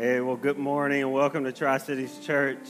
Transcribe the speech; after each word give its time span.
Hey, 0.00 0.20
well, 0.20 0.36
good 0.36 0.58
morning 0.58 1.02
and 1.02 1.12
welcome 1.12 1.42
to 1.42 1.50
Tri 1.50 1.76
Cities 1.78 2.20
Church. 2.22 2.68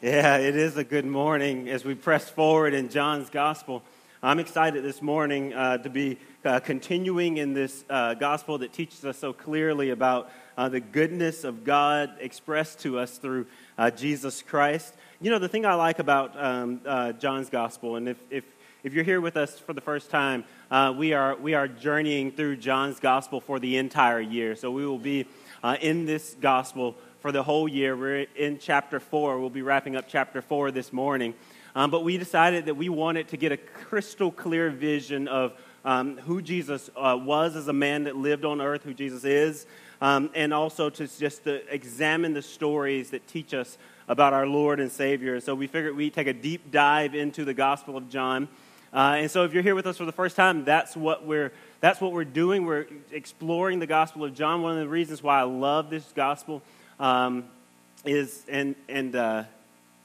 Yeah, 0.00 0.36
it 0.36 0.54
is 0.54 0.76
a 0.76 0.84
good 0.84 1.04
morning 1.04 1.68
as 1.68 1.84
we 1.84 1.96
press 1.96 2.30
forward 2.30 2.72
in 2.72 2.88
John's 2.88 3.28
Gospel. 3.30 3.82
I'm 4.22 4.38
excited 4.38 4.84
this 4.84 5.02
morning 5.02 5.52
uh, 5.52 5.78
to 5.78 5.90
be 5.90 6.18
uh, 6.44 6.60
continuing 6.60 7.38
in 7.38 7.52
this 7.52 7.84
uh, 7.90 8.14
gospel 8.14 8.58
that 8.58 8.72
teaches 8.72 9.04
us 9.04 9.18
so 9.18 9.32
clearly 9.32 9.90
about 9.90 10.30
uh, 10.56 10.68
the 10.68 10.78
goodness 10.78 11.42
of 11.42 11.64
God 11.64 12.12
expressed 12.20 12.78
to 12.82 13.00
us 13.00 13.18
through 13.18 13.48
uh, 13.76 13.90
Jesus 13.90 14.40
Christ. 14.40 14.94
You 15.20 15.32
know, 15.32 15.40
the 15.40 15.48
thing 15.48 15.66
I 15.66 15.74
like 15.74 15.98
about 15.98 16.40
um, 16.40 16.80
uh, 16.86 17.10
John's 17.10 17.50
Gospel, 17.50 17.96
and 17.96 18.08
if, 18.08 18.18
if, 18.30 18.44
if 18.84 18.94
you're 18.94 19.02
here 19.02 19.20
with 19.20 19.36
us 19.36 19.58
for 19.58 19.72
the 19.72 19.80
first 19.80 20.10
time, 20.10 20.44
we, 20.96 21.12
are, 21.12 21.34
we 21.34 21.54
are 21.54 21.66
journeying 21.66 22.30
through 22.30 22.58
John's 22.58 23.00
Gospel 23.00 23.40
for 23.40 23.58
the 23.58 23.78
entire 23.78 24.20
year. 24.20 24.54
So 24.54 24.70
we 24.70 24.86
will 24.86 24.96
be 24.96 25.26
uh, 25.62 25.76
in 25.80 26.06
this 26.06 26.36
gospel 26.40 26.96
for 27.20 27.32
the 27.32 27.42
whole 27.42 27.68
year. 27.68 27.96
We're 27.96 28.26
in 28.36 28.58
chapter 28.58 29.00
4. 29.00 29.38
We'll 29.38 29.50
be 29.50 29.62
wrapping 29.62 29.96
up 29.96 30.06
chapter 30.08 30.40
4 30.40 30.70
this 30.70 30.92
morning. 30.92 31.34
Um, 31.74 31.90
but 31.90 32.02
we 32.02 32.18
decided 32.18 32.66
that 32.66 32.74
we 32.74 32.88
wanted 32.88 33.28
to 33.28 33.36
get 33.36 33.52
a 33.52 33.56
crystal 33.56 34.30
clear 34.30 34.70
vision 34.70 35.28
of 35.28 35.52
um, 35.84 36.18
who 36.18 36.42
Jesus 36.42 36.90
uh, 36.96 37.18
was 37.20 37.56
as 37.56 37.68
a 37.68 37.72
man 37.72 38.04
that 38.04 38.16
lived 38.16 38.44
on 38.44 38.60
earth, 38.60 38.82
who 38.82 38.92
Jesus 38.92 39.24
is, 39.24 39.66
um, 40.00 40.30
and 40.34 40.52
also 40.52 40.90
to 40.90 41.06
just 41.06 41.44
to 41.44 41.72
examine 41.72 42.34
the 42.34 42.42
stories 42.42 43.10
that 43.10 43.26
teach 43.26 43.54
us 43.54 43.78
about 44.08 44.32
our 44.32 44.46
Lord 44.46 44.80
and 44.80 44.90
Savior. 44.90 45.34
And 45.34 45.42
so 45.42 45.54
we 45.54 45.66
figured 45.66 45.96
we'd 45.96 46.14
take 46.14 46.26
a 46.26 46.32
deep 46.32 46.70
dive 46.70 47.14
into 47.14 47.44
the 47.44 47.54
Gospel 47.54 47.96
of 47.96 48.08
John. 48.08 48.48
Uh, 48.92 49.18
and 49.18 49.30
so 49.30 49.44
if 49.44 49.54
you're 49.54 49.62
here 49.62 49.76
with 49.76 49.86
us 49.86 49.98
for 49.98 50.04
the 50.04 50.12
first 50.12 50.34
time, 50.34 50.64
that's 50.64 50.96
what 50.96 51.24
we're 51.24 51.52
that's 51.80 52.00
what 52.00 52.12
we're 52.12 52.24
doing. 52.24 52.66
We're 52.66 52.86
exploring 53.10 53.78
the 53.78 53.86
Gospel 53.86 54.24
of 54.24 54.34
John. 54.34 54.62
One 54.62 54.72
of 54.72 54.78
the 54.78 54.88
reasons 54.88 55.22
why 55.22 55.40
I 55.40 55.44
love 55.44 55.90
this 55.90 56.04
Gospel 56.14 56.62
um, 56.98 57.44
is, 58.04 58.44
and, 58.48 58.74
and 58.88 59.16
uh, 59.16 59.44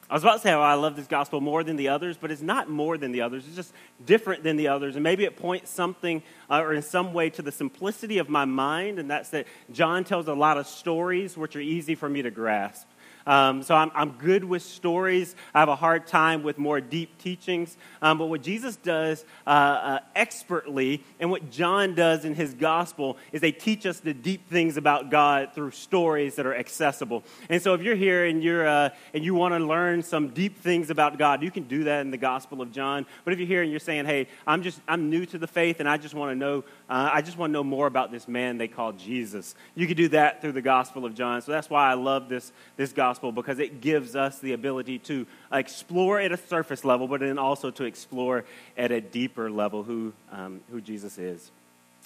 I 0.10 0.14
was 0.14 0.24
about 0.24 0.36
to 0.36 0.40
say 0.40 0.54
oh, 0.54 0.62
I 0.62 0.76
love 0.76 0.96
this 0.96 1.08
Gospel 1.08 1.42
more 1.42 1.64
than 1.64 1.76
the 1.76 1.90
others, 1.90 2.16
but 2.16 2.32
it's 2.32 2.42
not 2.42 2.70
more 2.70 2.98
than 2.98 3.12
the 3.12 3.22
others. 3.22 3.46
It's 3.48 3.56
just 3.56 3.74
different 4.06 4.44
than 4.44 4.56
the 4.56 4.70
others. 4.70 4.96
And 4.96 5.04
maybe 5.04 5.26
it 5.26 5.36
points 5.36 5.70
something 5.70 6.24
uh, 6.50 6.62
or 6.62 6.74
in 6.74 6.82
some 6.82 7.12
way 7.12 7.30
to 7.32 7.42
the 7.42 7.52
simplicity 7.52 8.20
of 8.20 8.30
my 8.30 8.46
mind, 8.46 9.00
and 9.00 9.10
that's 9.10 9.30
that 9.30 9.48
John 9.72 10.04
tells 10.04 10.28
a 10.28 10.34
lot 10.34 10.58
of 10.58 10.68
stories 10.68 11.36
which 11.38 11.56
are 11.56 11.62
easy 11.62 11.96
for 11.96 12.08
me 12.08 12.22
to 12.22 12.32
grasp. 12.32 12.88
Um, 13.26 13.64
so 13.64 13.76
I'm, 13.76 13.92
I'm 13.96 14.12
good 14.12 14.44
with 14.44 14.62
stories. 14.62 15.36
I 15.54 15.60
have 15.60 15.70
a 15.70 15.76
hard 15.76 16.08
time 16.08 16.44
with 16.44 16.58
more 16.58 16.80
deep 16.80 17.18
teachings. 17.18 17.76
Um, 18.02 18.18
but 18.18 18.28
what 18.28 18.42
Jesus 18.42 18.76
does 18.76 19.26
uh, 19.48 19.50
uh, 19.50 20.00
expertly 20.16 21.04
and 21.20 21.32
what 21.32 21.50
John 21.50 21.96
does 21.96 22.26
in 22.26 22.36
his 22.36 22.54
gospel 22.54 23.18
is 23.32 23.42
they 23.42 23.52
teach 23.52 23.86
us 23.86 24.00
the 24.00 24.14
deep 24.14 24.50
things 24.50 24.78
about 24.78 25.10
God 25.10 25.54
through 25.54 25.72
stories 25.72 26.36
that 26.36 26.46
are 26.46 26.56
accessible. 26.56 27.24
And 27.50 27.62
so 27.62 27.74
if 27.74 27.82
you're 27.82 27.96
here 27.96 28.26
and, 28.26 28.44
you're, 28.44 28.68
uh, 28.68 28.90
and 29.14 29.24
you 29.24 29.34
want 29.34 29.54
to 29.54 29.60
learn 29.60 30.04
some 30.04 30.30
deep 30.30 30.60
things 30.60 30.90
about 30.90 31.18
God, 31.18 31.42
you 31.42 31.50
can 31.50 31.64
do 31.64 31.86
that 31.86 32.02
in 32.02 32.12
the 32.12 32.18
gospel 32.18 32.62
of 32.62 32.72
John. 32.72 33.06
But 33.24 33.34
if 33.34 33.40
you're 33.40 33.48
here 33.48 33.64
and 33.64 33.72
you're 33.72 33.80
saying, 33.80 34.06
hey, 34.06 34.28
I'm 34.46 34.62
just 34.62 34.80
I'm 34.88 35.10
new 35.10 35.26
to 35.28 35.38
the 35.38 35.48
faith 35.48 35.80
and 35.80 35.90
I 35.90 35.98
just 35.98 36.14
want 36.14 36.32
to 36.32 36.36
know 36.36 36.64
uh, 36.90 37.10
I 37.12 37.22
just 37.22 37.38
want 37.38 37.50
to 37.50 37.54
know 37.54 37.64
more 37.64 37.88
about 37.88 38.12
this 38.12 38.28
man 38.28 38.58
they 38.58 38.68
call 38.68 38.92
Jesus. 38.92 39.56
You 39.74 39.88
can 39.88 39.98
do 39.98 40.10
that 40.10 40.42
through 40.42 40.52
the 40.52 40.62
Gospel 40.62 41.06
of 41.06 41.16
John. 41.16 41.42
So 41.42 41.52
that's 41.52 41.70
why 41.70 41.90
I 41.90 41.96
love 41.96 42.30
this, 42.30 42.52
this 42.78 42.94
gospel 42.94 43.15
because 43.20 43.60
it 43.60 43.82
gives 43.82 44.16
us 44.16 44.40
the 44.40 44.54
ability 44.54 45.00
to 45.00 45.26
explore 45.52 46.20
at 46.20 46.32
a 46.32 46.38
surface 46.38 46.84
level, 46.84 47.08
but 47.08 47.20
then 47.20 47.38
also 47.38 47.72
to 47.72 47.84
explore 47.84 48.46
at 48.78 48.92
a 48.92 49.02
deeper 49.02 49.50
level 49.50 49.84
who, 49.84 50.14
um, 50.32 50.62
who 50.72 50.82
Jesus 50.82 51.18
is. 51.18 51.52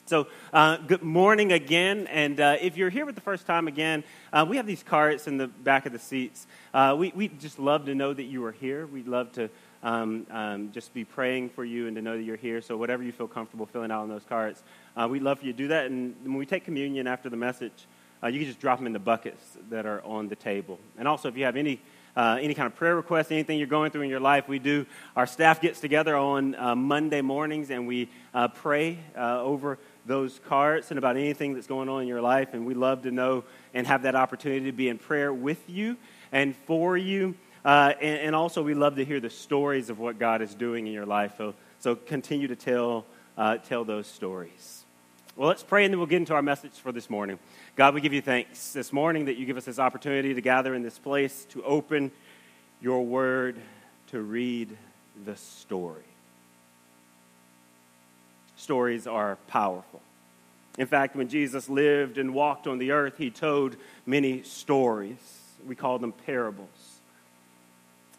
So, 0.09 0.25
uh, 0.51 0.77
good 0.77 1.03
morning 1.03 1.51
again. 1.51 2.07
And 2.07 2.39
uh, 2.39 2.57
if 2.59 2.77
you're 2.77 2.89
here 2.89 3.05
for 3.05 3.11
the 3.11 3.21
first 3.21 3.45
time 3.45 3.67
again, 3.67 4.03
uh, 4.33 4.43
we 4.49 4.57
have 4.57 4.65
these 4.65 4.81
cards 4.81 5.27
in 5.27 5.37
the 5.37 5.45
back 5.47 5.85
of 5.85 5.91
the 5.91 5.99
seats. 5.99 6.47
Uh, 6.73 6.95
we, 6.97 7.13
we 7.15 7.27
just 7.27 7.59
love 7.59 7.85
to 7.85 7.93
know 7.93 8.11
that 8.11 8.23
you 8.23 8.43
are 8.45 8.51
here. 8.51 8.87
We'd 8.87 9.07
love 9.07 9.31
to 9.33 9.51
um, 9.83 10.25
um, 10.31 10.71
just 10.71 10.95
be 10.95 11.05
praying 11.05 11.49
for 11.49 11.63
you 11.63 11.85
and 11.85 11.95
to 11.95 12.01
know 12.01 12.17
that 12.17 12.23
you're 12.23 12.37
here. 12.37 12.59
So, 12.61 12.75
whatever 12.75 13.03
you 13.03 13.11
feel 13.11 13.27
comfortable 13.27 13.67
filling 13.67 13.91
out 13.91 14.01
on 14.01 14.09
those 14.09 14.23
cards, 14.27 14.63
uh, 14.97 15.07
we'd 15.07 15.21
love 15.21 15.41
for 15.41 15.45
you 15.45 15.51
to 15.51 15.57
do 15.57 15.67
that. 15.67 15.85
And 15.85 16.15
when 16.23 16.37
we 16.37 16.45
take 16.47 16.65
communion 16.65 17.05
after 17.05 17.29
the 17.29 17.37
message, 17.37 17.85
uh, 18.23 18.27
you 18.27 18.39
can 18.39 18.47
just 18.47 18.59
drop 18.59 18.79
them 18.79 18.87
in 18.87 18.93
the 18.93 18.99
buckets 18.99 19.43
that 19.69 19.85
are 19.85 20.03
on 20.03 20.27
the 20.27 20.35
table. 20.35 20.79
And 20.97 21.07
also, 21.07 21.27
if 21.27 21.37
you 21.37 21.45
have 21.45 21.55
any 21.55 21.79
uh, 22.15 22.37
any 22.41 22.53
kind 22.53 22.67
of 22.67 22.75
prayer 22.75 22.95
requests, 22.95 23.31
anything 23.31 23.57
you're 23.57 23.67
going 23.67 23.91
through 23.91 24.01
in 24.01 24.09
your 24.09 24.19
life, 24.19 24.47
we 24.47 24.59
do. 24.59 24.85
Our 25.15 25.25
staff 25.25 25.61
gets 25.61 25.79
together 25.79 26.15
on 26.17 26.53
uh, 26.55 26.75
Monday 26.75 27.21
mornings 27.21 27.69
and 27.69 27.87
we 27.87 28.09
uh, 28.33 28.49
pray 28.49 28.99
uh, 29.15 29.41
over 29.41 29.79
those 30.05 30.39
cards 30.47 30.91
and 30.91 30.97
about 30.97 31.15
anything 31.15 31.53
that's 31.53 31.67
going 31.67 31.87
on 31.87 32.01
in 32.01 32.07
your 32.07 32.21
life. 32.21 32.53
And 32.53 32.65
we 32.65 32.73
love 32.73 33.03
to 33.03 33.11
know 33.11 33.45
and 33.73 33.85
have 33.87 34.03
that 34.03 34.15
opportunity 34.15 34.65
to 34.65 34.71
be 34.71 34.89
in 34.89 34.97
prayer 34.97 35.33
with 35.33 35.69
you 35.69 35.97
and 36.31 36.55
for 36.65 36.97
you. 36.97 37.35
Uh, 37.63 37.93
and, 38.01 38.19
and, 38.19 38.35
also, 38.35 38.63
we 38.63 38.73
love 38.73 38.95
to 38.95 39.05
hear 39.05 39.19
the 39.19 39.29
stories 39.29 39.89
of 39.89 39.99
what 39.99 40.17
God 40.17 40.41
is 40.41 40.55
doing 40.55 40.87
in 40.87 40.93
your 40.93 41.05
life. 41.05 41.33
So, 41.37 41.53
so 41.79 41.95
continue 41.95 42.47
to 42.47 42.55
tell, 42.55 43.05
uh, 43.37 43.57
tell 43.57 43.83
those 43.83 44.07
stories. 44.07 44.78
Well, 45.39 45.47
let's 45.47 45.63
pray 45.63 45.85
and 45.85 45.93
then 45.93 45.99
we'll 45.99 46.07
get 46.07 46.17
into 46.17 46.33
our 46.33 46.41
message 46.41 46.73
for 46.73 46.91
this 46.91 47.09
morning. 47.09 47.39
God, 47.77 47.93
we 47.93 48.01
give 48.01 48.11
you 48.11 48.21
thanks 48.21 48.73
this 48.73 48.91
morning 48.91 49.23
that 49.23 49.37
you 49.37 49.45
give 49.45 49.55
us 49.55 49.63
this 49.63 49.79
opportunity 49.79 50.33
to 50.33 50.41
gather 50.41 50.75
in 50.75 50.83
this 50.83 50.99
place, 50.99 51.45
to 51.51 51.63
open 51.63 52.11
your 52.81 53.05
word, 53.05 53.55
to 54.07 54.19
read 54.19 54.75
the 55.23 55.37
story. 55.37 56.03
Stories 58.57 59.07
are 59.07 59.37
powerful. 59.47 60.01
In 60.77 60.87
fact, 60.87 61.15
when 61.15 61.29
Jesus 61.29 61.69
lived 61.69 62.17
and 62.17 62.33
walked 62.33 62.67
on 62.67 62.77
the 62.77 62.91
earth, 62.91 63.17
he 63.17 63.31
told 63.31 63.77
many 64.05 64.43
stories. 64.43 65.15
We 65.65 65.73
call 65.73 65.99
them 65.99 66.11
parables. 66.25 66.99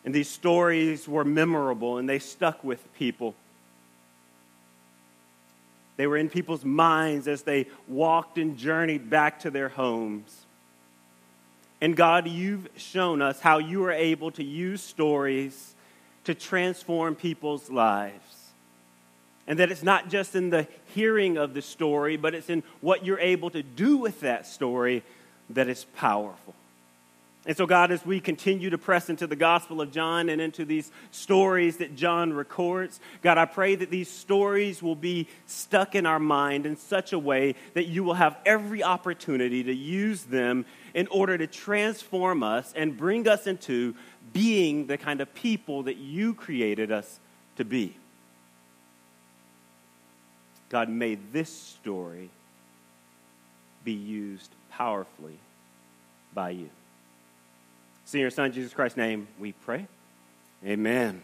And 0.07 0.15
these 0.15 0.31
stories 0.31 1.07
were 1.07 1.27
memorable 1.27 1.99
and 1.99 2.09
they 2.09 2.19
stuck 2.19 2.65
with 2.65 2.81
people. 2.95 3.35
They 6.01 6.07
were 6.07 6.17
in 6.17 6.31
people's 6.31 6.65
minds 6.65 7.29
as 7.29 7.43
they 7.43 7.67
walked 7.87 8.39
and 8.39 8.57
journeyed 8.57 9.11
back 9.11 9.41
to 9.41 9.51
their 9.51 9.69
homes. 9.69 10.47
And 11.83 11.95
God, 11.95 12.27
you've 12.27 12.71
shown 12.79 13.21
us 13.21 13.39
how 13.41 13.59
you 13.59 13.85
are 13.85 13.93
able 13.93 14.31
to 14.31 14.43
use 14.43 14.81
stories 14.81 15.75
to 16.25 16.35
transform 16.35 17.17
people's 17.17 17.69
lives. 17.69 18.49
And 19.47 19.59
that 19.59 19.71
it's 19.71 19.83
not 19.83 20.09
just 20.09 20.35
in 20.35 20.49
the 20.49 20.67
hearing 20.95 21.37
of 21.37 21.53
the 21.53 21.61
story, 21.61 22.17
but 22.17 22.35
it's 22.35 22.49
in 22.49 22.63
what 22.81 23.05
you're 23.05 23.21
able 23.21 23.51
to 23.51 23.63
do 23.63 23.99
with 23.99 24.21
that 24.21 24.47
story 24.47 25.03
that 25.51 25.69
is 25.69 25.85
powerful. 25.97 26.55
And 27.47 27.57
so, 27.57 27.65
God, 27.65 27.91
as 27.91 28.05
we 28.05 28.21
continue 28.21 28.69
to 28.69 28.77
press 28.77 29.09
into 29.09 29.27
the 29.27 29.37
Gospel 29.37 29.81
of 29.81 29.91
John 29.91 30.29
and 30.29 30.43
into 30.43 30.67
these 30.67 30.91
stories 31.11 31.79
that 31.79 31.97
John 31.97 32.35
records, 32.35 33.01
God, 33.23 33.39
I 33.39 33.47
pray 33.47 33.75
that 33.77 33.91
these 33.91 34.11
stories 34.11 34.83
will 34.83 34.95
be 34.95 35.27
stuck 35.47 35.95
in 35.95 36.05
our 36.05 36.19
mind 36.19 36.67
in 36.67 36.77
such 36.77 37.15
a 37.15 37.19
way 37.19 37.55
that 37.73 37.87
you 37.87 38.05
will 38.05 38.15
have 38.15 38.37
every 38.45 38.83
opportunity 38.83 39.63
to 39.63 39.75
use 39.75 40.25
them 40.25 40.67
in 40.93 41.07
order 41.07 41.39
to 41.39 41.47
transform 41.47 42.43
us 42.43 42.75
and 42.77 42.99
bring 42.99 43.27
us 43.27 43.47
into 43.47 43.95
being 44.35 44.87
the 44.87 44.99
kind 44.99 45.23
of 45.23 45.35
people 45.35 45.85
that 45.85 45.97
you 45.97 46.35
created 46.35 46.93
us 46.93 47.21
to 47.57 47.65
be. 47.65 47.97
God, 50.69 50.91
may 50.91 51.15
this 51.15 51.51
story 51.51 52.29
be 53.83 53.93
used 53.93 54.51
powerfully 54.71 55.39
by 56.35 56.51
you. 56.51 56.69
In 58.13 58.21
your 58.21 58.31
Son, 58.31 58.51
Jesus 58.51 58.75
Christ's 58.75 58.97
name, 58.97 59.29
we 59.39 59.53
pray. 59.53 59.87
Amen. 60.65 61.23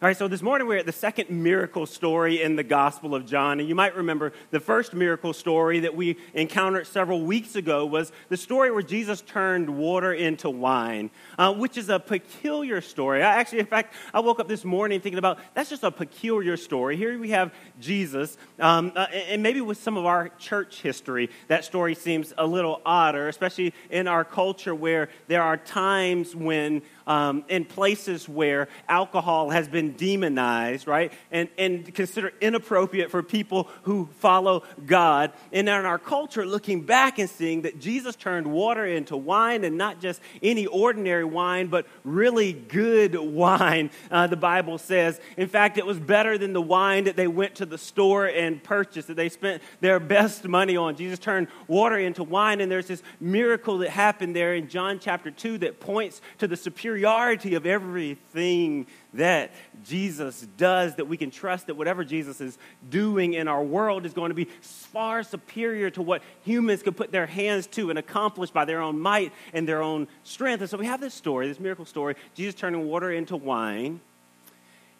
All 0.00 0.06
right, 0.06 0.16
so 0.16 0.28
this 0.28 0.42
morning 0.42 0.68
we're 0.68 0.78
at 0.78 0.86
the 0.86 0.92
second 0.92 1.28
miracle 1.28 1.84
story 1.84 2.40
in 2.40 2.54
the 2.54 2.62
Gospel 2.62 3.16
of 3.16 3.26
John. 3.26 3.58
And 3.58 3.68
you 3.68 3.74
might 3.74 3.96
remember 3.96 4.32
the 4.52 4.60
first 4.60 4.94
miracle 4.94 5.32
story 5.32 5.80
that 5.80 5.96
we 5.96 6.18
encountered 6.34 6.86
several 6.86 7.22
weeks 7.22 7.56
ago 7.56 7.84
was 7.84 8.12
the 8.28 8.36
story 8.36 8.70
where 8.70 8.84
Jesus 8.84 9.22
turned 9.22 9.68
water 9.68 10.12
into 10.12 10.50
wine, 10.50 11.10
uh, 11.36 11.52
which 11.52 11.76
is 11.76 11.88
a 11.88 11.98
peculiar 11.98 12.80
story. 12.80 13.24
I 13.24 13.40
actually, 13.40 13.58
in 13.58 13.66
fact, 13.66 13.92
I 14.14 14.20
woke 14.20 14.38
up 14.38 14.46
this 14.46 14.64
morning 14.64 15.00
thinking 15.00 15.18
about 15.18 15.40
that's 15.54 15.68
just 15.68 15.82
a 15.82 15.90
peculiar 15.90 16.56
story. 16.56 16.96
Here 16.96 17.18
we 17.18 17.30
have 17.30 17.52
Jesus, 17.80 18.38
um, 18.60 18.92
uh, 18.94 19.06
and 19.10 19.42
maybe 19.42 19.60
with 19.60 19.82
some 19.82 19.96
of 19.96 20.06
our 20.06 20.28
church 20.38 20.80
history, 20.80 21.28
that 21.48 21.64
story 21.64 21.96
seems 21.96 22.32
a 22.38 22.46
little 22.46 22.80
odder, 22.86 23.26
especially 23.26 23.74
in 23.90 24.06
our 24.06 24.24
culture 24.24 24.76
where 24.76 25.08
there 25.26 25.42
are 25.42 25.56
times 25.56 26.36
when 26.36 26.82
um, 27.08 27.44
in 27.48 27.64
places 27.64 28.28
where 28.28 28.68
alcohol 28.88 29.50
has 29.50 29.66
been 29.66 29.94
demonized, 29.94 30.86
right? 30.86 31.12
And, 31.32 31.48
and 31.58 31.92
considered 31.94 32.34
inappropriate 32.40 33.10
for 33.10 33.22
people 33.22 33.68
who 33.82 34.08
follow 34.18 34.62
God. 34.86 35.32
And 35.52 35.68
in 35.68 35.74
our 35.74 35.98
culture, 35.98 36.46
looking 36.46 36.82
back 36.82 37.18
and 37.18 37.28
seeing 37.28 37.62
that 37.62 37.80
Jesus 37.80 38.14
turned 38.14 38.46
water 38.46 38.84
into 38.84 39.16
wine 39.16 39.64
and 39.64 39.78
not 39.78 40.00
just 40.00 40.20
any 40.42 40.66
ordinary 40.66 41.24
wine, 41.24 41.68
but 41.68 41.86
really 42.04 42.52
good 42.52 43.14
wine, 43.16 43.90
uh, 44.10 44.26
the 44.26 44.36
Bible 44.36 44.76
says. 44.76 45.18
In 45.38 45.48
fact, 45.48 45.78
it 45.78 45.86
was 45.86 45.98
better 45.98 46.36
than 46.36 46.52
the 46.52 46.62
wine 46.62 47.04
that 47.04 47.16
they 47.16 47.26
went 47.26 47.54
to 47.56 47.66
the 47.66 47.78
store 47.78 48.26
and 48.26 48.62
purchased, 48.62 49.08
that 49.08 49.16
they 49.16 49.30
spent 49.30 49.62
their 49.80 49.98
best 49.98 50.46
money 50.46 50.76
on. 50.76 50.94
Jesus 50.94 51.18
turned 51.18 51.48
water 51.66 51.98
into 51.98 52.22
wine, 52.22 52.60
and 52.60 52.70
there's 52.70 52.86
this 52.86 53.02
miracle 53.18 53.78
that 53.78 53.88
happened 53.88 54.36
there 54.36 54.54
in 54.54 54.68
John 54.68 54.98
chapter 54.98 55.30
2 55.30 55.58
that 55.58 55.80
points 55.80 56.20
to 56.36 56.46
the 56.46 56.56
superiority 56.98 57.54
of 57.54 57.64
everything 57.64 58.86
that 59.14 59.52
Jesus 59.84 60.46
does, 60.56 60.96
that 60.96 61.06
we 61.06 61.16
can 61.16 61.30
trust 61.30 61.68
that 61.68 61.76
whatever 61.76 62.04
Jesus 62.04 62.40
is 62.40 62.58
doing 62.90 63.34
in 63.34 63.46
our 63.46 63.62
world 63.62 64.04
is 64.04 64.12
going 64.12 64.30
to 64.30 64.34
be 64.34 64.46
far 64.60 65.22
superior 65.22 65.90
to 65.90 66.02
what 66.02 66.22
humans 66.42 66.82
could 66.82 66.96
put 66.96 67.12
their 67.12 67.26
hands 67.26 67.68
to 67.68 67.90
and 67.90 67.98
accomplish 67.98 68.50
by 68.50 68.64
their 68.64 68.80
own 68.80 68.98
might 68.98 69.32
and 69.52 69.68
their 69.68 69.80
own 69.80 70.08
strength. 70.24 70.60
And 70.60 70.68
so 70.68 70.76
we 70.76 70.86
have 70.86 71.00
this 71.00 71.14
story, 71.14 71.46
this 71.46 71.60
miracle 71.60 71.84
story, 71.84 72.16
Jesus 72.34 72.56
turning 72.56 72.86
water 72.88 73.12
into 73.12 73.36
wine, 73.36 74.00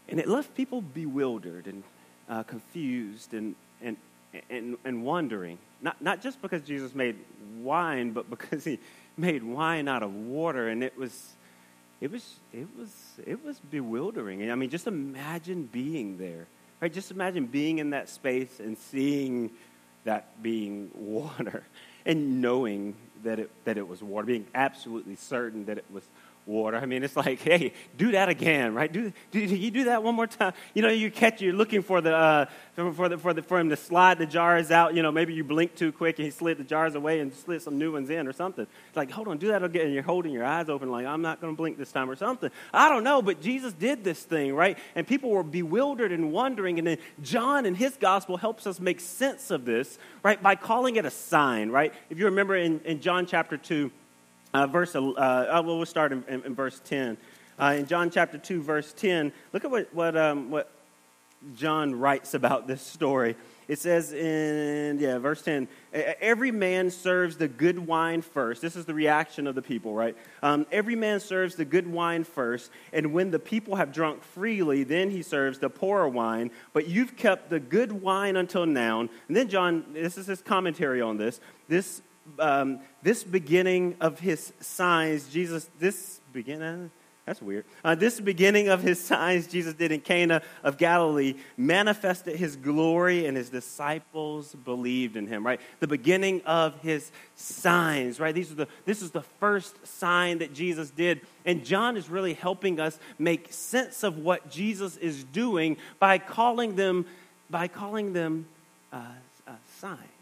and 0.08 0.20
it 0.20 0.28
left 0.28 0.54
people 0.54 0.80
bewildered 0.80 1.66
and 1.66 1.82
uh, 2.28 2.44
confused 2.44 3.34
and, 3.34 3.56
and, 3.82 3.96
and, 4.48 4.76
and 4.84 5.04
wondering. 5.04 5.58
Not, 5.82 6.00
not 6.00 6.22
just 6.22 6.40
because 6.40 6.62
Jesus 6.62 6.94
made 6.94 7.16
wine, 7.58 8.12
but 8.12 8.30
because 8.30 8.64
he 8.64 8.78
made 9.16 9.42
wine 9.42 9.88
out 9.88 10.04
of 10.04 10.14
water, 10.14 10.68
and 10.68 10.84
it 10.84 10.96
was 10.96 11.34
it 12.00 12.10
was 12.10 12.36
it 12.52 12.68
was 12.78 12.90
it 13.26 13.44
was 13.44 13.58
bewildering. 13.58 14.50
I 14.50 14.54
mean, 14.54 14.70
just 14.70 14.86
imagine 14.86 15.68
being 15.70 16.18
there. 16.18 16.46
Right? 16.80 16.92
Just 16.92 17.10
imagine 17.10 17.46
being 17.46 17.78
in 17.78 17.90
that 17.90 18.08
space 18.08 18.60
and 18.60 18.78
seeing 18.78 19.50
that 20.04 20.40
being 20.42 20.90
water 20.94 21.64
and 22.06 22.40
knowing 22.40 22.94
that 23.24 23.40
it 23.40 23.50
that 23.64 23.76
it 23.76 23.86
was 23.86 24.02
water, 24.02 24.26
being 24.26 24.46
absolutely 24.54 25.16
certain 25.16 25.64
that 25.66 25.78
it 25.78 25.84
was 25.90 26.04
water. 26.48 26.78
I 26.78 26.86
mean, 26.86 27.04
it's 27.04 27.14
like, 27.16 27.40
hey, 27.40 27.72
do 27.96 28.12
that 28.12 28.28
again, 28.28 28.74
right? 28.74 28.90
Do, 28.90 29.12
do 29.30 29.40
you 29.40 29.70
do 29.70 29.84
that 29.84 30.02
one 30.02 30.14
more 30.14 30.26
time? 30.26 30.54
You 30.74 30.82
know, 30.82 30.88
you 30.88 31.10
catch, 31.10 31.42
you're 31.42 31.52
looking 31.52 31.82
for 31.82 32.00
the, 32.00 32.16
uh, 32.16 32.46
for 32.74 33.08
the, 33.08 33.18
for 33.18 33.34
the, 33.34 33.42
for 33.42 33.60
him 33.60 33.68
to 33.68 33.76
slide 33.76 34.18
the 34.18 34.26
jars 34.26 34.70
out. 34.70 34.94
You 34.94 35.02
know, 35.02 35.12
maybe 35.12 35.34
you 35.34 35.44
blink 35.44 35.76
too 35.76 35.92
quick 35.92 36.18
and 36.18 36.24
he 36.24 36.30
slid 36.30 36.58
the 36.58 36.64
jars 36.64 36.94
away 36.94 37.20
and 37.20 37.32
slid 37.32 37.62
some 37.62 37.78
new 37.78 37.92
ones 37.92 38.10
in 38.10 38.26
or 38.26 38.32
something. 38.32 38.66
It's 38.88 38.96
like, 38.96 39.10
hold 39.10 39.28
on, 39.28 39.36
do 39.38 39.48
that 39.48 39.62
again. 39.62 39.86
And 39.86 39.94
you're 39.94 40.02
holding 40.02 40.32
your 40.32 40.44
eyes 40.44 40.68
open, 40.68 40.90
like, 40.90 41.06
I'm 41.06 41.22
not 41.22 41.40
going 41.40 41.52
to 41.52 41.56
blink 41.56 41.76
this 41.76 41.92
time 41.92 42.10
or 42.10 42.16
something. 42.16 42.50
I 42.72 42.88
don't 42.88 43.04
know, 43.04 43.20
but 43.20 43.40
Jesus 43.40 43.74
did 43.74 44.02
this 44.02 44.22
thing, 44.22 44.54
right? 44.54 44.78
And 44.94 45.06
people 45.06 45.30
were 45.30 45.42
bewildered 45.42 46.12
and 46.12 46.32
wondering. 46.32 46.78
And 46.78 46.86
then 46.88 46.98
John 47.22 47.66
in 47.66 47.74
his 47.74 47.96
gospel 47.96 48.38
helps 48.38 48.66
us 48.66 48.80
make 48.80 49.00
sense 49.00 49.50
of 49.50 49.66
this, 49.66 49.98
right, 50.22 50.42
by 50.42 50.54
calling 50.54 50.96
it 50.96 51.04
a 51.04 51.10
sign, 51.10 51.70
right? 51.70 51.92
If 52.08 52.18
you 52.18 52.24
remember 52.24 52.56
in, 52.56 52.80
in 52.80 53.00
John 53.00 53.26
chapter 53.26 53.58
2, 53.58 53.90
uh, 54.58 54.66
verse, 54.66 54.96
uh, 54.96 55.00
uh, 55.00 55.62
well, 55.64 55.76
we'll 55.76 55.86
start 55.86 56.10
in, 56.10 56.24
in, 56.26 56.42
in 56.42 56.54
verse 56.54 56.80
10. 56.84 57.16
Uh, 57.60 57.76
in 57.78 57.86
John 57.86 58.10
chapter 58.10 58.38
2, 58.38 58.60
verse 58.60 58.92
10, 58.92 59.32
look 59.52 59.64
at 59.64 59.70
what, 59.70 59.94
what, 59.94 60.16
um, 60.16 60.50
what 60.50 60.72
John 61.54 61.94
writes 61.94 62.34
about 62.34 62.66
this 62.66 62.82
story. 62.82 63.36
It 63.68 63.78
says 63.78 64.12
in, 64.12 64.98
yeah, 64.98 65.18
verse 65.18 65.42
10, 65.42 65.68
every 65.92 66.50
man 66.50 66.90
serves 66.90 67.36
the 67.36 67.46
good 67.46 67.78
wine 67.78 68.22
first. 68.22 68.62
This 68.62 68.74
is 68.74 68.84
the 68.84 68.94
reaction 68.94 69.46
of 69.46 69.54
the 69.54 69.62
people, 69.62 69.94
right? 69.94 70.16
Um, 70.42 70.66
every 70.72 70.96
man 70.96 71.20
serves 71.20 71.54
the 71.54 71.64
good 71.64 71.86
wine 71.86 72.24
first, 72.24 72.72
and 72.92 73.12
when 73.12 73.30
the 73.30 73.38
people 73.38 73.76
have 73.76 73.92
drunk 73.92 74.24
freely, 74.24 74.82
then 74.82 75.10
he 75.10 75.22
serves 75.22 75.60
the 75.60 75.70
poorer 75.70 76.08
wine. 76.08 76.50
But 76.72 76.88
you've 76.88 77.16
kept 77.16 77.50
the 77.50 77.60
good 77.60 77.92
wine 77.92 78.34
until 78.34 78.66
now. 78.66 79.00
And 79.00 79.10
then 79.28 79.48
John, 79.48 79.84
this 79.92 80.18
is 80.18 80.26
his 80.26 80.42
commentary 80.42 81.00
on 81.00 81.16
this. 81.16 81.40
This 81.68 82.02
um, 82.38 82.80
this 83.02 83.24
beginning 83.24 83.96
of 84.00 84.20
his 84.20 84.52
signs, 84.60 85.28
Jesus, 85.28 85.68
this 85.78 86.20
beginning, 86.32 86.90
that's 87.28 87.42
weird. 87.42 87.66
Uh, 87.84 87.94
this 87.94 88.20
beginning 88.20 88.68
of 88.68 88.80
his 88.80 88.98
signs 88.98 89.46
Jesus 89.46 89.74
did 89.74 89.92
in 89.92 90.00
Cana 90.00 90.40
of 90.64 90.78
Galilee 90.78 91.34
manifested 91.58 92.36
his 92.36 92.56
glory, 92.56 93.26
and 93.26 93.36
his 93.36 93.50
disciples 93.50 94.54
believed 94.54 95.14
in 95.14 95.26
him, 95.26 95.44
right? 95.44 95.60
The 95.80 95.86
beginning 95.86 96.40
of 96.46 96.80
his 96.80 97.12
signs, 97.36 98.18
right? 98.18 98.34
These 98.34 98.50
are 98.52 98.54
the, 98.54 98.68
this 98.86 99.02
is 99.02 99.10
the 99.10 99.20
first 99.40 99.86
sign 99.86 100.38
that 100.38 100.54
Jesus 100.54 100.88
did. 100.88 101.20
And 101.44 101.66
John 101.66 101.98
is 101.98 102.08
really 102.08 102.32
helping 102.32 102.80
us 102.80 102.98
make 103.18 103.52
sense 103.52 104.04
of 104.04 104.16
what 104.16 104.50
Jesus 104.50 104.96
is 104.96 105.22
doing 105.24 105.76
by 105.98 106.16
calling 106.16 106.76
them, 106.76 107.04
by 107.50 107.68
calling 107.68 108.14
them 108.14 108.46
uh, 108.90 109.02
uh, 109.46 109.52
signs. 109.80 110.17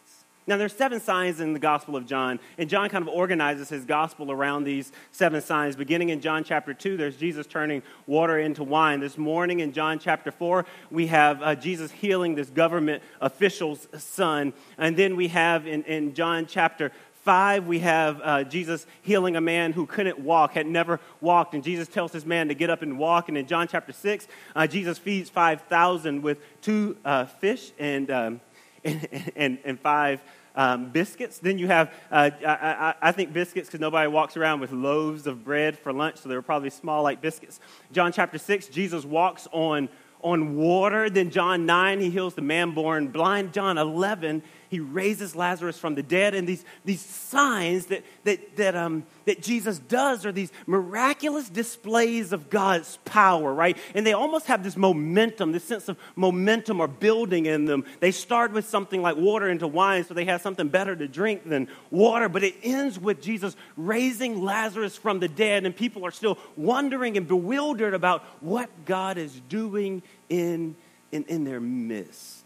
Now, 0.49 0.57
there's 0.57 0.77
seven 0.77 1.01
signs 1.01 1.41
in 1.41 1.55
the 1.55 1.59
Gospel 1.59 1.97
of 1.97 2.07
John, 2.07 2.39
and 2.57 2.71
John 2.71 2.89
kind 2.89 3.03
of 3.03 3.09
organizes 3.09 3.69
his 3.69 3.85
gospel 3.85 4.31
around 4.31 4.63
these 4.63 4.93
seven 5.11 5.41
signs. 5.41 5.75
Beginning 5.75 6.11
in 6.11 6.21
John 6.21 6.45
chapter 6.45 6.73
2, 6.73 6.97
there's 6.97 7.17
Jesus 7.17 7.49
turning 7.49 7.83
water 8.07 8.39
into 8.39 8.63
wine. 8.63 9.01
This 9.01 9.19
morning 9.19 9.59
in 9.59 9.73
John 9.73 9.99
chapter 9.99 10.31
4, 10.31 10.65
we 10.93 11.09
have 11.09 11.43
uh, 11.43 11.57
Jesus 11.57 11.91
healing 11.91 12.37
this 12.37 12.49
government 12.49 13.03
official's 13.21 13.89
son. 13.99 14.53
And 14.79 14.97
then 14.97 15.17
we 15.17 15.29
have 15.29 15.67
in, 15.67 15.83
in 15.83 16.15
John 16.15 16.47
chapter 16.47 16.93
5, 17.25 17.67
we 17.67 17.81
have 17.81 18.21
uh, 18.23 18.45
Jesus 18.45 18.87
healing 19.03 19.35
a 19.35 19.41
man 19.41 19.73
who 19.73 19.85
couldn't 19.85 20.21
walk, 20.21 20.53
had 20.53 20.69
never 20.69 21.01
walked, 21.21 21.55
and 21.55 21.65
Jesus 21.65 21.89
tells 21.89 22.13
this 22.13 22.25
man 22.25 22.47
to 22.47 22.55
get 22.55 22.71
up 22.71 22.83
and 22.83 23.01
walk. 23.01 23.29
And 23.29 23.37
in 23.37 23.49
John 23.49 23.67
chapter 23.67 23.91
6, 23.91 24.29
uh, 24.55 24.69
Jesus 24.69 24.97
feeds 24.97 25.29
5,000 25.29 26.23
with 26.23 26.39
two 26.61 26.97
uh, 27.05 27.25
fish 27.25 27.73
and, 27.81 28.09
um, 28.13 28.41
and, 28.87 29.33
and, 29.37 29.59
and, 29.65 29.81
five 29.81 30.23
um, 30.55 30.91
biscuits. 30.91 31.39
Then 31.39 31.59
you 31.59 31.67
have, 31.67 31.93
uh, 32.11 32.31
I, 32.47 32.51
I, 32.51 32.95
I, 33.03 33.13
think 33.13 33.33
biscuits 33.33 33.69
because 33.69 33.81
nobody 33.81 34.09
walks 34.09 34.37
around 34.37 34.61
with 34.61 34.73
loaves 34.73 35.27
of 35.27 35.45
bread 35.45 35.79
for 35.79 35.93
lunch, 35.93 36.19
so 36.19 36.29
they 36.29 36.35
were 36.35 36.43
probably 36.43 36.71
small 36.71 37.03
like 37.03 37.21
biscuits. 37.21 37.61
John 37.93 38.13
chapter 38.13 38.39
6, 38.39 38.69
Jesus 38.69 39.05
walks 39.05 39.49
on, 39.53 39.89
on 40.23 40.57
water. 40.57 41.11
Then 41.11 41.31
John 41.31 41.67
9, 41.67 42.01
he 42.01 42.11
heals 42.11 42.35
the 42.35 42.43
man 42.43 42.71
born 42.73 43.09
blind. 43.09 43.53
John 43.53 43.77
11, 43.77 44.43
he 44.69 44.81
raises 44.81 45.37
Lazarus 45.37 45.79
from 45.79 45.95
the 45.95 46.03
dead. 46.03 46.35
And 46.35 46.49
these, 46.49 46.65
these 46.85 47.01
signs 47.01 47.87
that, 47.87 48.05
that, 48.25 48.57
that, 48.57 48.77
um, 48.77 49.05
that 49.25 49.43
Jesus 49.43 49.79
does 49.79 50.27
are 50.27 50.33
these 50.33 50.53
miraculous 50.67 51.49
displays 51.49 52.33
of 52.33 52.51
God's 52.51 52.99
power, 53.05 53.53
right? 53.53 53.77
And 53.95 54.07
they 54.07 54.13
almost 54.13 54.47
have 54.47 54.63
this 54.63 54.77
momentum, 54.77 55.53
this 55.53 55.65
sense 55.65 55.89
of 55.89 55.97
momentum 56.15 56.81
or 56.81 56.89
building 56.89 57.47
in 57.47 57.65
them. 57.65 57.85
They 58.01 58.13
start 58.13 58.53
with 58.53 58.69
something 58.69 59.03
like 59.03 59.17
water 59.17 59.49
into 59.49 59.67
wine, 59.67 60.05
so 60.05 60.15
they 60.15 60.25
have 60.25 60.41
something 60.41 60.69
better 60.69 60.97
to 60.97 61.09
drink 61.09 61.49
than 61.49 61.69
water, 61.91 62.29
but 62.29 62.43
it 62.43 62.55
ends 62.63 62.99
with 62.99 63.21
Jesus 63.21 63.57
raising 63.77 64.43
Lazarus 64.43 64.97
from 64.97 65.21
the 65.21 65.29
dead, 65.29 65.65
and 65.65 65.75
people 65.75 66.05
are 66.05 66.11
still 66.11 66.39
wondering 66.57 67.17
and 67.17 67.29
bewildered 67.29 67.95
about 67.95 68.25
what 68.41 68.71
God 68.85 69.19
is 69.19 69.39
doing 69.49 70.03
in, 70.29 70.77
in, 71.13 71.25
in 71.25 71.45
their 71.45 71.61
midst. 71.61 72.46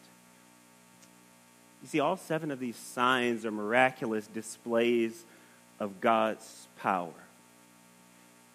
See, 1.91 1.99
all 1.99 2.17
seven 2.17 2.53
of 2.53 2.61
these 2.61 2.77
signs 2.77 3.45
are 3.45 3.51
miraculous 3.51 4.29
displays 4.29 5.25
of 5.81 6.01
God's 6.01 6.69
power. 6.79 7.13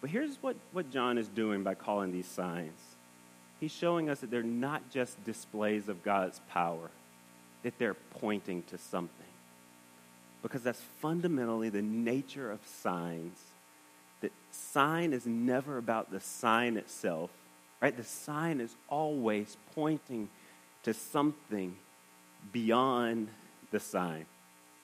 But 0.00 0.08
here's 0.08 0.36
what, 0.42 0.56
what 0.72 0.90
John 0.90 1.18
is 1.18 1.28
doing 1.28 1.62
by 1.62 1.74
calling 1.74 2.12
these 2.12 2.26
signs 2.26 2.78
he's 3.60 3.72
showing 3.72 4.08
us 4.08 4.20
that 4.20 4.30
they're 4.30 4.42
not 4.42 4.90
just 4.90 5.22
displays 5.24 5.90
of 5.90 6.02
God's 6.02 6.40
power, 6.48 6.90
that 7.62 7.78
they're 7.78 7.92
pointing 7.94 8.62
to 8.64 8.78
something. 8.78 9.10
Because 10.42 10.62
that's 10.62 10.80
fundamentally 11.00 11.68
the 11.68 11.82
nature 11.82 12.50
of 12.50 12.60
signs. 12.82 13.38
That 14.22 14.32
sign 14.50 15.12
is 15.12 15.26
never 15.26 15.76
about 15.76 16.10
the 16.10 16.20
sign 16.20 16.78
itself, 16.78 17.30
right? 17.82 17.94
The 17.94 18.04
sign 18.04 18.62
is 18.62 18.74
always 18.88 19.58
pointing 19.74 20.30
to 20.84 20.94
something 20.94 21.76
beyond 22.52 23.28
the 23.70 23.80
sign. 23.80 24.26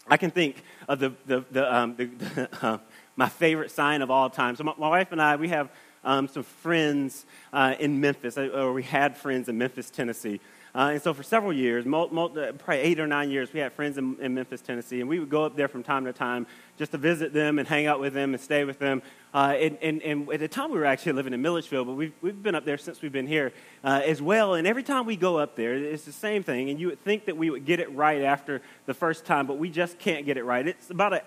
I 0.09 0.17
can 0.17 0.31
think 0.31 0.63
of 0.89 0.99
the, 0.99 1.13
the, 1.27 1.45
the, 1.51 1.75
um, 1.75 1.97
the, 1.97 2.49
uh, 2.63 2.79
my 3.17 3.29
favorite 3.29 3.71
sign 3.71 4.03
of 4.03 4.11
all 4.11 4.31
time. 4.31 4.57
So, 4.57 4.65
my, 4.65 4.75
my 4.77 4.89
wife 4.89 5.13
and 5.13 5.23
I, 5.23 5.37
we 5.37 5.49
have 5.49 5.71
um, 6.05 6.29
some 6.29 6.43
friends 6.43 7.25
uh, 7.53 7.75
in 7.79 8.01
Memphis, 8.01 8.37
uh, 8.37 8.49
or 8.49 8.73
we 8.73 8.83
had 8.83 9.17
friends 9.17 9.49
in 9.49 9.59
Memphis, 9.59 9.91
Tennessee. 9.91 10.41
Uh, 10.75 10.91
and 10.93 11.03
so 11.03 11.13
for 11.13 11.23
several 11.23 11.53
years, 11.53 11.87
uh, 11.87 11.89
probably 12.09 12.79
eight 12.79 12.99
or 12.99 13.07
nine 13.07 13.31
years, 13.31 13.53
we 13.53 13.61
had 13.61 13.73
friends 13.73 13.99
in, 13.99 14.17
in, 14.21 14.35
Memphis, 14.35 14.63
Tennessee, 14.63 15.01
and 15.01 15.09
we 15.09 15.19
would 15.19 15.29
go 15.29 15.45
up 15.45 15.55
there 15.55 15.69
from 15.69 15.83
time 15.83 16.07
to 16.07 16.15
time 16.15 16.47
just 16.83 16.91
to 16.91 16.99
visit 16.99 17.33
them 17.33 17.61
and 17.61 17.69
hang 17.69 17.87
out 17.87 18.01
with 18.01 18.13
them 18.13 18.35
and 18.35 18.43
stay 18.43 18.65
with 18.65 18.81
them. 18.81 19.01
Uh, 19.33 19.55
and, 19.57 19.79
and, 19.83 20.03
and, 20.03 20.29
at 20.33 20.41
the 20.41 20.49
time, 20.49 20.69
we 20.73 20.77
were 20.77 20.85
actually 20.85 21.13
living 21.13 21.33
in 21.33 21.41
Milledgeville, 21.41 21.85
but 21.85 21.93
we've, 21.93 22.13
we've 22.21 22.43
been 22.43 22.57
up 22.57 22.65
there 22.65 22.77
since 22.77 23.01
we've 23.01 23.13
been 23.13 23.29
here 23.29 23.53
uh, 23.85 24.03
as 24.05 24.21
well. 24.21 24.55
And 24.55 24.67
every 24.67 24.83
time 24.83 25.07
we 25.07 25.15
go 25.15 25.39
up 25.39 25.55
there, 25.55 25.75
it's 25.75 26.05
the 26.05 26.11
same 26.11 26.43
thing. 26.43 26.71
And 26.71 26.81
you 26.81 26.89
would 26.89 27.01
think 27.05 27.27
that 27.27 27.37
we 27.37 27.51
would 27.51 27.65
get 27.65 27.79
it 27.79 27.95
right 27.95 28.23
after 28.23 28.63
the 28.87 28.95
first 28.95 29.25
time, 29.25 29.47
but 29.47 29.59
we 29.59 29.71
just 29.71 30.01
can't 30.01 30.27
get 30.27 30.37
it 30.37 30.43
right. 30.43 30.67
It's 30.67 30.91
about 30.91 31.13
a 31.13 31.23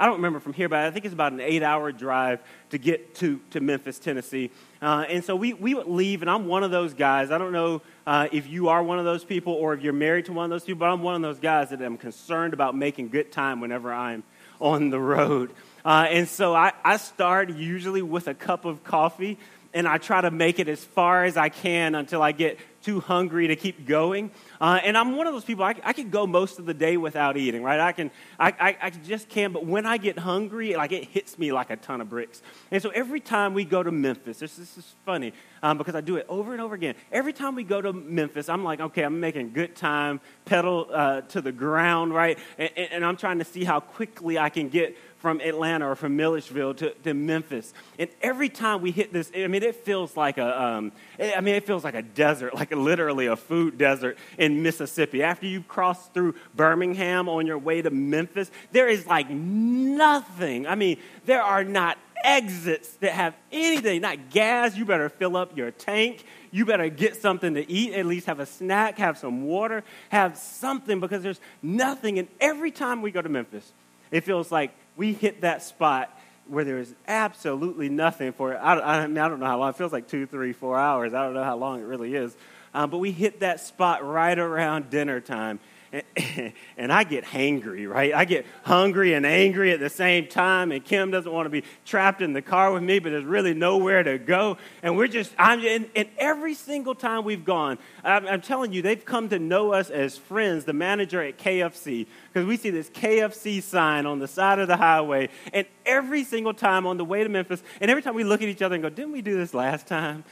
I 0.00 0.06
don't 0.06 0.14
remember 0.14 0.40
from 0.40 0.54
here, 0.54 0.66
but 0.66 0.78
I 0.78 0.90
think 0.90 1.04
it's 1.04 1.12
about 1.12 1.32
an 1.32 1.40
eight 1.40 1.62
hour 1.62 1.92
drive 1.92 2.40
to 2.70 2.78
get 2.78 3.14
to, 3.16 3.38
to 3.50 3.60
Memphis, 3.60 3.98
Tennessee. 3.98 4.50
Uh, 4.80 5.04
and 5.06 5.22
so 5.22 5.36
we, 5.36 5.52
we 5.52 5.74
would 5.74 5.88
leave, 5.88 6.22
and 6.22 6.30
I'm 6.30 6.46
one 6.46 6.64
of 6.64 6.70
those 6.70 6.94
guys. 6.94 7.30
I 7.30 7.36
don't 7.36 7.52
know 7.52 7.82
uh, 8.06 8.26
if 8.32 8.48
you 8.48 8.70
are 8.70 8.82
one 8.82 8.98
of 8.98 9.04
those 9.04 9.24
people 9.24 9.52
or 9.52 9.74
if 9.74 9.82
you're 9.82 9.92
married 9.92 10.24
to 10.24 10.32
one 10.32 10.46
of 10.46 10.50
those 10.50 10.64
people, 10.64 10.78
but 10.80 10.88
I'm 10.90 11.02
one 11.02 11.16
of 11.16 11.20
those 11.20 11.38
guys 11.38 11.68
that 11.68 11.82
am 11.82 11.98
concerned 11.98 12.54
about 12.54 12.74
making 12.74 13.10
good 13.10 13.30
time 13.30 13.60
whenever 13.60 13.92
I'm 13.92 14.22
on 14.60 14.90
the 14.90 15.00
road. 15.00 15.50
Uh, 15.84 16.06
and 16.10 16.28
so 16.28 16.54
I, 16.54 16.72
I 16.84 16.98
start 16.98 17.50
usually 17.50 18.02
with 18.02 18.28
a 18.28 18.34
cup 18.34 18.64
of 18.64 18.84
coffee 18.84 19.38
and 19.72 19.86
I 19.86 19.98
try 19.98 20.20
to 20.20 20.30
make 20.30 20.58
it 20.58 20.68
as 20.68 20.84
far 20.84 21.24
as 21.24 21.36
I 21.36 21.48
can 21.48 21.94
until 21.94 22.22
I 22.22 22.32
get 22.32 22.58
too 22.82 23.00
hungry 23.00 23.48
to 23.48 23.56
keep 23.56 23.86
going. 23.86 24.30
Uh, 24.60 24.80
and 24.82 24.96
I'm 24.96 25.16
one 25.16 25.26
of 25.26 25.32
those 25.32 25.44
people, 25.44 25.64
I, 25.64 25.74
I 25.84 25.92
can 25.92 26.10
go 26.10 26.26
most 26.26 26.58
of 26.58 26.66
the 26.66 26.74
day 26.74 26.96
without 26.96 27.36
eating, 27.36 27.62
right? 27.62 27.80
I 27.80 27.92
can, 27.92 28.10
I, 28.38 28.48
I, 28.48 28.76
I 28.82 28.90
just 28.90 29.28
can't. 29.28 29.52
but 29.52 29.66
when 29.66 29.86
I 29.86 29.96
get 29.96 30.18
hungry, 30.18 30.74
like 30.74 30.92
it 30.92 31.04
hits 31.04 31.38
me 31.38 31.52
like 31.52 31.70
a 31.70 31.76
ton 31.76 32.00
of 32.00 32.08
bricks. 32.08 32.42
And 32.70 32.82
so 32.82 32.90
every 32.90 33.20
time 33.20 33.54
we 33.54 33.64
go 33.64 33.82
to 33.82 33.90
Memphis, 33.90 34.38
this, 34.38 34.56
this 34.56 34.78
is 34.78 34.94
funny 35.04 35.32
um, 35.62 35.78
because 35.78 35.94
I 35.94 36.00
do 36.00 36.16
it 36.16 36.26
over 36.28 36.52
and 36.52 36.60
over 36.60 36.74
again. 36.74 36.94
Every 37.12 37.32
time 37.32 37.54
we 37.54 37.64
go 37.64 37.80
to 37.80 37.92
Memphis, 37.92 38.48
I'm 38.48 38.64
like, 38.64 38.80
okay, 38.80 39.02
I'm 39.02 39.20
making 39.20 39.52
good 39.52 39.76
time, 39.76 40.20
pedal 40.44 40.88
uh, 40.92 41.20
to 41.22 41.40
the 41.40 41.52
ground, 41.52 42.14
right? 42.14 42.38
And, 42.58 42.70
and 42.76 43.04
I'm 43.04 43.16
trying 43.16 43.38
to 43.38 43.44
see 43.44 43.64
how 43.64 43.80
quickly 43.80 44.38
I 44.38 44.48
can 44.48 44.68
get 44.68 44.96
from 45.20 45.40
Atlanta 45.40 45.88
or 45.88 45.94
from 45.94 46.16
Milledgeville 46.16 46.74
to, 46.74 46.90
to 46.90 47.14
Memphis. 47.14 47.72
And 47.98 48.08
every 48.22 48.48
time 48.48 48.80
we 48.80 48.90
hit 48.90 49.12
this, 49.12 49.30
I 49.36 49.46
mean, 49.46 49.62
it 49.62 49.76
feels 49.76 50.16
like 50.16 50.38
a, 50.38 50.62
um, 50.62 50.92
I 51.18 51.40
mean, 51.42 51.54
it 51.54 51.66
feels 51.66 51.84
like 51.84 51.94
a 51.94 52.02
desert, 52.02 52.54
like 52.54 52.74
literally 52.74 53.26
a 53.26 53.36
food 53.36 53.78
desert 53.78 54.18
in 54.38 54.62
Mississippi. 54.62 55.22
After 55.22 55.46
you 55.46 55.62
cross 55.62 56.08
through 56.08 56.34
Birmingham 56.54 57.28
on 57.28 57.46
your 57.46 57.58
way 57.58 57.82
to 57.82 57.90
Memphis, 57.90 58.50
there 58.72 58.88
is 58.88 59.06
like 59.06 59.28
nothing. 59.30 60.66
I 60.66 60.74
mean, 60.74 60.98
there 61.26 61.42
are 61.42 61.64
not 61.64 61.98
exits 62.24 62.88
that 62.96 63.12
have 63.12 63.34
anything, 63.52 64.00
not 64.00 64.30
gas. 64.30 64.76
You 64.76 64.84
better 64.84 65.08
fill 65.08 65.36
up 65.36 65.56
your 65.56 65.70
tank. 65.70 66.24
You 66.50 66.64
better 66.64 66.88
get 66.88 67.16
something 67.16 67.54
to 67.54 67.70
eat, 67.70 67.92
at 67.92 68.06
least 68.06 68.26
have 68.26 68.40
a 68.40 68.46
snack, 68.46 68.98
have 68.98 69.18
some 69.18 69.44
water, 69.44 69.84
have 70.08 70.36
something 70.36 70.98
because 70.98 71.22
there's 71.22 71.40
nothing. 71.62 72.18
And 72.18 72.28
every 72.40 72.70
time 72.70 73.02
we 73.02 73.10
go 73.10 73.22
to 73.22 73.28
Memphis, 73.28 73.72
it 74.10 74.24
feels 74.24 74.50
like 74.50 74.72
we 75.00 75.14
hit 75.14 75.40
that 75.40 75.62
spot 75.62 76.14
where 76.46 76.62
there 76.62 76.78
is 76.78 76.94
absolutely 77.08 77.88
nothing 77.88 78.32
for 78.32 78.52
it. 78.52 78.56
I, 78.56 78.74
I, 78.74 78.98
I, 78.98 79.06
mean, 79.06 79.16
I 79.16 79.28
don't 79.28 79.40
know 79.40 79.46
how 79.46 79.58
long. 79.58 79.70
It 79.70 79.76
feels 79.76 79.94
like 79.94 80.08
two, 80.08 80.26
three, 80.26 80.52
four 80.52 80.76
hours. 80.76 81.14
I 81.14 81.24
don't 81.24 81.32
know 81.32 81.42
how 81.42 81.56
long 81.56 81.80
it 81.80 81.84
really 81.84 82.14
is. 82.14 82.36
Um, 82.74 82.90
but 82.90 82.98
we 82.98 83.10
hit 83.10 83.40
that 83.40 83.60
spot 83.60 84.04
right 84.04 84.38
around 84.38 84.90
dinner 84.90 85.18
time. 85.18 85.58
and 86.76 86.92
I 86.92 87.02
get 87.02 87.24
hangry, 87.24 87.88
right? 87.88 88.14
I 88.14 88.24
get 88.24 88.46
hungry 88.62 89.14
and 89.14 89.26
angry 89.26 89.72
at 89.72 89.80
the 89.80 89.90
same 89.90 90.28
time, 90.28 90.70
and 90.70 90.84
Kim 90.84 91.10
doesn't 91.10 91.32
want 91.32 91.46
to 91.46 91.50
be 91.50 91.64
trapped 91.84 92.22
in 92.22 92.32
the 92.32 92.42
car 92.42 92.72
with 92.72 92.82
me, 92.82 93.00
but 93.00 93.10
there's 93.10 93.24
really 93.24 93.54
nowhere 93.54 94.02
to 94.04 94.18
go. 94.18 94.56
And 94.82 94.96
we're 94.96 95.08
just, 95.08 95.32
I'm, 95.36 95.64
and, 95.66 95.90
and 95.96 96.08
every 96.16 96.54
single 96.54 96.94
time 96.94 97.24
we've 97.24 97.44
gone, 97.44 97.78
I'm, 98.04 98.26
I'm, 98.28 98.40
telling 98.40 98.72
you, 98.72 98.82
they've 98.82 99.04
come 99.04 99.28
to 99.30 99.38
know 99.38 99.72
us 99.72 99.90
as 99.90 100.16
friends, 100.16 100.64
the 100.64 100.72
manager 100.72 101.22
at 101.22 101.38
KFC, 101.38 102.06
because 102.32 102.46
we 102.46 102.56
see 102.56 102.70
this 102.70 102.88
KFC 102.90 103.60
sign 103.60 104.06
on 104.06 104.20
the 104.20 104.28
side 104.28 104.60
of 104.60 104.68
the 104.68 104.76
highway, 104.76 105.28
and 105.52 105.66
every 105.84 106.22
single 106.22 106.54
time 106.54 106.86
on 106.86 106.98
the 106.98 107.04
way 107.04 107.24
to 107.24 107.28
Memphis, 107.28 107.62
and 107.80 107.90
every 107.90 108.02
time 108.02 108.14
we 108.14 108.22
look 108.22 108.42
at 108.42 108.48
each 108.48 108.62
other 108.62 108.76
and 108.76 108.82
go, 108.82 108.90
didn't 108.90 109.12
we 109.12 109.22
do 109.22 109.36
this 109.36 109.54
last 109.54 109.88
time? 109.88 110.22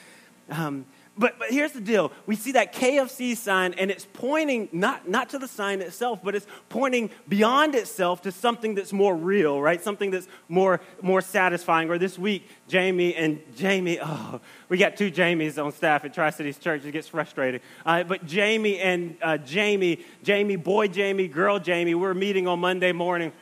Um, 0.51 0.87
but, 1.19 1.39
but 1.39 1.51
here's 1.51 1.73
the 1.73 1.81
deal 1.81 2.13
we 2.27 2.37
see 2.37 2.53
that 2.53 2.73
KFC 2.73 3.37
sign, 3.37 3.75
and 3.75 3.91
it's 3.91 4.07
pointing 4.13 4.69
not, 4.73 5.09
not 5.09 5.29
to 5.31 5.39
the 5.39 5.49
sign 5.49 5.83
itself, 5.83 6.21
but 6.23 6.35
it's 6.35 6.47
pointing 6.69 7.11
beyond 7.29 7.75
itself 7.75 8.23
to 8.23 8.33
something 8.33 8.75
that's 8.75 8.93
more 8.93 9.17
real, 9.17 9.61
right? 9.61 9.83
Something 9.83 10.11
that's 10.11 10.29
more, 10.49 10.81
more 11.03 11.21
satisfying. 11.21 11.91
Or 11.91 11.99
this 11.99 12.19
week, 12.19 12.49
Jamie 12.69 13.15
and 13.15 13.41
Jamie, 13.57 13.99
oh, 14.03 14.41
we 14.69 14.79
got 14.79 14.97
two 14.97 15.11
Jamies 15.11 15.63
on 15.63 15.73
staff 15.73 16.05
at 16.05 16.15
Tri 16.15 16.31
Cities 16.31 16.59
Church. 16.59 16.85
It 16.85 16.93
gets 16.93 17.09
frustrating. 17.09 17.61
Uh, 17.85 18.05
but 18.05 18.25
Jamie 18.25 18.79
and 18.79 19.17
uh, 19.21 19.39
Jamie, 19.39 20.05
Jamie, 20.23 20.57
boy 20.57 20.89
Jamie, 20.89 21.29
girl 21.29 21.59
Jamie, 21.59 21.95
we 21.95 22.03
we're 22.03 22.15
meeting 22.15 22.47
on 22.47 22.61
Monday 22.61 22.93
morning. 22.93 23.33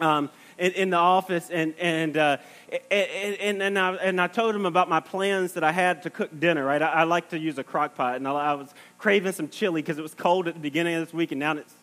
Um, 0.00 0.30
in, 0.62 0.72
in, 0.72 0.90
the 0.90 0.96
office, 0.96 1.50
and, 1.50 1.74
and 1.78 2.16
uh, 2.16 2.36
and, 2.90 3.60
and, 3.60 3.78
I, 3.78 3.94
and 3.96 4.20
I 4.20 4.28
told 4.28 4.54
him 4.54 4.64
about 4.64 4.88
my 4.88 5.00
plans 5.00 5.54
that 5.54 5.64
I 5.64 5.72
had 5.72 6.04
to 6.04 6.10
cook 6.10 6.30
dinner, 6.38 6.64
right? 6.64 6.80
I, 6.80 6.88
I 6.88 7.02
like 7.02 7.30
to 7.30 7.38
use 7.38 7.58
a 7.58 7.64
crock 7.64 7.96
pot, 7.96 8.16
and 8.16 8.28
I, 8.28 8.32
I 8.32 8.54
was 8.54 8.72
craving 8.96 9.32
some 9.32 9.48
chili 9.48 9.82
because 9.82 9.98
it 9.98 10.02
was 10.02 10.14
cold 10.14 10.46
at 10.46 10.54
the 10.54 10.60
beginning 10.60 10.94
of 10.94 11.04
this 11.04 11.12
week, 11.12 11.32
and 11.32 11.40
now 11.40 11.56
it's 11.56 11.74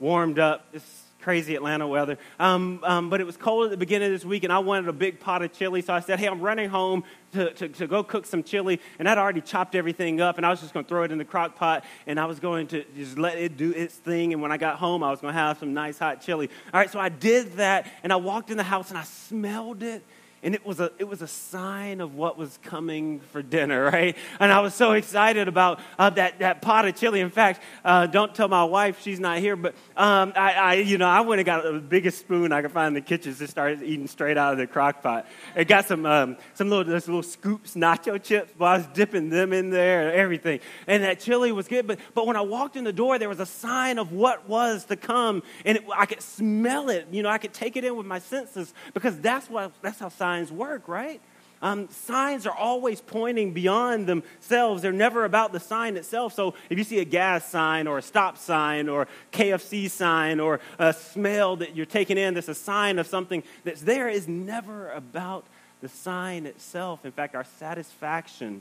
warmed 0.00 0.38
up. 0.38 0.66
It's 0.72 1.02
crazy 1.26 1.56
Atlanta 1.56 1.88
weather. 1.88 2.18
Um, 2.38 2.78
um, 2.84 3.10
but 3.10 3.20
it 3.20 3.24
was 3.24 3.36
cold 3.36 3.64
at 3.64 3.72
the 3.72 3.76
beginning 3.76 4.06
of 4.06 4.12
this 4.12 4.24
week, 4.24 4.44
and 4.44 4.52
I 4.52 4.60
wanted 4.60 4.86
a 4.86 4.92
big 4.92 5.18
pot 5.18 5.42
of 5.42 5.52
chili, 5.52 5.82
so 5.82 5.92
I 5.92 5.98
said, 5.98 6.20
hey, 6.20 6.28
I'm 6.28 6.40
running 6.40 6.68
home 6.68 7.02
to, 7.32 7.52
to, 7.52 7.68
to 7.68 7.88
go 7.88 8.04
cook 8.04 8.26
some 8.26 8.44
chili, 8.44 8.80
and 9.00 9.08
I'd 9.08 9.18
already 9.18 9.40
chopped 9.40 9.74
everything 9.74 10.20
up, 10.20 10.36
and 10.36 10.46
I 10.46 10.50
was 10.50 10.60
just 10.60 10.72
going 10.72 10.84
to 10.84 10.88
throw 10.88 11.02
it 11.02 11.10
in 11.10 11.18
the 11.18 11.24
crock 11.24 11.56
pot, 11.56 11.84
and 12.06 12.20
I 12.20 12.26
was 12.26 12.38
going 12.38 12.68
to 12.68 12.84
just 12.94 13.18
let 13.18 13.38
it 13.38 13.56
do 13.56 13.72
its 13.72 13.96
thing, 13.96 14.34
and 14.34 14.40
when 14.40 14.52
I 14.52 14.56
got 14.56 14.76
home, 14.76 15.02
I 15.02 15.10
was 15.10 15.20
going 15.20 15.34
to 15.34 15.40
have 15.40 15.58
some 15.58 15.74
nice 15.74 15.98
hot 15.98 16.20
chili. 16.20 16.48
All 16.72 16.78
right, 16.78 16.88
so 16.88 17.00
I 17.00 17.08
did 17.08 17.54
that, 17.54 17.90
and 18.04 18.12
I 18.12 18.16
walked 18.16 18.52
in 18.52 18.56
the 18.56 18.62
house, 18.62 18.90
and 18.90 18.96
I 18.96 19.02
smelled 19.02 19.82
it, 19.82 20.04
and 20.46 20.54
it 20.54 20.64
was 20.64 20.78
a 20.78 20.92
it 20.98 21.08
was 21.08 21.22
a 21.22 21.26
sign 21.26 22.00
of 22.00 22.14
what 22.14 22.38
was 22.38 22.56
coming 22.62 23.18
for 23.32 23.42
dinner, 23.42 23.82
right? 23.92 24.16
And 24.38 24.52
I 24.52 24.60
was 24.60 24.74
so 24.74 24.92
excited 24.92 25.48
about 25.48 25.80
uh, 25.98 26.08
that 26.10 26.38
that 26.38 26.62
pot 26.62 26.86
of 26.86 26.94
chili. 26.94 27.20
In 27.20 27.30
fact, 27.30 27.60
uh, 27.84 28.06
don't 28.06 28.32
tell 28.32 28.46
my 28.46 28.62
wife 28.62 29.02
she's 29.02 29.18
not 29.18 29.38
here, 29.38 29.56
but 29.56 29.74
um, 29.96 30.32
I, 30.36 30.52
I, 30.52 30.74
you 30.74 30.98
know 30.98 31.08
I 31.08 31.22
went 31.22 31.40
and 31.40 31.46
got 31.46 31.64
the 31.64 31.80
biggest 31.80 32.20
spoon 32.20 32.52
I 32.52 32.62
could 32.62 32.70
find 32.70 32.88
in 32.88 32.94
the 32.94 33.00
kitchen. 33.00 33.34
Just 33.34 33.50
started 33.50 33.82
eating 33.82 34.06
straight 34.06 34.38
out 34.38 34.52
of 34.52 34.58
the 34.58 34.68
crock 34.68 35.02
pot. 35.02 35.26
It 35.56 35.66
got 35.66 35.86
some 35.86 36.06
um, 36.06 36.36
some 36.54 36.70
little 36.70 36.84
those 36.84 37.08
little 37.08 37.24
scoops 37.24 37.74
nacho 37.74 38.22
chips, 38.22 38.52
but 38.56 38.66
I 38.66 38.76
was 38.76 38.86
dipping 38.94 39.30
them 39.30 39.52
in 39.52 39.70
there, 39.70 40.06
and 40.06 40.16
everything. 40.16 40.60
And 40.86 41.02
that 41.02 41.18
chili 41.18 41.50
was 41.50 41.66
good. 41.66 41.88
But 41.88 41.98
but 42.14 42.24
when 42.24 42.36
I 42.36 42.42
walked 42.42 42.76
in 42.76 42.84
the 42.84 42.92
door, 42.92 43.18
there 43.18 43.28
was 43.28 43.40
a 43.40 43.46
sign 43.46 43.98
of 43.98 44.12
what 44.12 44.48
was 44.48 44.84
to 44.84 44.94
come, 44.94 45.42
and 45.64 45.78
it, 45.78 45.84
I 45.92 46.06
could 46.06 46.22
smell 46.22 46.88
it. 46.88 47.08
You 47.10 47.24
know, 47.24 47.30
I 47.30 47.38
could 47.38 47.52
take 47.52 47.76
it 47.76 47.82
in 47.82 47.96
with 47.96 48.06
my 48.06 48.20
senses 48.20 48.72
because 48.94 49.18
that's 49.18 49.50
what 49.50 49.72
that's 49.82 49.98
how 49.98 50.08
signs 50.08 50.35
work, 50.52 50.88
right? 50.88 51.20
Um, 51.62 51.88
signs 51.88 52.46
are 52.46 52.54
always 52.54 53.00
pointing 53.00 53.52
beyond 53.52 54.06
themselves. 54.06 54.82
They're 54.82 54.92
never 54.92 55.24
about 55.24 55.52
the 55.52 55.60
sign 55.60 55.96
itself. 55.96 56.34
So 56.34 56.54
if 56.68 56.76
you 56.76 56.84
see 56.84 56.98
a 56.98 57.04
gas 57.04 57.48
sign 57.48 57.86
or 57.86 57.98
a 57.98 58.02
stop 58.02 58.36
sign 58.36 58.88
or 58.88 59.08
KFC 59.32 59.90
sign 59.90 60.38
or 60.38 60.60
a 60.78 60.92
smell 60.92 61.56
that 61.56 61.74
you're 61.74 61.86
taking 61.86 62.18
in 62.18 62.34
that's 62.34 62.48
a 62.48 62.54
sign 62.54 62.98
of 62.98 63.06
something 63.06 63.42
that's 63.64 63.80
there, 63.80 64.08
is 64.08 64.28
never 64.28 64.90
about 64.90 65.46
the 65.80 65.88
sign 65.88 66.46
itself. 66.46 67.04
In 67.04 67.12
fact, 67.12 67.34
our 67.34 67.44
satisfaction, 67.44 68.60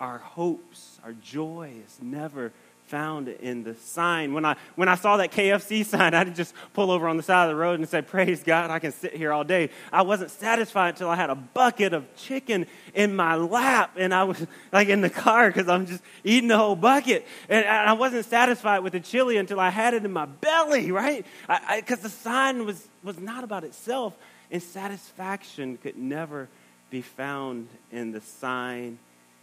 our 0.00 0.18
hopes, 0.18 0.98
our 1.04 1.12
joy 1.12 1.72
is 1.86 1.98
never 2.00 2.52
found 2.94 3.26
in 3.26 3.64
the 3.64 3.74
sign. 3.74 4.34
When 4.34 4.44
I, 4.44 4.54
when 4.76 4.88
I 4.88 4.94
saw 4.94 5.16
that 5.16 5.32
KFC 5.32 5.84
sign, 5.94 6.14
I 6.14 6.22
didn't 6.22 6.36
just 6.36 6.54
pull 6.74 6.92
over 6.92 7.08
on 7.08 7.16
the 7.16 7.24
side 7.24 7.42
of 7.42 7.48
the 7.48 7.56
road 7.56 7.80
and 7.80 7.88
say, 7.88 8.02
Praise 8.02 8.44
God, 8.44 8.70
I 8.70 8.78
can 8.78 8.92
sit 8.92 9.16
here 9.16 9.32
all 9.32 9.42
day. 9.42 9.70
I 9.92 10.02
wasn't 10.02 10.30
satisfied 10.30 10.90
until 10.90 11.10
I 11.10 11.16
had 11.16 11.28
a 11.28 11.34
bucket 11.34 11.92
of 11.92 12.04
chicken 12.14 12.66
in 12.94 13.16
my 13.16 13.34
lap 13.34 13.96
and 13.96 14.14
I 14.14 14.22
was 14.22 14.46
like 14.72 14.86
in 14.86 15.00
the 15.00 15.10
car 15.10 15.48
because 15.48 15.68
I'm 15.68 15.86
just 15.86 16.04
eating 16.22 16.46
the 16.46 16.56
whole 16.56 16.76
bucket. 16.76 17.26
And 17.48 17.66
I 17.66 17.94
wasn't 17.94 18.26
satisfied 18.26 18.78
with 18.78 18.92
the 18.92 19.00
chili 19.00 19.38
until 19.38 19.58
I 19.58 19.70
had 19.70 19.92
it 19.94 20.04
in 20.04 20.12
my 20.12 20.26
belly, 20.26 20.92
right? 21.02 21.26
Because 21.74 21.98
the 21.98 22.10
sign 22.10 22.64
was, 22.64 22.86
was 23.02 23.18
not 23.18 23.42
about 23.42 23.64
itself, 23.64 24.14
and 24.52 24.62
satisfaction 24.62 25.78
could 25.78 25.98
never 25.98 26.48
be 26.90 27.02
found 27.02 27.66
in 27.90 28.12
the 28.12 28.20
sign 28.20 29.00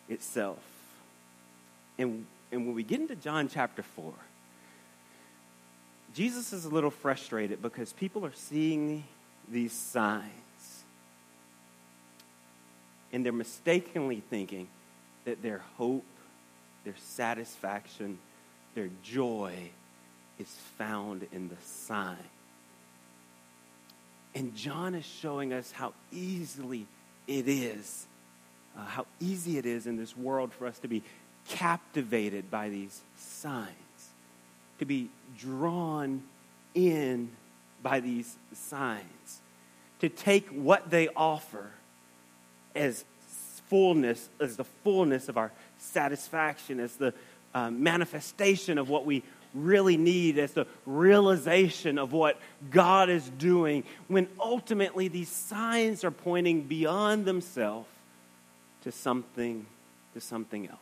itself. 0.08 0.60
And 1.98 2.26
and 2.52 2.66
when 2.66 2.76
we 2.76 2.84
get 2.84 3.00
into 3.00 3.16
John 3.16 3.48
chapter 3.48 3.84
4, 3.84 4.14
Jesus 6.14 6.52
is 6.52 6.66
a 6.66 6.70
little 6.70 6.92
frustrated 6.92 7.62
because 7.62 7.94
people 7.94 8.26
are 8.26 8.34
seeing 8.34 9.06
these 9.50 9.72
signs 9.72 10.26
and 13.14 13.26
they're 13.26 13.34
mistakenly 13.34 14.22
thinking 14.30 14.68
that 15.26 15.42
their 15.42 15.60
hope, 15.78 16.06
their 16.84 16.96
satisfaction, 16.98 18.18
their 18.76 18.90
joy 19.04 19.54
is 20.40 20.50
found 20.78 21.28
in 21.32 21.50
the 21.50 21.58
sign. 21.64 22.18
And 24.34 24.56
John 24.56 24.96
is 24.96 25.06
showing 25.06 25.52
us 25.54 25.72
how 25.72 25.94
easily 26.12 26.88
it 27.28 27.48
is, 27.48 28.08
uh, 28.78 28.86
how 28.86 29.06
easy 29.20 29.58
it 29.58 29.66
is 29.66 29.88
in 29.88 29.98
this 29.98 30.16
world 30.16 30.54
for 30.54 30.66
us 30.66 30.80
to 30.80 30.88
be 30.88 31.04
captivated 31.48 32.50
by 32.50 32.70
these 32.70 33.02
signs, 33.18 33.70
to 34.80 34.86
be 34.86 35.10
drawn 35.38 36.24
in 36.74 37.30
by 37.84 38.00
these 38.00 38.38
signs, 38.54 39.42
to 40.00 40.10
take 40.10 40.48
what 40.50 40.90
they 40.90 41.10
offer 41.10 41.72
as 42.76 43.06
fullness, 43.68 44.30
as 44.40 44.58
the 44.58 44.64
fullness 44.64 45.30
of 45.30 45.38
our 45.38 45.52
satisfaction, 45.78 46.80
as 46.80 46.96
the 46.96 47.14
uh, 47.54 47.70
manifestation 47.70 48.78
of 48.78 48.90
what 48.90 49.06
we 49.06 49.24
really 49.54 49.98
need 49.98 50.38
as 50.38 50.54
the 50.54 50.66
realization 50.86 51.98
of 51.98 52.14
what 52.14 52.40
God 52.70 53.10
is 53.10 53.30
doing 53.38 53.84
when 54.08 54.28
ultimately 54.40 55.08
these 55.08 55.30
signs 55.30 56.04
are 56.04 56.12
pointing 56.12 56.62
beyond 56.62 57.26
themselves 57.26 57.90
to 58.84 58.92
something 58.92 59.66
to 60.14 60.22
something 60.22 60.68
else. 60.68 60.80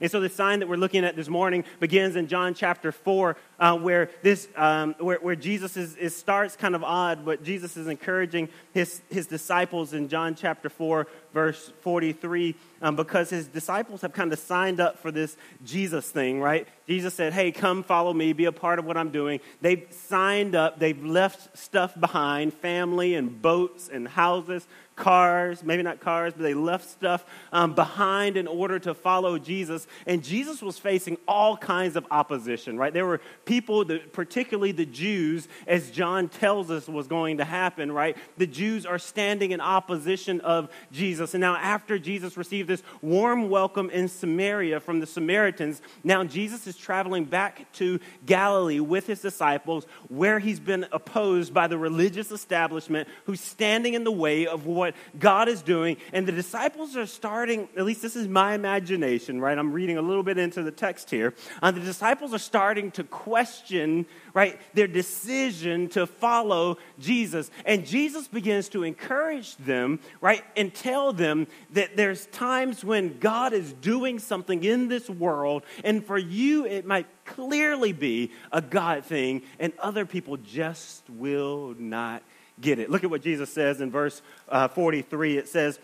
And 0.00 0.10
so 0.10 0.20
the 0.20 0.28
sign 0.28 0.60
that 0.60 0.68
we're 0.68 0.76
looking 0.76 1.04
at 1.04 1.16
this 1.16 1.28
morning 1.28 1.64
begins 1.80 2.16
in 2.16 2.28
John 2.28 2.54
chapter 2.54 2.92
4, 2.92 3.36
uh, 3.58 3.76
where, 3.78 4.10
this, 4.22 4.48
um, 4.56 4.94
where, 4.98 5.18
where 5.18 5.36
Jesus 5.36 5.76
is, 5.76 6.14
starts 6.14 6.56
kind 6.56 6.74
of 6.74 6.84
odd, 6.84 7.24
but 7.24 7.42
Jesus 7.42 7.76
is 7.76 7.86
encouraging 7.86 8.48
his, 8.72 9.00
his 9.10 9.26
disciples 9.26 9.92
in 9.92 10.08
John 10.08 10.34
chapter 10.34 10.68
4, 10.68 11.06
verse 11.32 11.72
43, 11.80 12.54
um, 12.82 12.96
because 12.96 13.30
his 13.30 13.46
disciples 13.46 14.02
have 14.02 14.12
kind 14.12 14.32
of 14.32 14.38
signed 14.38 14.80
up 14.80 14.98
for 14.98 15.10
this 15.10 15.36
Jesus 15.64 16.10
thing, 16.10 16.40
right? 16.40 16.66
Jesus 16.86 17.14
said, 17.14 17.32
Hey, 17.32 17.52
come 17.52 17.82
follow 17.82 18.12
me, 18.12 18.32
be 18.32 18.44
a 18.44 18.52
part 18.52 18.78
of 18.78 18.84
what 18.84 18.96
I'm 18.96 19.10
doing. 19.10 19.40
They've 19.60 19.86
signed 19.90 20.54
up, 20.54 20.78
they've 20.78 21.04
left 21.04 21.56
stuff 21.56 21.98
behind 21.98 22.52
family 22.54 23.14
and 23.14 23.40
boats 23.40 23.88
and 23.92 24.06
houses 24.06 24.66
cars, 24.96 25.62
maybe 25.62 25.82
not 25.82 26.00
cars, 26.00 26.32
but 26.32 26.42
they 26.42 26.54
left 26.54 26.88
stuff 26.88 27.24
um, 27.52 27.74
behind 27.74 28.36
in 28.36 28.48
order 28.48 28.78
to 28.78 28.94
follow 28.94 29.38
Jesus. 29.38 29.86
And 30.06 30.24
Jesus 30.24 30.62
was 30.62 30.78
facing 30.78 31.18
all 31.28 31.56
kinds 31.56 31.96
of 31.96 32.06
opposition, 32.10 32.78
right? 32.78 32.92
There 32.92 33.06
were 33.06 33.20
people, 33.46 33.84
particularly 34.12 34.72
the 34.72 34.86
Jews, 34.86 35.48
as 35.66 35.90
John 35.90 36.28
tells 36.28 36.70
us 36.70 36.88
was 36.88 37.08
going 37.08 37.38
to 37.38 37.44
happen, 37.44 37.90
right? 37.90 38.16
The 38.36 38.46
Jews 38.46 38.86
are 38.86 38.98
standing 38.98 39.50
in 39.50 39.60
opposition 39.60 40.40
of 40.42 40.70
Jesus. 40.92 41.34
And 41.34 41.40
now, 41.40 41.56
after 41.56 41.98
Jesus 41.98 42.36
received 42.36 42.68
this 42.68 42.82
warm 43.02 43.48
welcome 43.50 43.90
in 43.90 44.08
Samaria 44.08 44.80
from 44.80 45.00
the 45.00 45.06
Samaritans, 45.06 45.82
now 46.04 46.22
Jesus 46.24 46.66
is 46.66 46.76
traveling 46.76 47.24
back 47.24 47.70
to 47.74 47.98
Galilee 48.24 48.80
with 48.80 49.06
his 49.08 49.20
disciples, 49.20 49.84
where 50.08 50.38
he's 50.38 50.60
been 50.60 50.86
opposed 50.92 51.52
by 51.52 51.66
the 51.66 51.76
religious 51.76 52.30
establishment 52.30 53.08
who's 53.24 53.40
standing 53.40 53.94
in 53.94 54.04
the 54.04 54.12
way 54.12 54.46
of 54.46 54.64
what 54.66 54.86
what 54.86 54.94
God 55.18 55.48
is 55.48 55.62
doing. 55.62 55.96
And 56.12 56.26
the 56.28 56.32
disciples 56.32 56.96
are 56.96 57.06
starting, 57.06 57.68
at 57.76 57.84
least 57.84 58.02
this 58.02 58.14
is 58.14 58.28
my 58.28 58.54
imagination, 58.54 59.40
right? 59.40 59.58
I'm 59.58 59.72
reading 59.72 59.98
a 59.98 60.02
little 60.02 60.22
bit 60.22 60.38
into 60.38 60.62
the 60.62 60.70
text 60.70 61.10
here. 61.10 61.34
Uh, 61.62 61.70
the 61.72 61.80
disciples 61.80 62.32
are 62.32 62.38
starting 62.38 62.90
to 62.92 63.04
question, 63.04 63.35
right, 64.34 64.58
their 64.74 64.86
decision 64.86 65.88
to 65.90 66.06
follow 66.06 66.78
Jesus. 66.98 67.50
And 67.64 67.86
Jesus 67.86 68.28
begins 68.28 68.68
to 68.70 68.82
encourage 68.82 69.56
them, 69.56 70.00
right, 70.20 70.44
and 70.56 70.74
tell 70.74 71.12
them 71.12 71.46
that 71.70 71.96
there's 71.96 72.26
times 72.26 72.84
when 72.84 73.18
God 73.18 73.52
is 73.52 73.72
doing 73.72 74.18
something 74.18 74.64
in 74.64 74.88
this 74.88 75.08
world, 75.08 75.62
and 75.84 76.04
for 76.04 76.18
you, 76.18 76.66
it 76.66 76.86
might 76.86 77.06
clearly 77.24 77.92
be 77.92 78.32
a 78.52 78.62
God 78.62 79.04
thing, 79.04 79.42
and 79.58 79.72
other 79.78 80.06
people 80.06 80.36
just 80.36 81.08
will 81.08 81.74
not 81.78 82.22
get 82.60 82.78
it. 82.78 82.90
Look 82.90 83.04
at 83.04 83.10
what 83.10 83.22
Jesus 83.22 83.52
says 83.52 83.80
in 83.80 83.90
verse 83.90 84.22
uh, 84.48 84.68
43. 84.68 85.36
It 85.38 85.48
says, 85.48 85.78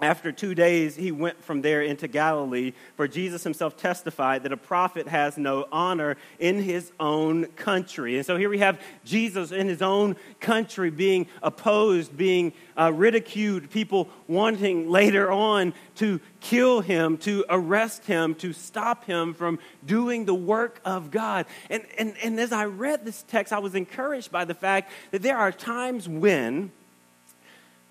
after 0.00 0.30
two 0.30 0.54
days, 0.54 0.94
he 0.94 1.10
went 1.10 1.42
from 1.42 1.60
there 1.60 1.82
into 1.82 2.06
Galilee, 2.06 2.72
for 2.96 3.08
Jesus 3.08 3.42
himself 3.42 3.76
testified 3.76 4.44
that 4.44 4.52
a 4.52 4.56
prophet 4.56 5.08
has 5.08 5.36
no 5.36 5.66
honor 5.72 6.16
in 6.38 6.62
his 6.62 6.92
own 7.00 7.46
country. 7.56 8.16
And 8.16 8.24
so 8.24 8.36
here 8.36 8.48
we 8.48 8.58
have 8.58 8.80
Jesus 9.04 9.50
in 9.50 9.66
his 9.66 9.82
own 9.82 10.14
country 10.38 10.90
being 10.90 11.26
opposed, 11.42 12.16
being 12.16 12.52
uh, 12.78 12.92
ridiculed, 12.94 13.70
people 13.70 14.08
wanting 14.28 14.88
later 14.88 15.32
on 15.32 15.74
to 15.96 16.20
kill 16.40 16.80
him, 16.80 17.16
to 17.18 17.44
arrest 17.50 18.06
him, 18.06 18.36
to 18.36 18.52
stop 18.52 19.04
him 19.04 19.34
from 19.34 19.58
doing 19.84 20.26
the 20.26 20.34
work 20.34 20.80
of 20.84 21.10
God. 21.10 21.44
And, 21.70 21.82
and, 21.98 22.14
and 22.22 22.38
as 22.38 22.52
I 22.52 22.66
read 22.66 23.04
this 23.04 23.24
text, 23.24 23.52
I 23.52 23.58
was 23.58 23.74
encouraged 23.74 24.30
by 24.30 24.44
the 24.44 24.54
fact 24.54 24.92
that 25.10 25.22
there 25.22 25.36
are 25.36 25.50
times 25.50 26.08
when. 26.08 26.70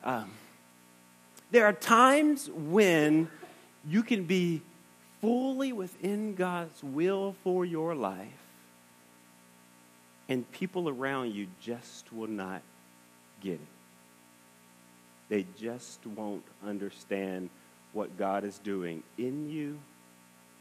Um, 0.05 0.31
there 1.51 1.65
are 1.65 1.73
times 1.73 2.49
when 2.49 3.29
you 3.85 4.03
can 4.03 4.25
be 4.25 4.61
fully 5.21 5.71
within 5.71 6.35
God's 6.35 6.83
will 6.83 7.35
for 7.43 7.65
your 7.65 7.95
life, 7.95 8.27
and 10.29 10.49
people 10.51 10.89
around 10.89 11.33
you 11.33 11.47
just 11.61 12.11
will 12.11 12.27
not 12.27 12.61
get 13.41 13.53
it. 13.53 13.59
They 15.29 15.45
just 15.57 16.05
won't 16.05 16.43
understand 16.65 17.49
what 17.93 18.17
God 18.17 18.43
is 18.43 18.59
doing 18.59 19.03
in 19.17 19.49
you 19.49 19.79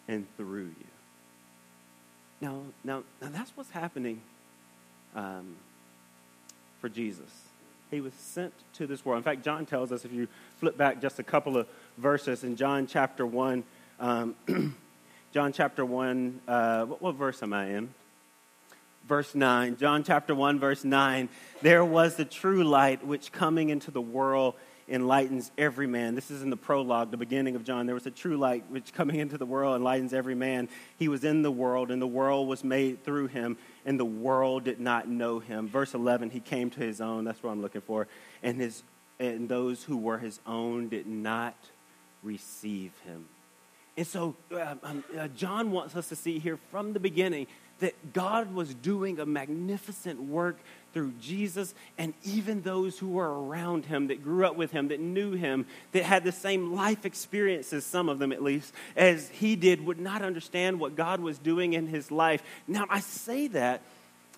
and 0.08 0.26
through 0.36 0.66
you. 0.66 0.86
Now, 2.40 2.62
now, 2.84 3.02
now 3.20 3.28
that's 3.30 3.50
what's 3.56 3.70
happening 3.70 4.20
um, 5.14 5.56
for 6.80 6.88
Jesus. 6.88 7.30
He 7.90 8.00
was 8.00 8.14
sent 8.14 8.52
to 8.74 8.86
this 8.86 9.04
world. 9.04 9.18
In 9.18 9.22
fact, 9.22 9.44
John 9.44 9.64
tells 9.64 9.92
us, 9.92 10.04
if 10.04 10.12
you 10.12 10.28
flip 10.58 10.76
back 10.76 11.00
just 11.00 11.18
a 11.18 11.22
couple 11.22 11.56
of 11.56 11.66
verses 11.98 12.42
in 12.42 12.56
John 12.56 12.86
chapter 12.86 13.24
1, 13.24 13.62
um, 14.00 14.34
John 15.32 15.52
chapter 15.52 15.84
1, 15.84 16.40
uh, 16.48 16.84
what, 16.86 17.02
what 17.02 17.14
verse 17.14 17.42
am 17.42 17.52
I 17.52 17.66
in? 17.70 17.94
Verse 19.06 19.36
9. 19.36 19.76
John 19.76 20.02
chapter 20.02 20.34
1, 20.34 20.58
verse 20.58 20.82
9. 20.82 21.28
There 21.62 21.84
was 21.84 22.16
the 22.16 22.24
true 22.24 22.64
light 22.64 23.06
which 23.06 23.30
coming 23.30 23.70
into 23.70 23.92
the 23.92 24.00
world 24.00 24.54
enlightens 24.88 25.50
every 25.58 25.86
man. 25.86 26.14
This 26.14 26.30
is 26.30 26.42
in 26.42 26.50
the 26.50 26.56
prologue, 26.56 27.10
the 27.10 27.16
beginning 27.16 27.56
of 27.56 27.64
John. 27.64 27.86
There 27.86 27.94
was 27.94 28.06
a 28.06 28.10
true 28.10 28.36
light 28.36 28.64
which 28.68 28.92
coming 28.92 29.16
into 29.16 29.36
the 29.36 29.46
world 29.46 29.76
enlightens 29.76 30.12
every 30.12 30.34
man. 30.34 30.68
He 30.98 31.08
was 31.08 31.24
in 31.24 31.42
the 31.42 31.50
world, 31.50 31.90
and 31.90 32.00
the 32.00 32.06
world 32.06 32.48
was 32.48 32.62
made 32.62 33.04
through 33.04 33.28
him, 33.28 33.56
and 33.84 33.98
the 33.98 34.04
world 34.04 34.64
did 34.64 34.80
not 34.80 35.08
know 35.08 35.40
him. 35.40 35.68
Verse 35.68 35.94
11, 35.94 36.30
he 36.30 36.40
came 36.40 36.70
to 36.70 36.80
his 36.80 37.00
own. 37.00 37.24
That's 37.24 37.42
what 37.42 37.50
I'm 37.50 37.62
looking 37.62 37.80
for. 37.80 38.06
And, 38.42 38.60
his, 38.60 38.82
and 39.18 39.48
those 39.48 39.82
who 39.82 39.96
were 39.96 40.18
his 40.18 40.40
own 40.46 40.88
did 40.88 41.06
not 41.06 41.56
receive 42.22 42.92
him. 43.04 43.26
And 43.96 44.06
so 44.06 44.36
uh, 44.52 44.74
um, 44.82 45.04
uh, 45.18 45.28
John 45.28 45.70
wants 45.70 45.96
us 45.96 46.08
to 46.10 46.16
see 46.16 46.38
here 46.38 46.58
from 46.70 46.92
the 46.92 47.00
beginning 47.00 47.46
that 47.80 48.12
God 48.12 48.54
was 48.54 48.72
doing 48.74 49.18
a 49.18 49.26
magnificent 49.26 50.20
work 50.22 50.58
through 50.94 51.12
Jesus 51.20 51.74
and 51.98 52.14
even 52.24 52.62
those 52.62 52.98
who 52.98 53.08
were 53.08 53.44
around 53.44 53.84
him, 53.84 54.06
that 54.06 54.24
grew 54.24 54.46
up 54.46 54.56
with 54.56 54.70
him, 54.70 54.88
that 54.88 54.98
knew 54.98 55.32
him, 55.32 55.66
that 55.92 56.04
had 56.04 56.24
the 56.24 56.32
same 56.32 56.74
life 56.74 57.04
experiences, 57.04 57.84
some 57.84 58.08
of 58.08 58.18
them 58.18 58.32
at 58.32 58.42
least, 58.42 58.72
as 58.96 59.28
he 59.28 59.56
did, 59.56 59.84
would 59.84 60.00
not 60.00 60.22
understand 60.22 60.80
what 60.80 60.96
God 60.96 61.20
was 61.20 61.38
doing 61.38 61.74
in 61.74 61.86
his 61.86 62.10
life. 62.10 62.42
Now, 62.66 62.86
I 62.88 63.00
say 63.00 63.48
that, 63.48 63.82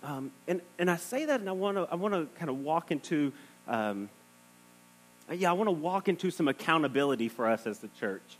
um, 0.02 0.32
and, 0.48 0.60
and 0.80 0.90
I 0.90 0.96
say 0.96 1.26
that, 1.26 1.38
and 1.38 1.48
I 1.48 1.52
want 1.52 1.76
to 1.76 1.86
I 1.90 1.94
wanna 1.94 2.26
kind 2.38 2.50
of 2.50 2.58
walk 2.58 2.90
into. 2.90 3.32
Um, 3.68 4.08
yeah, 5.30 5.50
I 5.50 5.52
want 5.52 5.68
to 5.68 5.72
walk 5.72 6.08
into 6.08 6.30
some 6.30 6.48
accountability 6.48 7.28
for 7.28 7.48
us 7.48 7.66
as 7.66 7.80
the 7.80 7.88
church. 8.00 8.38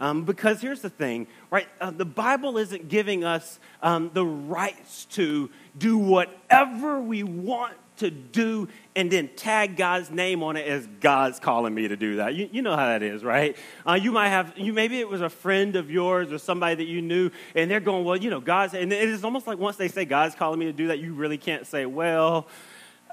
Um, 0.00 0.24
because 0.24 0.62
here's 0.62 0.80
the 0.80 0.90
thing, 0.90 1.26
right? 1.50 1.68
Uh, 1.80 1.90
the 1.90 2.06
Bible 2.06 2.56
isn't 2.56 2.88
giving 2.88 3.22
us 3.22 3.60
um, 3.82 4.10
the 4.14 4.24
rights 4.24 5.04
to 5.10 5.50
do 5.76 5.98
whatever 5.98 7.00
we 7.00 7.22
want 7.22 7.74
to 8.00 8.10
do 8.10 8.66
and 8.96 9.10
then 9.10 9.28
tag 9.36 9.76
God's 9.76 10.10
name 10.10 10.42
on 10.42 10.56
it 10.56 10.66
as 10.66 10.86
God's 11.00 11.38
calling 11.38 11.74
me 11.74 11.88
to 11.88 11.96
do 11.96 12.16
that. 12.16 12.34
You, 12.34 12.48
you 12.50 12.62
know 12.62 12.74
how 12.74 12.86
that 12.86 13.02
is, 13.02 13.22
right? 13.22 13.56
Uh, 13.86 13.92
you 13.92 14.10
might 14.10 14.30
have, 14.30 14.54
you 14.56 14.72
maybe 14.72 14.98
it 14.98 15.08
was 15.08 15.20
a 15.20 15.28
friend 15.28 15.76
of 15.76 15.90
yours 15.90 16.32
or 16.32 16.38
somebody 16.38 16.76
that 16.76 16.86
you 16.86 17.02
knew, 17.02 17.30
and 17.54 17.70
they're 17.70 17.78
going, 17.78 18.04
well, 18.04 18.16
you 18.16 18.30
know, 18.30 18.40
God's, 18.40 18.72
and 18.72 18.90
it 18.90 19.08
is 19.08 19.22
almost 19.22 19.46
like 19.46 19.58
once 19.58 19.76
they 19.76 19.88
say 19.88 20.06
God's 20.06 20.34
calling 20.34 20.58
me 20.58 20.64
to 20.66 20.72
do 20.72 20.88
that, 20.88 20.98
you 20.98 21.12
really 21.12 21.38
can't 21.38 21.66
say, 21.66 21.84
well, 21.84 22.48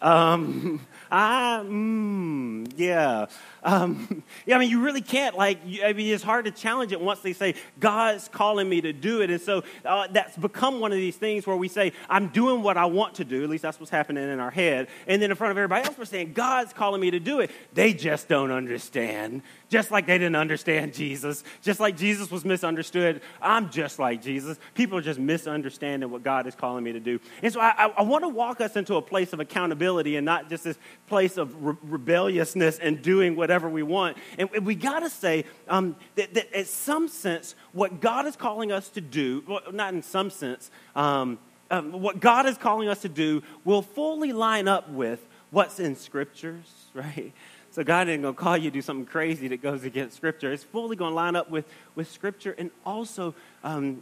um, 0.01 0.85
I, 1.11 1.61
mm, 1.63 2.71
yeah. 2.75 3.27
Um, 3.63 4.23
yeah, 4.45 4.55
I 4.55 4.59
mean, 4.59 4.69
you 4.69 4.81
really 4.81 5.01
can't, 5.01 5.37
like, 5.37 5.59
you, 5.65 5.83
I 5.83 5.93
mean, 5.93 6.13
it's 6.13 6.23
hard 6.23 6.45
to 6.45 6.51
challenge 6.51 6.91
it 6.91 6.99
once 6.99 7.19
they 7.21 7.33
say, 7.33 7.55
God's 7.79 8.27
calling 8.27 8.67
me 8.67 8.81
to 8.81 8.93
do 8.93 9.21
it. 9.21 9.29
And 9.29 9.41
so 9.41 9.63
uh, 9.85 10.07
that's 10.11 10.35
become 10.37 10.79
one 10.79 10.91
of 10.91 10.97
these 10.97 11.15
things 11.15 11.47
where 11.47 11.55
we 11.55 11.67
say, 11.67 11.93
I'm 12.09 12.27
doing 12.27 12.61
what 12.61 12.77
I 12.77 12.85
want 12.85 13.15
to 13.15 13.25
do. 13.25 13.43
At 13.43 13.49
least 13.49 13.61
that's 13.61 13.79
what's 13.79 13.89
happening 13.89 14.29
in 14.29 14.39
our 14.39 14.51
head. 14.51 14.87
And 15.07 15.21
then 15.21 15.31
in 15.31 15.37
front 15.37 15.51
of 15.51 15.57
everybody 15.57 15.85
else, 15.85 15.97
we're 15.97 16.05
saying, 16.05 16.33
God's 16.33 16.73
calling 16.73 17.01
me 17.01 17.11
to 17.11 17.19
do 17.19 17.39
it. 17.39 17.51
They 17.73 17.93
just 17.93 18.27
don't 18.27 18.51
understand. 18.51 19.43
Just 19.69 19.91
like 19.91 20.07
they 20.07 20.17
didn't 20.17 20.37
understand 20.37 20.93
Jesus. 20.93 21.43
Just 21.61 21.79
like 21.79 21.97
Jesus 21.97 22.31
was 22.31 22.45
misunderstood. 22.45 23.21
I'm 23.41 23.69
just 23.69 23.99
like 23.99 24.21
Jesus. 24.21 24.57
People 24.75 24.97
are 24.97 25.01
just 25.01 25.19
misunderstanding 25.19 26.09
what 26.09 26.23
God 26.23 26.47
is 26.47 26.55
calling 26.55 26.83
me 26.83 26.93
to 26.93 26.99
do. 26.99 27.19
And 27.43 27.51
so 27.51 27.59
I, 27.59 27.91
I, 27.97 28.01
want 28.03 28.23
to 28.23 28.29
walk 28.29 28.61
us 28.61 28.77
into 28.77 28.95
a 28.95 29.01
place 29.01 29.33
of 29.33 29.41
accountability 29.41 30.15
and 30.15 30.25
not 30.25 30.49
just 30.49 30.63
this 30.63 30.77
place 31.07 31.35
of 31.37 31.63
re- 31.63 31.75
rebelliousness 31.83 32.79
and 32.79 33.01
doing 33.01 33.35
whatever 33.35 33.67
whatever 33.67 33.69
we 33.69 33.83
want. 33.83 34.17
And 34.37 34.49
we 34.65 34.75
got 34.75 34.99
to 34.99 35.09
say 35.09 35.45
um, 35.67 35.95
that, 36.15 36.33
that, 36.33 36.51
in 36.57 36.65
some 36.65 37.07
sense, 37.07 37.55
what 37.71 38.01
God 38.01 38.25
is 38.25 38.35
calling 38.35 38.71
us 38.71 38.89
to 38.89 39.01
do, 39.01 39.43
well, 39.47 39.61
not 39.71 39.93
in 39.93 40.03
some 40.03 40.29
sense, 40.29 40.69
um, 40.95 41.39
um, 41.69 41.91
what 41.91 42.19
God 42.19 42.45
is 42.45 42.57
calling 42.57 42.87
us 42.87 43.01
to 43.01 43.09
do 43.09 43.43
will 43.65 43.81
fully 43.81 44.31
line 44.31 44.67
up 44.67 44.89
with 44.89 45.25
what's 45.51 45.79
in 45.79 45.95
scriptures, 45.95 46.85
right? 46.93 47.33
So 47.77 47.83
God 47.83 48.09
ain't 48.09 48.23
going 48.23 48.33
to 48.33 48.41
call 48.41 48.57
you 48.57 48.71
to 48.71 48.73
do 48.73 48.81
something 48.81 49.05
crazy 49.05 49.49
that 49.49 49.61
goes 49.61 49.83
against 49.83 50.17
Scripture. 50.17 50.51
It's 50.51 50.63
fully 50.63 50.95
going 50.95 51.11
to 51.11 51.15
line 51.15 51.35
up 51.35 51.51
with, 51.51 51.65
with 51.93 52.11
Scripture 52.11 52.55
and 52.57 52.71
also 52.83 53.35
um, 53.63 54.01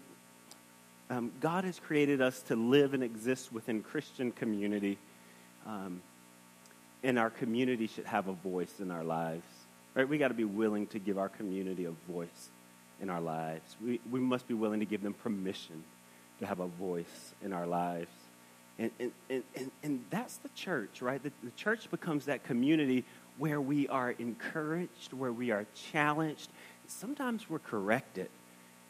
um, 1.10 1.34
God 1.42 1.66
has 1.66 1.78
created 1.78 2.22
us 2.22 2.42
to 2.44 2.56
live 2.56 2.94
and 2.94 3.04
exist 3.04 3.52
within 3.52 3.84
Christian 3.84 4.32
community. 4.32 4.98
Um, 5.68 6.02
and 7.04 7.20
our 7.20 7.30
community 7.30 7.88
should 7.88 8.06
have 8.06 8.30
a 8.30 8.32
voice 8.32 8.80
in 8.80 8.92
our 8.92 9.04
lives. 9.04 9.44
Right? 9.94 10.08
We 10.08 10.20
got 10.20 10.30
to 10.30 10.36
be 10.36 10.46
willing 10.46 10.88
to 10.88 11.00
give 11.00 11.18
our 11.18 11.28
community 11.28 11.84
a 11.84 11.92
voice 12.10 12.52
in 13.02 13.10
our 13.10 13.20
lives. 13.20 13.76
We, 13.84 14.00
we 14.10 14.22
must 14.22 14.48
be 14.48 14.54
willing 14.54 14.80
to 14.80 14.86
give 14.86 15.04
them 15.04 15.16
permission 15.16 15.84
to 16.40 16.46
have 16.46 16.62
a 16.62 16.68
voice 16.68 17.34
in 17.44 17.52
our 17.52 17.68
lives. 17.68 18.08
And, 18.80 18.92
and, 19.00 19.12
and, 19.30 19.44
and, 19.54 19.72
and 19.84 20.06
that's 20.10 20.38
the 20.38 20.50
church, 20.50 21.02
right? 21.02 21.22
The, 21.22 21.32
the 21.44 21.52
church 21.52 21.92
becomes 21.92 22.26
that 22.26 22.46
community 22.46 23.04
where 23.38 23.60
we 23.60 23.88
are 23.88 24.12
encouraged, 24.12 25.14
where 25.14 25.32
we 25.32 25.52
are 25.52 25.66
challenged. 25.92 26.50
Sometimes 26.88 27.50
we're 27.50 27.60
corrected. 27.60 28.30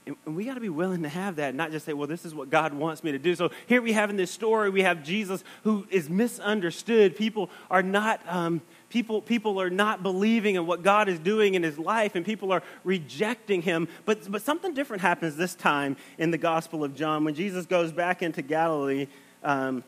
And 0.06 0.36
we 0.36 0.46
got 0.46 0.54
to 0.54 0.60
be 0.60 0.70
willing 0.70 1.02
to 1.02 1.10
have 1.10 1.38
that, 1.38 1.56
not 1.56 1.72
just 1.72 1.84
say, 1.84 1.94
well, 1.94 2.08
this 2.08 2.26
is 2.26 2.36
what 2.36 2.52
God 2.52 2.74
wants 2.76 3.04
me 3.04 3.12
to 3.14 3.18
do. 3.18 3.34
So 3.34 3.50
here 3.66 3.82
we 3.82 3.94
have 3.94 4.12
in 4.12 4.18
this 4.18 4.30
story, 4.30 4.70
we 4.70 4.84
have 4.84 5.04
Jesus 5.04 5.44
who 5.64 5.88
is 5.90 6.12
misunderstood. 6.12 7.16
People 7.16 7.50
are 7.72 7.82
not, 7.82 8.22
um, 8.28 8.62
people, 8.90 9.20
people 9.20 9.60
are 9.60 9.72
not 9.72 10.04
believing 10.04 10.56
in 10.56 10.68
what 10.68 10.84
God 10.84 11.10
is 11.10 11.18
doing 11.18 11.56
in 11.56 11.64
his 11.64 11.80
life, 11.80 12.14
and 12.14 12.24
people 12.24 12.52
are 12.52 12.62
rejecting 12.84 13.64
him. 13.64 13.88
But, 14.06 14.32
but 14.32 14.44
something 14.44 14.76
different 14.76 15.02
happens 15.02 15.38
this 15.38 15.56
time 15.56 15.98
in 16.20 16.30
the 16.30 16.38
Gospel 16.38 16.84
of 16.84 16.94
John. 16.94 17.24
When 17.24 17.34
Jesus 17.34 17.66
goes 17.66 17.92
back 17.92 18.22
into 18.22 18.44
Galilee, 18.44 19.08
um, 19.44 19.84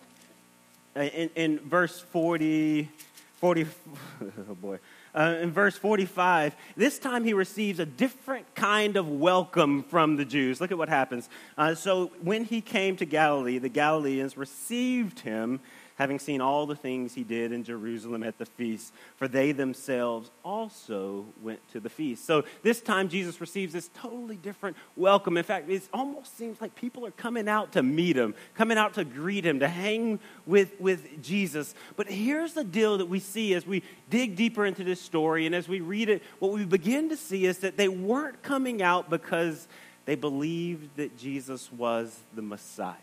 in, 0.96 1.30
in 1.36 1.60
verse 1.60 2.00
40, 2.00 2.89
40 3.38 3.67
oh 4.50 4.56
boy, 4.56 4.80
uh, 5.13 5.36
in 5.41 5.52
verse 5.52 5.78
45, 5.78 6.56
this 6.76 6.97
time 6.97 7.23
he 7.23 7.34
receives 7.34 7.80
a 7.80 7.86
different 7.86 8.56
kind 8.56 8.97
of 8.97 9.08
welcome 9.08 9.84
from 9.84 10.15
the 10.15 10.26
Jews. 10.26 10.60
Look 10.60 10.71
at 10.71 10.78
what 10.78 10.89
happens. 10.89 11.30
Uh, 11.56 11.76
so 11.76 12.12
when 12.21 12.45
he 12.45 12.62
came 12.62 12.95
to 12.97 13.06
Galilee, 13.06 13.60
the 13.60 13.69
Galileans 13.69 14.38
received 14.38 15.19
him 15.19 15.60
having 15.98 16.20
seen 16.20 16.42
all 16.42 16.66
the 16.66 16.76
things 16.76 17.14
he 17.16 17.24
did 17.24 17.52
in 17.52 17.64
Jerusalem 17.64 18.24
at 18.24 18.38
the 18.38 18.46
feast, 18.46 18.94
for 19.16 19.28
they 19.28 19.52
themselves 19.52 20.30
also 20.46 21.26
went 21.42 21.60
to 21.72 21.80
the 21.80 21.90
feast. 21.90 22.26
So 22.26 22.44
this 22.62 22.82
time 22.82 23.10
Jesus 23.10 23.42
receives 23.42 23.74
this 23.74 23.90
totally 23.96 24.36
different 24.36 24.78
welcome. 24.96 25.38
In 25.38 25.44
fact, 25.44 25.70
it 25.70 25.84
almost 25.92 26.38
seems 26.38 26.62
like 26.62 26.76
people 26.76 27.06
are 27.06 27.12
coming 27.12 27.50
out 27.50 27.72
to 27.74 27.82
meet 27.82 28.16
him, 28.16 28.36
coming 28.54 28.78
out 28.78 28.94
to 28.94 29.04
greet 29.04 29.46
him, 29.46 29.60
to 29.60 29.68
hang 29.68 30.20
with, 30.46 30.80
with 30.80 31.24
Jesus. 31.24 31.74
But 31.96 32.08
here's 32.08 32.54
the 32.54 32.64
deal 32.64 33.00
that 33.00 33.08
we 33.08 33.20
see 33.20 33.56
as 33.56 33.66
we 33.66 33.82
dig 34.10 34.36
deeper 34.36 34.66
into 34.66 34.84
this 34.84 35.02
story 35.02 35.48
and 35.48 35.56
as 35.56 35.68
we 35.68 35.80
read 35.82 36.10
it, 36.10 36.22
what 36.38 36.52
we 36.52 36.64
begin 36.64 37.10
to 37.10 37.18
see 37.18 37.46
is 37.46 37.58
that 37.60 37.76
they 37.76 37.88
weren't 37.88 38.44
coming 38.44 38.84
out 38.84 39.10
because 39.10 39.68
they 40.06 40.16
believed 40.16 40.96
that 40.98 41.18
Jesus 41.18 41.72
was 41.72 42.20
the 42.36 42.42
Messiah. 42.44 42.96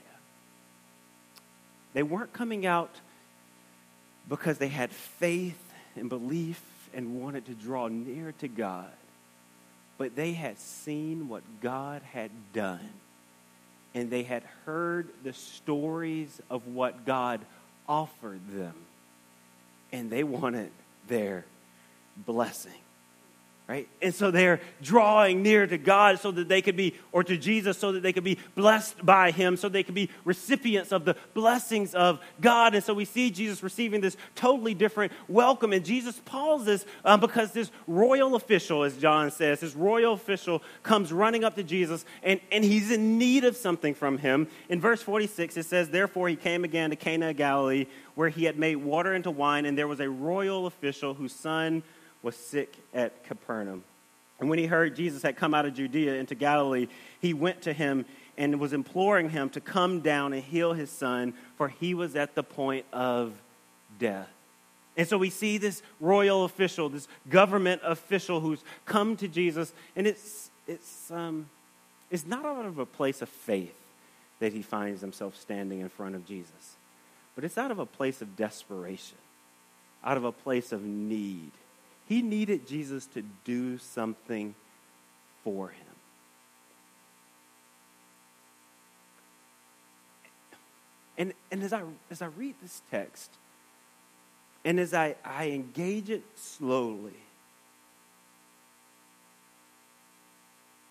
They 1.95 2.03
weren't 2.03 2.33
coming 2.33 2.67
out 2.67 2.91
because 4.29 4.59
they 4.59 4.69
had 4.69 4.91
faith 4.91 5.59
and 5.97 6.09
belief 6.09 6.63
and 6.93 7.21
wanted 7.21 7.47
to 7.47 7.55
draw 7.55 7.89
near 7.89 8.33
to 8.41 8.49
God, 8.49 8.91
but 9.97 10.15
they 10.15 10.33
had 10.33 10.59
seen 10.59 11.29
what 11.29 11.43
God 11.61 12.03
had 12.13 12.31
done. 12.53 12.91
And 13.95 14.11
they 14.11 14.25
had 14.25 14.43
heard 14.67 15.09
the 15.23 15.33
stories 15.33 16.41
of 16.51 16.67
what 16.67 17.05
God 17.05 17.41
offered 17.89 18.41
them. 18.51 18.75
And 19.93 20.11
they 20.11 20.25
wanted 20.25 20.73
their 21.07 21.45
blessing 22.17 22.84
right? 23.67 23.89
And 24.03 24.15
so 24.15 24.31
they're 24.31 24.61
drawing 24.83 25.43
near 25.43 25.67
to 25.67 25.79
God 25.79 26.21
so 26.21 26.31
that 26.33 26.49
they 26.49 26.61
could 26.61 26.77
be, 26.77 26.95
or 27.13 27.25
to 27.25 27.39
Jesus 27.39 27.79
so 27.79 27.93
that 27.93 28.03
they 28.03 28.13
could 28.13 28.25
be 28.25 28.39
blessed 28.55 29.05
by 29.05 29.31
Him, 29.31 29.57
so 29.57 29.71
they 29.71 29.83
could 29.83 29.95
be 29.95 30.11
recipients 30.27 30.93
of 30.93 31.07
the 31.07 31.17
blessings 31.33 31.95
of 31.95 32.21
God. 32.43 32.75
And 32.75 32.85
so 32.85 32.93
we 32.93 33.07
see 33.07 33.31
Jesus 33.31 33.63
receiving 33.63 34.03
this 34.03 34.19
totally 34.35 34.75
different 34.75 35.13
welcome. 35.29 35.73
And 35.73 35.83
Jesus 35.83 36.21
pauses 36.27 36.85
um, 37.07 37.21
because 37.21 37.53
this 37.53 37.71
royal 37.87 38.35
official, 38.35 38.83
as 38.83 38.99
John 38.99 39.31
says, 39.31 39.61
this 39.61 39.75
royal 39.75 40.13
official 40.13 40.63
comes 40.83 41.11
running 41.11 41.43
up 41.43 41.55
to 41.57 41.63
Jesus 41.63 42.05
and, 42.23 42.41
and 42.53 42.65
he's 42.65 42.91
in 42.91 43.17
need 43.17 43.45
of 43.45 43.57
something 43.57 43.95
from 43.95 44.19
him. 44.19 44.47
In 44.69 44.79
verse 44.79 45.01
46, 45.01 45.57
it 45.57 45.65
says, 45.65 45.89
Therefore 45.89 46.29
he 46.29 46.37
came 46.37 46.65
again 46.65 46.91
to 46.91 46.97
Cana 46.97 47.31
of 47.31 47.39
Galilee, 47.39 47.87
where 48.15 48.29
he 48.29 48.45
had 48.45 48.59
made 48.59 48.77
water 48.77 49.15
into 49.15 49.31
wine, 49.31 49.65
and 49.65 49.77
there 49.77 49.89
was 49.89 50.01
a 50.01 50.09
royal 50.09 50.67
official 50.67 51.15
whose 51.15 51.35
son 51.35 51.83
was 52.25 52.35
sick 52.35 52.75
at 52.95 53.25
Capernaum. 53.25 53.85
And 54.41 54.49
when 54.51 54.59
he 54.59 54.67
heard 54.67 54.97
Jesus 54.97 55.23
had 55.23 55.37
come 55.37 55.55
out 55.55 55.67
of 55.67 55.75
Judea 55.75 56.15
into 56.15 56.35
Galilee, 56.35 56.89
he 57.21 57.35
went 57.35 57.63
to 57.63 57.73
him 57.73 58.05
and 58.37 58.59
was 58.59 58.73
imploring 58.73 59.31
him 59.31 59.49
to 59.51 59.61
come 59.61 60.01
down 60.01 60.33
and 60.33 60.43
heal 60.43 60.73
his 60.73 60.91
son, 60.91 61.35
for 61.57 61.69
he 61.69 61.95
was 61.95 62.17
at 62.17 62.35
the 62.35 62.43
point 62.43 62.87
of 62.93 63.33
death. 63.99 64.29
And 64.97 65.07
so 65.07 65.19
we 65.19 65.31
see 65.31 65.59
this 65.59 65.83
royal 66.01 66.45
official, 66.45 66.89
this 66.89 67.09
government 67.29 67.83
official 67.85 68.41
who's 68.41 68.65
come 68.87 69.17
to 69.17 69.29
Jesus, 69.29 69.73
and 69.95 70.07
it's, 70.07 70.51
it's, 70.67 71.11
um, 71.11 71.49
it's 72.11 72.27
not 72.27 72.45
out 72.45 72.65
of 72.65 72.79
a 72.79 72.87
place 72.87 73.23
of 73.23 73.29
faith 73.29 73.77
that 74.41 74.53
he 74.53 74.63
finds 74.63 75.01
himself 75.01 75.37
standing 75.37 75.81
in 75.81 75.89
front 75.89 76.15
of 76.15 76.27
Jesus, 76.27 76.77
but 77.35 77.45
it's 77.45 77.59
out 77.59 77.71
of 77.71 77.79
a 77.79 77.87
place 77.87 78.23
of 78.23 78.37
desperation, 78.37 79.19
out 80.03 80.17
of 80.17 80.25
a 80.25 80.33
place 80.33 80.73
of 80.73 80.83
need. 80.83 81.53
He 82.07 82.21
needed 82.23 82.67
Jesus 82.67 83.07
to 83.09 83.23
do 83.45 83.79
something 83.79 84.55
for 85.43 85.69
him. 85.69 85.87
And, 91.17 91.33
and 91.51 91.63
as, 91.63 91.73
I, 91.73 91.83
as 92.11 92.21
I 92.21 92.27
read 92.27 92.57
this 92.61 92.83
text, 92.91 93.31
and 94.65 94.81
as 94.81 94.93
I, 94.93 95.15
I 95.25 95.51
engage 95.51 96.11
it 96.11 96.25
slowly, 96.35 97.13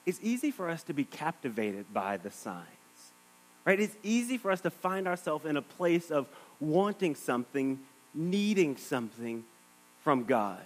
it's 0.05 0.19
easy 0.21 0.49
for 0.49 0.69
us 0.69 0.83
to 0.83 0.93
be 0.93 1.03
captivated 1.03 1.93
by 1.93 2.17
the 2.17 2.31
signs, 2.31 2.65
right? 3.65 3.79
It's 3.79 3.95
easy 4.01 4.37
for 4.37 4.49
us 4.49 4.61
to 4.61 4.69
find 4.69 5.07
ourselves 5.07 5.45
in 5.45 5.57
a 5.57 5.61
place 5.61 6.09
of 6.09 6.27
wanting 6.59 7.15
something, 7.15 7.79
needing 8.13 8.77
something 8.77 9.43
from 10.03 10.23
God 10.23 10.61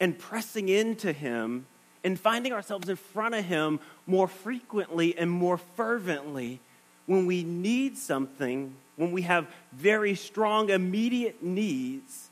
and 0.00 0.18
pressing 0.18 0.68
into 0.68 1.12
Him 1.12 1.66
and 2.04 2.18
finding 2.18 2.52
ourselves 2.52 2.88
in 2.88 2.96
front 2.96 3.34
of 3.34 3.44
Him 3.44 3.80
more 4.06 4.28
frequently 4.28 5.16
and 5.16 5.30
more 5.30 5.58
fervently 5.58 6.60
when 7.06 7.26
we 7.26 7.42
need 7.44 7.96
something, 7.96 8.74
when 8.96 9.12
we 9.12 9.22
have 9.22 9.46
very 9.72 10.14
strong, 10.14 10.70
immediate 10.70 11.42
needs 11.42 12.28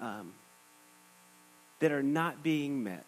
um, 0.00 0.32
that 1.80 1.92
are 1.92 2.02
not 2.02 2.42
being 2.42 2.82
met. 2.82 3.04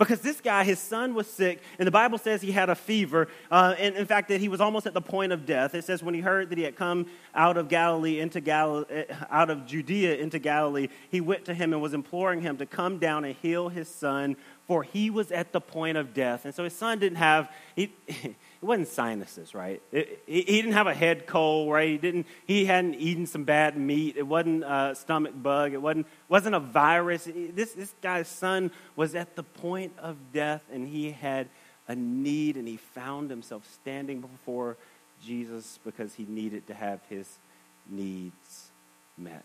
Because 0.00 0.22
this 0.22 0.40
guy, 0.40 0.64
his 0.64 0.78
son 0.78 1.14
was 1.14 1.26
sick, 1.26 1.62
and 1.78 1.86
the 1.86 1.90
Bible 1.90 2.16
says 2.16 2.40
he 2.40 2.52
had 2.52 2.70
a 2.70 2.74
fever, 2.74 3.28
uh, 3.50 3.74
and 3.78 3.94
in 3.96 4.06
fact, 4.06 4.30
that 4.30 4.40
he 4.40 4.48
was 4.48 4.58
almost 4.58 4.86
at 4.86 4.94
the 4.94 5.02
point 5.02 5.30
of 5.30 5.44
death. 5.44 5.74
It 5.74 5.84
says 5.84 6.02
when 6.02 6.14
he 6.14 6.22
heard 6.22 6.48
that 6.48 6.56
he 6.56 6.64
had 6.64 6.74
come 6.74 7.04
out 7.34 7.58
of 7.58 7.68
Galilee 7.68 8.18
into 8.18 8.40
Galilee, 8.40 8.86
eh, 8.88 9.14
out 9.28 9.50
of 9.50 9.66
Judea 9.66 10.16
into 10.16 10.38
Galilee, 10.38 10.88
he 11.10 11.20
went 11.20 11.44
to 11.44 11.54
him 11.54 11.74
and 11.74 11.82
was 11.82 11.92
imploring 11.92 12.40
him 12.40 12.56
to 12.56 12.64
come 12.64 12.96
down 12.96 13.26
and 13.26 13.36
heal 13.42 13.68
his 13.68 13.88
son, 13.88 14.36
for 14.70 14.84
he 14.84 15.10
was 15.10 15.32
at 15.32 15.50
the 15.50 15.60
point 15.60 15.96
of 15.96 16.14
death. 16.14 16.44
And 16.44 16.54
so 16.54 16.62
his 16.62 16.72
son 16.72 17.00
didn't 17.00 17.18
have, 17.18 17.50
he, 17.74 17.92
it 18.06 18.36
wasn't 18.60 18.86
sinuses, 18.86 19.52
right? 19.52 19.82
It, 19.90 20.22
he, 20.28 20.42
he 20.42 20.62
didn't 20.62 20.74
have 20.74 20.86
a 20.86 20.94
head 20.94 21.26
cold, 21.26 21.72
right? 21.72 21.88
He 21.88 21.98
didn't. 21.98 22.28
He 22.46 22.66
hadn't 22.66 22.94
eaten 22.94 23.26
some 23.26 23.42
bad 23.42 23.76
meat. 23.76 24.16
It 24.16 24.22
wasn't 24.22 24.62
a 24.62 24.94
stomach 24.94 25.32
bug. 25.34 25.72
It 25.72 25.82
wasn't 25.82 26.06
wasn't 26.28 26.54
a 26.54 26.60
virus. 26.60 27.24
This 27.24 27.72
this 27.72 27.92
guy's 28.00 28.28
son 28.28 28.70
was 28.94 29.16
at 29.16 29.34
the 29.34 29.42
point 29.42 29.92
of 29.98 30.16
death, 30.32 30.62
and 30.72 30.86
he 30.86 31.10
had 31.10 31.48
a 31.88 31.96
need, 31.96 32.56
and 32.56 32.68
he 32.68 32.76
found 32.76 33.28
himself 33.28 33.68
standing 33.74 34.20
before 34.20 34.76
Jesus 35.20 35.80
because 35.84 36.14
he 36.14 36.26
needed 36.26 36.68
to 36.68 36.74
have 36.74 37.00
his 37.08 37.40
needs 37.88 38.70
met. 39.18 39.42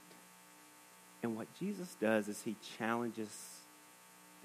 And 1.23 1.35
what 1.35 1.47
Jesus 1.59 1.97
does 1.99 2.27
is 2.27 2.43
he 2.43 2.55
challenges 2.77 3.54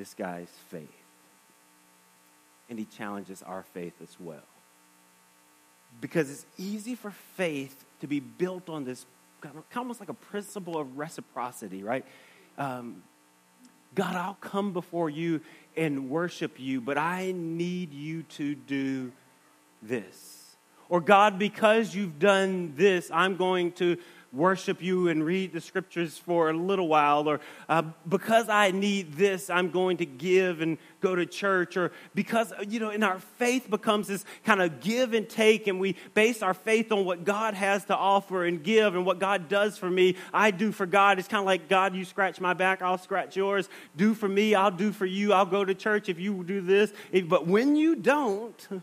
this 0.01 0.15
guy's 0.15 0.49
faith. 0.71 0.89
And 2.71 2.79
he 2.79 2.87
challenges 2.87 3.43
our 3.43 3.65
faith 3.75 3.93
as 4.03 4.17
well 4.19 4.41
because 6.01 6.31
it's 6.31 6.47
easy 6.57 6.95
for 6.95 7.11
faith 7.37 7.85
to 8.01 8.07
be 8.07 8.19
built 8.19 8.71
on 8.71 8.85
this 8.85 9.05
almost 9.77 10.01
like 10.01 10.09
a 10.09 10.15
principle 10.15 10.79
of 10.79 10.97
reciprocity, 10.99 11.83
right? 11.83 12.05
Um, 12.57 13.03
God, 13.95 14.15
I'll 14.15 14.39
come 14.41 14.73
before 14.73 15.11
you 15.11 15.41
and 15.77 16.09
worship 16.09 16.59
you, 16.59 16.81
but 16.81 16.97
I 16.97 17.33
need 17.37 17.93
you 17.93 18.23
to 18.23 18.55
do 18.55 19.13
this. 19.83 20.57
Or, 20.89 21.01
God, 21.01 21.39
because 21.39 21.95
you've 21.95 22.19
done 22.19 22.75
this, 22.77 23.11
I'm 23.13 23.37
going 23.37 23.73
to 23.73 23.97
worship 24.33 24.81
you 24.81 25.09
and 25.09 25.25
read 25.25 25.53
the 25.53 25.61
scriptures 25.61 26.17
for 26.17 26.51
a 26.51 26.53
little 26.53 26.89
while, 26.89 27.29
or 27.29 27.41
uh, 27.69 27.83
because 28.09 28.49
I 28.49 28.71
need 28.71 29.15
this, 29.15 29.51
I'm 29.51 29.71
going 29.71 29.97
to 29.99 30.07
give 30.07 30.61
and 30.61 30.79
go 31.01 31.15
to 31.15 31.27
church, 31.27 31.77
or 31.77 31.93
because, 32.15 32.53
you 32.69 32.79
know, 32.79 32.91
and 32.91 33.03
our 33.03 33.19
faith 33.19 33.69
becomes 33.69 34.09
this 34.09 34.25
kind 34.45 34.63
of 34.63 34.81
give 34.81 35.15
and 35.15 35.29
take, 35.29 35.67
and 35.67 35.81
we 35.81 35.97
base 36.15 36.43
our 36.43 36.55
faith 36.55 36.93
on 36.93 37.05
what 37.05 37.25
God 37.25 37.55
has 37.55 37.85
to 37.87 37.97
offer 37.97 38.45
and 38.45 38.63
give 38.63 38.95
and 38.95 39.05
what 39.05 39.19
God 39.19 39.49
does 39.49 39.77
for 39.77 39.91
me. 39.91 40.17
I 40.33 40.51
do 40.51 40.73
for 40.73 40.87
God. 40.87 41.19
It's 41.19 41.29
kind 41.29 41.41
of 41.41 41.47
like, 41.47 41.69
God, 41.69 41.95
you 41.95 42.05
scratch 42.05 42.41
my 42.41 42.55
back, 42.55 42.83
I'll 42.83 42.99
scratch 42.99 43.37
yours. 43.37 43.69
Do 43.97 44.15
for 44.15 44.29
me, 44.29 44.55
I'll 44.55 44.71
do 44.71 44.93
for 44.93 45.07
you. 45.07 45.33
I'll 45.33 45.47
go 45.47 45.65
to 45.65 45.75
church 45.75 46.09
if 46.09 46.19
you 46.21 46.45
do 46.45 46.61
this. 46.61 46.93
But 47.27 47.47
when 47.47 47.75
you 47.77 47.97
don't, 47.97 48.83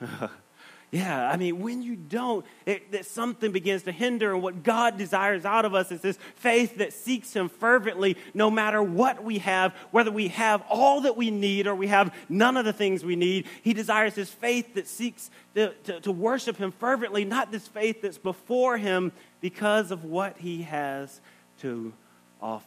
Yeah, 0.90 1.28
I 1.28 1.36
mean, 1.36 1.60
when 1.60 1.82
you 1.82 1.96
don't, 1.96 2.46
it, 2.64 2.92
that 2.92 3.04
something 3.04 3.52
begins 3.52 3.82
to 3.82 3.92
hinder, 3.92 4.32
and 4.32 4.42
what 4.42 4.62
God 4.62 4.96
desires 4.96 5.44
out 5.44 5.66
of 5.66 5.74
us 5.74 5.92
is 5.92 6.00
this 6.00 6.18
faith 6.36 6.78
that 6.78 6.94
seeks 6.94 7.34
Him 7.34 7.50
fervently, 7.50 8.16
no 8.32 8.50
matter 8.50 8.82
what 8.82 9.22
we 9.22 9.38
have, 9.38 9.74
whether 9.90 10.10
we 10.10 10.28
have 10.28 10.62
all 10.70 11.02
that 11.02 11.14
we 11.14 11.30
need 11.30 11.66
or 11.66 11.74
we 11.74 11.88
have 11.88 12.14
none 12.30 12.56
of 12.56 12.64
the 12.64 12.72
things 12.72 13.04
we 13.04 13.16
need. 13.16 13.46
He 13.62 13.74
desires 13.74 14.14
this 14.14 14.30
faith 14.30 14.74
that 14.74 14.88
seeks 14.88 15.30
to, 15.54 15.74
to, 15.84 16.00
to 16.00 16.12
worship 16.12 16.56
Him 16.56 16.72
fervently, 16.72 17.26
not 17.26 17.52
this 17.52 17.68
faith 17.68 18.00
that's 18.00 18.16
before 18.16 18.78
Him 18.78 19.12
because 19.42 19.90
of 19.90 20.04
what 20.04 20.38
He 20.38 20.62
has 20.62 21.20
to 21.60 21.92
offer. 22.40 22.64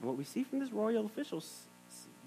And 0.00 0.08
what 0.08 0.16
we 0.16 0.22
see 0.22 0.44
from 0.44 0.60
this 0.60 0.70
royal 0.70 1.06
official 1.06 1.42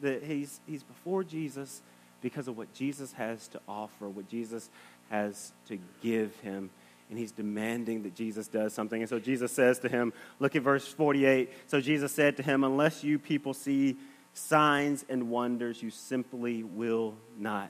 that 0.01 0.23
he's, 0.23 0.59
he's 0.67 0.83
before 0.83 1.23
Jesus 1.23 1.81
because 2.23 2.47
of 2.47 2.57
what 2.57 2.73
Jesus 2.73 3.11
has 3.13 3.47
to 3.49 3.59
offer, 3.67 4.09
what 4.09 4.27
Jesus 4.27 4.69
has 5.11 5.51
to 5.67 5.77
give 6.01 6.35
him. 6.39 6.71
And 7.09 7.19
he's 7.19 7.33
demanding 7.33 8.03
that 8.03 8.15
Jesus 8.15 8.47
does 8.47 8.73
something. 8.73 8.99
And 8.99 9.09
so 9.09 9.19
Jesus 9.19 9.51
says 9.51 9.77
to 9.79 9.89
him, 9.89 10.13
look 10.39 10.55
at 10.55 10.63
verse 10.63 10.87
48. 10.87 11.51
So 11.67 11.79
Jesus 11.81 12.11
said 12.11 12.37
to 12.37 12.43
him, 12.43 12.63
Unless 12.63 13.03
you 13.03 13.19
people 13.19 13.53
see 13.53 13.97
signs 14.33 15.05
and 15.09 15.29
wonders, 15.29 15.83
you 15.83 15.91
simply 15.91 16.63
will 16.63 17.13
not 17.37 17.69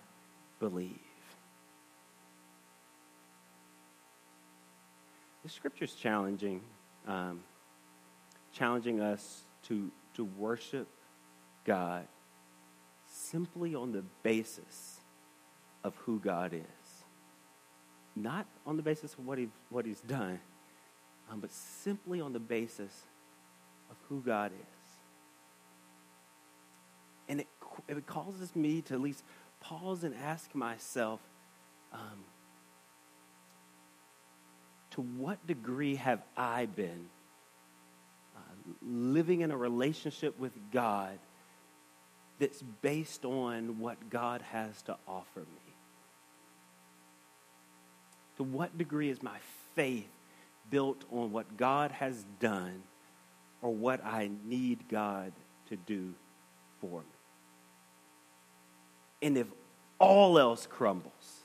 believe. 0.60 1.00
The 5.44 5.50
scripture 5.50 5.86
is 5.86 5.94
challenging, 5.94 6.62
um, 7.06 7.42
challenging 8.54 9.02
us 9.02 9.42
to, 9.68 9.92
to 10.14 10.24
worship 10.24 10.88
God 11.66 12.08
simply 13.34 13.74
on 13.74 13.92
the 13.92 14.04
basis 14.22 15.00
of 15.84 15.96
who 16.06 16.20
God 16.20 16.54
is. 16.54 16.62
Not 18.16 18.46
on 18.66 18.78
the 18.78 18.84
basis 18.84 19.14
of 19.14 19.26
what, 19.26 19.40
he, 19.40 19.50
what 19.70 19.86
He's 19.86 20.02
done, 20.02 20.40
um, 21.32 21.40
but 21.40 21.52
simply 21.52 22.22
on 22.22 22.32
the 22.32 22.40
basis 22.40 22.94
of 23.90 23.98
who 24.08 24.22
God 24.22 24.52
is. 24.52 24.68
And 27.28 27.40
it, 27.40 27.48
it 27.88 28.06
causes 28.06 28.56
me 28.56 28.82
to 28.84 28.94
at 28.94 29.02
least 29.02 29.24
pause 29.60 30.04
and 30.04 30.14
ask 30.14 30.54
myself 30.54 31.20
um, 31.92 32.24
to 34.92 35.02
what 35.02 35.46
degree 35.48 35.96
have 35.96 36.22
I 36.38 36.68
been 36.68 37.08
uh, 38.36 38.40
living 38.84 39.42
in 39.42 39.50
a 39.50 39.58
relationship 39.58 40.38
with 40.38 40.52
God? 40.72 41.18
That's 42.40 42.62
based 42.82 43.26
on 43.26 43.80
what 43.80 44.10
God 44.10 44.42
has 44.42 44.82
to 44.84 44.98
offer 45.08 45.40
me? 45.40 45.76
To 48.38 48.44
what 48.44 48.78
degree 48.78 49.10
is 49.10 49.22
my 49.22 49.38
faith 49.76 50.10
built 50.70 51.04
on 51.12 51.32
what 51.32 51.58
God 51.58 51.92
has 51.92 52.26
done 52.40 52.84
or 53.62 53.74
what 53.74 54.04
I 54.04 54.32
need 54.46 54.90
God 54.90 55.32
to 55.70 55.76
do 55.76 56.14
for 56.82 57.00
me? 57.00 57.06
And 59.22 59.38
if 59.38 59.48
all 60.00 60.38
else 60.38 60.68
crumbles, 60.68 61.44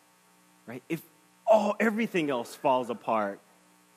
right? 0.66 0.82
If 0.88 1.02
all 1.46 1.76
everything 1.78 2.30
else 2.30 2.54
falls 2.54 2.90
apart, 2.90 3.40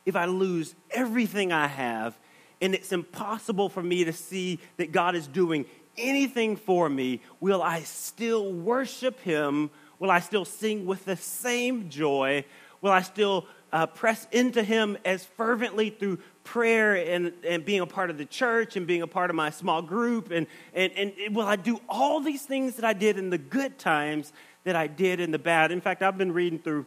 if 0.05 0.15
I 0.15 0.25
lose 0.25 0.75
everything 0.91 1.51
I 1.51 1.67
have, 1.67 2.17
and 2.61 2.75
it's 2.75 2.91
impossible 2.91 3.69
for 3.69 3.81
me 3.81 4.03
to 4.03 4.13
see 4.13 4.59
that 4.77 4.91
God 4.91 5.15
is 5.15 5.27
doing 5.27 5.65
anything 5.97 6.55
for 6.55 6.89
me, 6.89 7.21
will 7.39 7.61
I 7.61 7.81
still 7.81 8.51
worship 8.51 9.19
him? 9.21 9.69
Will 9.99 10.11
I 10.11 10.19
still 10.19 10.45
sing 10.45 10.85
with 10.85 11.05
the 11.05 11.15
same 11.15 11.89
joy? 11.89 12.45
Will 12.81 12.91
I 12.91 13.01
still 13.01 13.45
uh, 13.71 13.85
press 13.85 14.27
into 14.31 14.63
him 14.63 14.97
as 15.05 15.23
fervently 15.23 15.89
through 15.89 16.19
prayer 16.43 16.95
and, 16.95 17.33
and 17.47 17.63
being 17.63 17.81
a 17.81 17.85
part 17.85 18.09
of 18.09 18.17
the 18.17 18.25
church 18.25 18.75
and 18.75 18.87
being 18.87 19.01
a 19.01 19.07
part 19.07 19.29
of 19.29 19.35
my 19.35 19.49
small 19.49 19.81
group? 19.81 20.31
And, 20.31 20.47
and, 20.73 20.91
and 20.93 21.35
will 21.35 21.47
I 21.47 21.55
do 21.55 21.79
all 21.87 22.19
these 22.19 22.43
things 22.43 22.75
that 22.75 22.85
I 22.85 22.93
did 22.93 23.17
in 23.17 23.29
the 23.29 23.37
good 23.37 23.77
times 23.77 24.33
that 24.63 24.75
I 24.75 24.87
did 24.87 25.19
in 25.19 25.31
the 25.31 25.39
bad? 25.39 25.71
In 25.71 25.81
fact, 25.81 26.01
I've 26.01 26.17
been 26.17 26.33
reading 26.33 26.59
through 26.59 26.85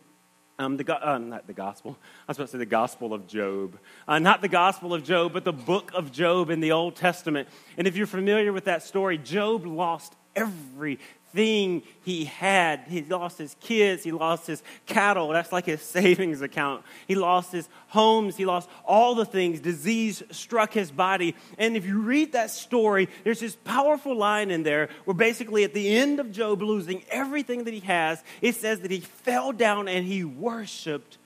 um, 0.59 0.77
the, 0.77 1.09
uh, 1.09 1.19
not 1.19 1.47
the 1.47 1.53
gospel. 1.53 1.97
I 2.29 2.31
was 2.31 2.38
about 2.38 2.47
to 2.47 2.53
say 2.53 2.59
the 2.59 2.67
gospel 2.67 3.12
of 3.12 3.27
Job. 3.27 3.79
Uh, 4.07 4.19
not 4.19 4.40
the 4.40 4.49
gospel 4.49 4.95
of 4.95 5.05
Job, 5.05 5.33
but 5.33 5.45
the 5.45 5.53
book 5.53 5.93
of 5.95 6.12
Job 6.12 6.51
in 6.51 6.61
the 6.61 6.73
Old 6.73 6.97
Testament. 6.97 7.49
And 7.77 7.87
if 7.87 7.97
you're 7.97 8.07
familiar 8.07 8.53
with 8.53 8.64
that 8.64 8.83
story, 8.83 9.19
Job 9.19 9.67
lost 9.67 10.14
every 10.37 10.99
thing 11.35 11.83
he 12.05 12.25
had. 12.25 12.85
He 12.88 13.03
lost 13.03 13.38
his 13.38 13.57
kids, 13.61 14.05
he 14.05 14.12
lost 14.12 14.47
his 14.47 14.62
cattle. 14.87 15.29
That's 15.29 15.53
like 15.53 15.66
his 15.66 15.83
savings 15.97 16.40
account. 16.40 16.85
He 17.07 17.14
lost 17.14 17.53
his 17.53 17.68
homes, 17.88 18.37
he 18.37 18.47
lost 18.47 18.68
all 18.85 19.14
the 19.14 19.25
things. 19.25 19.61
Disease 19.61 20.23
struck 20.31 20.73
his 20.73 20.90
body. 20.90 21.35
And 21.59 21.77
if 21.77 21.85
you 21.85 22.01
read 22.01 22.33
that 22.33 22.51
story, 22.51 23.09
there's 23.25 23.40
this 23.40 23.57
powerful 23.64 24.16
line 24.16 24.51
in 24.51 24.62
there 24.62 24.88
where 25.05 25.14
basically 25.14 25.64
at 25.64 25.75
the 25.75 25.97
end 25.97 26.20
of 26.20 26.33
Job 26.33 26.62
losing 26.62 27.03
everything 27.11 27.64
that 27.64 27.75
he 27.75 27.81
has, 27.81 28.23
it 28.40 28.55
says 28.55 28.81
that 28.81 28.90
he 28.90 29.01
fell 29.01 29.53
down 29.53 29.88
and 29.88 30.07
he 30.07 30.25
worshiped 30.25 31.18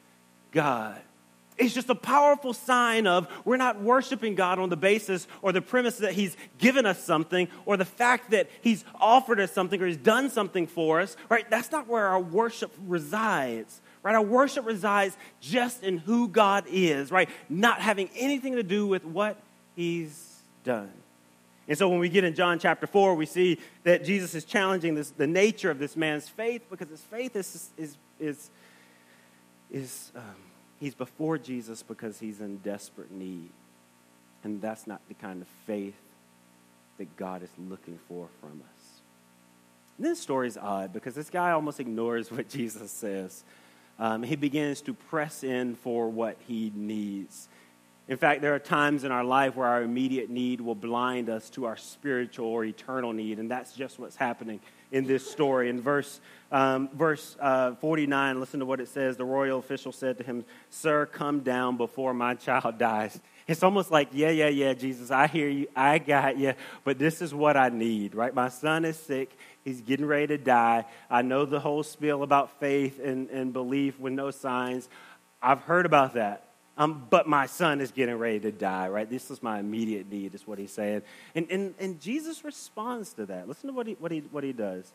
God. 0.53 1.01
It's 1.59 1.75
just 1.75 1.91
a 1.91 1.95
powerful 1.95 2.53
sign 2.53 3.07
of 3.07 3.27
we're 3.45 3.57
not 3.57 3.81
worshiping 3.81 4.37
God 4.37 4.59
on 4.61 4.69
the 4.69 4.77
basis 4.77 5.27
or 5.43 5.53
the 5.53 5.61
premise 5.61 5.99
that 5.99 6.13
He's 6.13 6.37
given 6.59 6.87
us 6.87 7.03
something 7.03 7.49
or 7.67 7.77
the 7.77 7.85
fact 7.85 8.31
that 8.31 8.49
He's 8.63 8.85
offered 9.01 9.41
us 9.41 9.53
something 9.53 9.83
or 9.83 9.87
He's 9.87 9.97
done 9.97 10.31
something 10.31 10.69
for 10.69 11.01
us, 11.01 11.17
right? 11.29 11.49
That's 11.51 11.73
not 11.73 11.89
where 11.89 12.07
our 12.07 12.21
worship 12.21 12.73
resides, 12.87 13.81
right? 14.05 14.15
Our 14.15 14.23
worship 14.23 14.65
resides 14.65 15.17
just 15.41 15.83
in 15.83 15.99
who 15.99 16.29
God 16.29 16.65
is, 16.71 17.11
right? 17.11 17.29
Not 17.49 17.81
having 17.81 18.09
anything 18.17 18.55
to 18.55 18.63
do 18.63 18.87
with 18.87 19.05
what 19.05 19.37
He's 19.75 20.41
done. 20.63 20.93
And 21.69 21.77
so 21.77 21.89
when 21.89 21.99
we 21.99 22.09
get 22.09 22.25
in 22.25 22.35
John 22.35 22.59
chapter 22.59 22.87
4, 22.87 23.15
we 23.15 23.27
see 23.27 23.59
that 23.83 24.03
Jesus 24.03 24.35
is 24.35 24.45
challenging 24.45 24.95
this, 24.95 25.11
the 25.11 25.27
nature 25.27 25.71
of 25.71 25.79
this 25.79 25.97
man's 25.97 26.29
faith 26.29 26.63
because 26.71 26.89
his 26.89 27.03
faith 27.03 27.37
is, 27.37 27.71
is, 27.77 27.97
is, 28.19 28.51
is 29.71 30.11
um, 30.17 30.23
He's 30.81 30.95
before 30.95 31.39
Jesus 31.39 31.83
because 31.83 32.21
he's 32.21 32.41
in 32.41 32.59
desperate 32.59 33.11
need. 33.11 33.51
And 34.45 34.63
that's 34.63 34.87
not 34.87 35.01
the 35.09 35.15
kind 35.15 35.43
of 35.43 35.49
faith 35.67 35.97
that 36.99 37.17
God 37.17 37.43
is 37.43 37.51
looking 37.59 37.99
for 38.09 38.29
from 38.41 38.63
us. 38.63 39.01
And 39.97 40.07
this 40.07 40.21
story 40.21 40.47
is 40.47 40.57
odd 40.57 40.93
because 40.93 41.15
this 41.15 41.31
guy 41.31 41.51
almost 41.51 41.81
ignores 41.81 42.31
what 42.31 42.49
Jesus 42.49 42.91
says. 42.91 43.45
Um, 43.99 44.23
he 44.23 44.37
begins 44.37 44.81
to 44.83 44.95
press 44.95 45.43
in 45.43 45.75
for 45.75 46.09
what 46.09 46.37
he 46.47 46.73
needs. 46.75 47.49
In 48.07 48.17
fact, 48.17 48.41
there 48.41 48.55
are 48.55 48.61
times 48.61 49.05
in 49.05 49.13
our 49.13 49.25
life 49.25 49.57
where 49.57 49.67
our 49.67 49.83
immediate 49.83 50.31
need 50.31 50.61
will 50.61 50.77
blind 50.77 51.29
us 51.29 51.51
to 51.51 51.67
our 51.67 51.77
spiritual 51.77 52.47
or 52.47 52.65
eternal 52.65 53.13
need, 53.13 53.39
and 53.39 53.51
that's 53.51 53.75
just 53.75 53.99
what's 53.99 54.17
happening 54.17 54.61
in 54.93 55.05
this 55.05 55.29
story. 55.31 55.69
In 55.69 55.81
verse, 55.81 56.21
um, 56.51 56.89
verse 56.95 57.37
uh, 57.41 57.75
49, 57.77 58.41
listen 58.41 58.61
to 58.61 58.67
what 58.67 58.81
it 58.81 58.89
says. 58.89 59.17
The 59.17 59.25
royal 59.25 59.59
official 59.59 59.93
said 59.93 60.19
to 60.19 60.25
him, 60.25 60.45
Sir, 60.71 61.07
come 61.07 61.41
down 61.41 61.77
before 61.77 62.15
my 62.15 62.35
child 62.35 62.79
dies. 62.79 63.21
It's 63.47 63.63
almost 63.63 63.91
like, 63.91 64.09
yeah, 64.13 64.29
yeah, 64.29 64.49
yeah, 64.49 64.75
Jesus, 64.75 65.11
I 65.11 65.27
hear 65.27 65.49
you. 65.49 65.69
I 65.75 65.99
got 65.99 66.37
you. 66.37 66.53
But 66.85 66.99
this 66.99 67.23
is 67.23 67.33
what 67.33 67.57
I 67.57 67.71
need, 67.71 68.15
right? 68.15 68.35
My 68.35 68.51
son 68.51 68.85
is 68.85 68.99
sick. 68.99 69.31
He's 69.65 69.81
getting 69.81 70.05
ready 70.05 70.27
to 70.29 70.39
die. 70.39 70.85
I 71.09 71.23
know 71.23 71.47
the 71.47 71.61
whole 71.61 71.83
spiel 71.83 72.23
about 72.23 72.61
faith 72.61 73.01
and, 73.03 73.31
and 73.31 73.53
belief 73.53 73.99
with 73.99 74.13
no 74.13 74.31
signs. 74.31 74.91
I've 75.41 75.61
heard 75.61 75.87
about 75.87 76.15
that. 76.15 76.48
Um, 76.79 77.05
but 77.11 77.27
my 77.27 77.47
son 77.47 77.81
is 77.81 77.91
getting 77.91 78.15
ready 78.15 78.39
to 78.41 78.53
die, 78.53 78.89
right? 78.89 79.11
This 79.11 79.33
is 79.33 79.43
my 79.43 79.59
immediate 79.59 80.09
need, 80.09 80.33
is 80.35 80.47
what 80.47 80.61
he's 80.61 80.71
saying. 80.71 81.03
And, 81.35 81.51
and, 81.51 81.75
and 81.81 82.01
Jesus 82.01 82.45
responds 82.45 83.13
to 83.15 83.27
that. 83.27 83.49
Listen 83.49 83.69
to 83.69 83.75
what 83.75 83.89
he, 83.89 83.95
what 83.95 84.13
he, 84.13 84.21
what 84.21 84.45
he 84.45 84.53
does. 84.53 84.93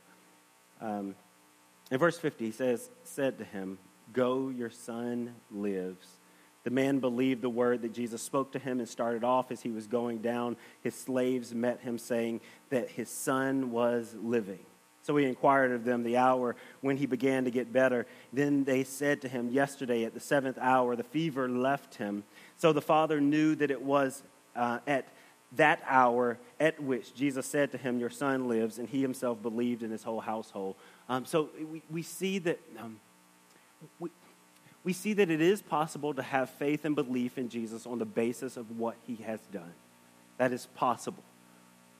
Um, 0.80 1.14
in 1.92 2.00
verse 2.00 2.18
50, 2.18 2.46
he 2.46 2.52
says, 2.52 2.90
said 3.04 3.38
to 3.38 3.44
him, 3.44 3.78
Go, 4.14 4.50
your 4.50 4.70
son 4.70 5.36
lives. 5.52 6.08
The 6.64 6.70
man 6.70 7.00
believed 7.00 7.42
the 7.42 7.50
word 7.50 7.82
that 7.82 7.94
Jesus 7.94 8.22
spoke 8.22 8.54
to 8.54 8.60
him 8.60 8.80
and 8.80 8.88
started 8.88 9.26
off 9.26 9.52
as 9.52 9.62
he 9.62 9.70
was 9.70 9.86
going 9.86 10.20
down. 10.20 10.56
His 10.82 10.96
slaves 10.96 11.54
met 11.54 11.82
him, 11.82 11.98
saying 11.98 12.40
that 12.70 12.90
his 12.90 13.10
son 13.10 13.72
was 13.72 14.16
living. 14.22 14.66
So 15.04 15.18
he 15.18 15.26
inquired 15.26 15.72
of 15.72 15.84
them 15.84 16.04
the 16.04 16.18
hour 16.18 16.56
when 16.82 16.98
he 16.98 17.06
began 17.06 17.44
to 17.44 17.52
get 17.52 17.72
better. 17.72 18.08
Then 18.32 18.64
they 18.64 18.84
said 18.84 19.22
to 19.22 19.28
him, 19.28 19.50
Yesterday 19.50 20.06
at 20.06 20.14
the 20.14 20.20
seventh 20.20 20.58
hour, 20.60 20.96
the 20.96 21.04
fever 21.04 21.48
left 21.48 21.96
him. 21.96 22.24
So 22.58 22.74
the 22.74 22.82
father 22.82 23.20
knew 23.20 23.54
that 23.56 23.70
it 23.70 23.82
was 23.82 24.24
uh, 24.56 24.80
at 24.88 25.08
that 25.58 25.84
hour 25.86 26.40
at 26.60 26.82
which 26.82 27.14
Jesus 27.14 27.46
said 27.46 27.72
to 27.74 27.78
him, 27.78 28.00
Your 28.00 28.10
son 28.10 28.48
lives, 28.48 28.80
and 28.80 28.88
he 28.88 29.02
himself 29.02 29.42
believed 29.42 29.84
in 29.84 29.92
his 29.92 30.04
whole 30.04 30.22
household. 30.22 30.76
Um, 31.10 31.26
so 31.26 31.50
we, 31.72 31.82
we 31.92 32.02
see 32.02 32.40
that. 32.40 32.60
Um, 32.80 33.00
we, 34.00 34.10
we 34.86 34.94
see 34.94 35.14
that 35.14 35.30
it 35.30 35.42
is 35.42 35.62
possible 35.62 36.14
to 36.14 36.22
have 36.22 36.50
faith 36.50 36.84
and 36.84 36.96
belief 36.96 37.38
in 37.38 37.48
Jesus 37.50 37.86
on 37.86 38.00
the 38.00 38.06
basis 38.06 38.58
of 38.58 38.78
what 38.78 38.96
he 39.08 39.16
has 39.24 39.40
done. 39.52 39.74
That 40.38 40.52
is 40.52 40.66
possible. 40.76 41.24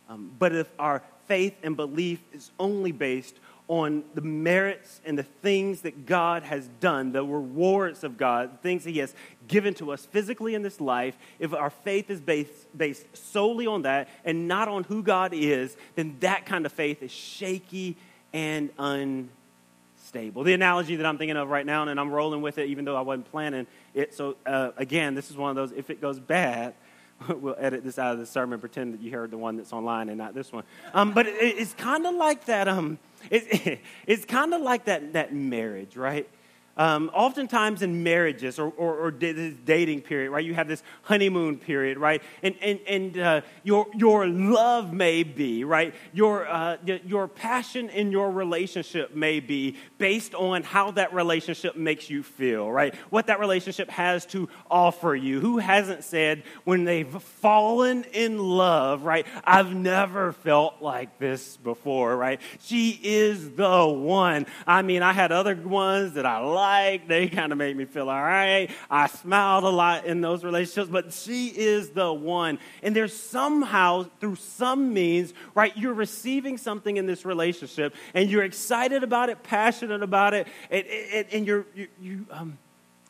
Um, 0.10 0.32
but 0.38 0.54
if 0.54 0.70
our 0.78 1.02
faith 1.28 1.56
and 1.64 1.76
belief 1.76 2.20
is 2.34 2.52
only 2.60 2.92
based 2.92 3.36
on 3.68 4.04
the 4.14 4.22
merits 4.22 5.00
and 5.06 5.18
the 5.18 5.24
things 5.24 5.82
that 5.82 6.06
God 6.06 6.44
has 6.44 6.68
done, 6.80 7.12
the 7.12 7.24
rewards 7.24 8.04
of 8.04 8.18
God, 8.18 8.54
the 8.54 8.58
things 8.58 8.84
He 8.84 8.98
has 8.98 9.16
given 9.48 9.74
to 9.76 9.92
us 9.92 10.06
physically 10.06 10.54
in 10.54 10.62
this 10.62 10.82
life, 10.82 11.16
if 11.40 11.54
our 11.54 11.70
faith 11.70 12.10
is 12.10 12.20
based, 12.20 12.78
based 12.78 13.06
solely 13.16 13.66
on 13.66 13.84
that 13.84 14.10
and 14.26 14.48
not 14.48 14.68
on 14.68 14.84
who 14.84 15.02
God 15.02 15.34
is, 15.34 15.78
then 15.96 16.18
that 16.20 16.46
kind 16.46 16.66
of 16.66 16.74
faith 16.74 17.02
is 17.02 17.12
shaky 17.12 17.96
and 18.34 18.70
unstable. 18.78 20.44
The 20.44 20.54
analogy 20.54 20.98
that 20.98 21.06
I'm 21.06 21.18
thinking 21.18 21.38
of 21.38 21.50
right 21.50 21.66
now, 21.66 21.88
and 21.88 22.00
I'm 22.00 22.12
rolling 22.12 22.42
with 22.42 22.58
it 22.58 22.68
even 22.68 22.84
though 22.84 22.98
I 22.98 23.02
wasn't 23.02 23.32
planning 23.32 23.66
it. 23.94 24.14
So, 24.14 24.36
uh, 24.46 24.72
again, 24.76 25.16
this 25.16 25.32
is 25.32 25.38
one 25.38 25.50
of 25.50 25.56
those, 25.56 25.72
if 25.72 25.90
it 25.90 26.02
goes 26.02 26.20
bad, 26.20 26.74
we'll 27.30 27.56
edit 27.58 27.84
this 27.84 27.98
out 28.00 28.14
of 28.14 28.20
the 28.20 28.26
sermon, 28.26 28.60
pretend 28.60 28.94
that 28.94 29.02
you 29.02 29.12
heard 29.12 29.32
the 29.32 29.38
one 29.38 29.58
that's 29.58 29.74
online 29.74 30.10
and 30.10 30.18
not 30.18 30.34
this 30.34 30.52
one. 30.52 30.64
Um, 30.94 31.14
but 31.14 31.28
it, 31.28 31.36
it's 31.40 31.74
kind 31.74 32.06
of 32.06 32.16
like 32.16 32.46
that. 32.46 32.68
Um, 32.68 33.00
it, 33.30 33.80
it's 34.08 34.26
kind 34.26 34.54
of 34.54 34.62
like 34.62 34.86
that, 34.86 35.14
that 35.14 35.34
marriage, 35.34 35.96
right? 35.96 36.28
Um, 36.76 37.12
oftentimes 37.14 37.84
in 37.84 38.02
marriages 38.02 38.58
or, 38.58 38.74
or, 38.78 38.96
or, 38.98 39.12
this 39.12 39.54
dating 39.64 40.02
period, 40.02 40.32
right, 40.32 40.44
you 40.44 40.56
have 40.56 40.68
this 40.68 40.82
honeymoon 41.04 41.60
period, 41.60 42.00
right, 42.00 42.24
and, 42.42 42.56
and, 42.64 42.80
and 42.88 43.18
uh, 43.20 43.42
your, 43.62 43.86
your 43.94 44.26
love 44.26 44.92
may 44.92 45.22
be, 45.22 45.64
right, 45.66 45.94
your, 46.14 46.48
uh, 46.48 46.78
your 47.06 47.28
passion 47.28 47.90
in 47.90 48.12
your 48.12 48.32
relationship 48.32 49.16
may 49.16 49.40
be 49.40 49.78
based 50.00 50.34
on 50.34 50.64
how 50.64 50.90
that 50.90 51.14
relationship 51.14 51.76
makes 51.76 52.10
you 52.10 52.24
feel, 52.24 52.72
right, 52.72 52.96
what 53.12 53.28
that 53.28 53.40
relationship 53.40 53.92
has 53.92 54.26
to 54.26 54.50
offer 54.72 55.16
you. 55.16 55.42
Who 55.42 55.60
hasn't 55.60 56.04
said 56.04 56.42
when 56.64 56.86
they've 56.86 57.22
fallen 57.22 58.04
in 58.14 58.40
love, 58.40 59.04
right, 59.04 59.28
I've 59.44 59.76
never 59.76 60.32
felt 60.32 60.82
like 60.82 61.20
this 61.20 61.56
before, 61.58 62.18
right? 62.18 62.42
She 62.62 63.00
is 63.04 63.52
the 63.52 63.86
one. 63.86 64.48
I 64.66 64.82
mean, 64.82 65.04
I 65.04 65.14
had 65.14 65.32
other 65.32 65.56
ones 65.56 66.14
that 66.14 66.26
I 66.26 66.40
liked 66.40 66.63
like. 66.64 67.08
They 67.10 67.28
kind 67.28 67.52
of 67.52 67.58
made 67.58 67.76
me 67.76 67.84
feel 67.86 68.10
all 68.10 68.22
right. 68.22 68.70
I 68.90 69.08
smiled 69.08 69.66
a 69.66 69.70
lot 69.70 70.06
in 70.06 70.22
those 70.22 70.44
relationships, 70.44 70.90
but 70.90 71.12
she 71.12 71.48
is 71.48 71.90
the 71.90 72.12
one. 72.14 72.58
And 72.82 72.96
there's 72.96 73.16
somehow, 73.16 74.06
through 74.20 74.38
some 74.38 74.94
means, 74.94 75.34
right, 75.56 75.76
you're 75.76 75.94
receiving 75.94 76.58
something 76.58 76.96
in 76.96 77.06
this 77.06 77.26
relationship 77.26 77.94
and 78.14 78.30
you're 78.30 78.44
excited 78.44 79.04
about 79.04 79.30
it, 79.30 79.44
passionate 79.44 80.02
about 80.02 80.34
it, 80.34 80.48
and, 80.72 80.86
and, 80.88 81.26
and 81.34 81.48
you're, 81.48 81.66
you, 81.76 81.88
you 82.02 82.26
um, 82.32 82.58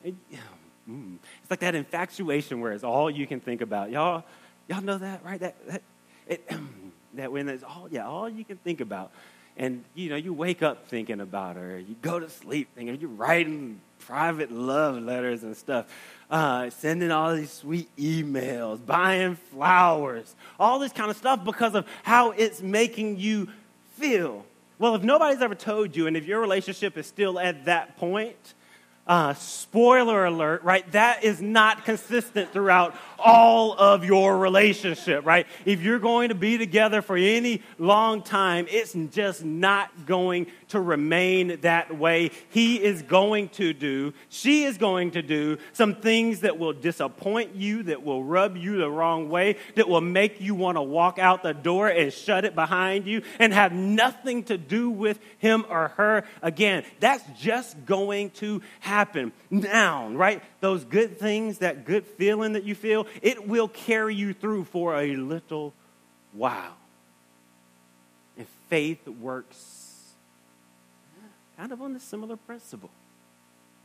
mm, 0.04 1.18
it's 1.42 1.52
like 1.52 1.60
that 1.60 1.76
infatuation 1.76 2.60
where 2.60 2.72
it's 2.72 2.84
all 2.84 3.10
you 3.10 3.28
can 3.28 3.40
think 3.40 3.62
about. 3.62 3.92
Y'all, 3.92 4.24
y'all 4.68 4.82
know 4.82 4.98
that, 4.98 5.24
right? 5.24 5.40
That, 5.40 5.68
that, 5.68 5.82
it, 6.28 6.52
that 7.14 7.32
when 7.32 7.48
it's 7.50 7.64
all, 7.64 7.88
yeah, 7.92 8.08
all 8.08 8.28
you 8.28 8.44
can 8.44 8.58
think 8.58 8.82
about 8.82 9.12
and 9.58 9.84
you 9.94 10.10
know 10.10 10.16
you 10.16 10.34
wake 10.34 10.62
up 10.62 10.88
thinking 10.88 11.22
about 11.22 11.56
her. 11.56 11.80
You 11.80 11.96
go 12.02 12.20
to 12.20 12.30
sleep 12.30 12.70
thinking 12.76 13.00
you're 13.00 13.10
writing 13.10 13.82
private 14.00 14.52
love 14.52 15.02
letters 15.02 15.44
and 15.44 15.56
stuff 15.56 15.86
uh, 16.30 16.70
sending 16.70 17.12
all 17.12 17.36
these 17.36 17.52
sweet 17.52 17.96
emails 17.96 18.86
buying 18.86 19.36
flowers 19.36 20.36
all 20.60 20.78
this 20.80 20.92
kind 20.92 21.10
of 21.10 21.16
stuff 21.16 21.44
because 21.46 21.74
of 21.74 21.88
how 22.04 22.32
it's 22.32 22.62
making 22.62 23.18
you 23.18 23.48
feel. 23.96 24.46
Well 24.78 24.96
if 24.96 25.04
nobody's 25.04 25.42
ever 25.42 25.56
told 25.56 25.96
you 25.96 26.08
and 26.08 26.18
if 26.18 26.26
your 26.26 26.42
relationship 26.42 26.98
is 26.98 27.08
still 27.08 27.40
at 27.40 27.66
that 27.66 27.98
point 27.98 28.54
uh, 29.06 29.34
spoiler 29.34 30.26
alert, 30.26 30.64
right? 30.64 30.90
That 30.94 31.26
is 31.26 31.42
not 31.42 31.84
consistent 31.84 32.54
throughout 32.54 32.96
all 33.20 33.74
of 33.74 34.06
your 34.06 34.38
relationship, 34.38 35.26
right? 35.26 35.46
If 35.66 35.82
you're 35.82 36.00
going 36.00 36.30
to 36.30 36.36
be 36.36 36.58
together 36.58 37.02
for 37.02 37.18
any 37.18 37.62
long 37.78 38.22
time, 38.22 38.66
it's 38.70 38.94
just 39.12 39.44
not 39.44 40.06
going 40.06 40.48
to 40.70 40.80
remain 40.80 41.60
that 41.62 41.98
way. 41.98 42.32
He 42.50 42.82
is 42.82 43.02
going 43.02 43.50
to 43.50 43.74
do, 43.74 44.14
she 44.30 44.64
is 44.64 44.78
going 44.78 45.12
to 45.12 45.22
do 45.22 45.58
some 45.74 45.96
things 45.96 46.42
that 46.42 46.58
will 46.58 46.74
disappoint 46.74 47.56
you, 47.56 47.84
that 47.84 48.04
will 48.04 48.24
rub 48.24 48.56
you 48.56 48.78
the 48.78 48.90
wrong 48.90 49.30
way, 49.30 49.58
that 49.76 49.90
will 49.90 50.02
make 50.02 50.40
you 50.40 50.56
want 50.56 50.78
to 50.78 50.82
walk 50.82 51.20
out 51.20 51.44
the 51.44 51.54
door 51.54 51.90
and 51.90 52.14
shut 52.14 52.46
it 52.46 52.56
behind 52.56 53.06
you 53.06 53.22
and 53.40 53.54
have 53.54 53.74
nothing 53.74 54.44
to 54.44 54.58
do 54.58 54.90
with 54.90 55.20
him 55.40 55.66
or 55.70 55.90
her 55.90 56.24
again. 56.42 56.86
That's 57.02 57.24
just 57.38 57.86
going 57.86 58.30
to 58.32 58.62
happen. 58.80 58.93
Now, 59.50 60.10
right? 60.10 60.42
Those 60.60 60.84
good 60.84 61.20
things, 61.20 61.60
that 61.60 61.86
good 61.86 62.06
feeling 62.06 62.54
that 62.54 62.64
you 62.64 62.76
feel, 62.76 63.08
it 63.22 63.48
will 63.48 63.68
carry 63.68 64.16
you 64.16 64.34
through 64.34 64.66
for 64.66 64.96
a 64.96 65.16
little 65.16 65.74
while. 66.32 66.78
And 68.38 68.48
faith 68.70 69.08
works 69.08 69.84
kind 71.58 71.72
of 71.72 71.82
on 71.82 71.96
a 71.96 72.00
similar 72.00 72.36
principle, 72.36 72.90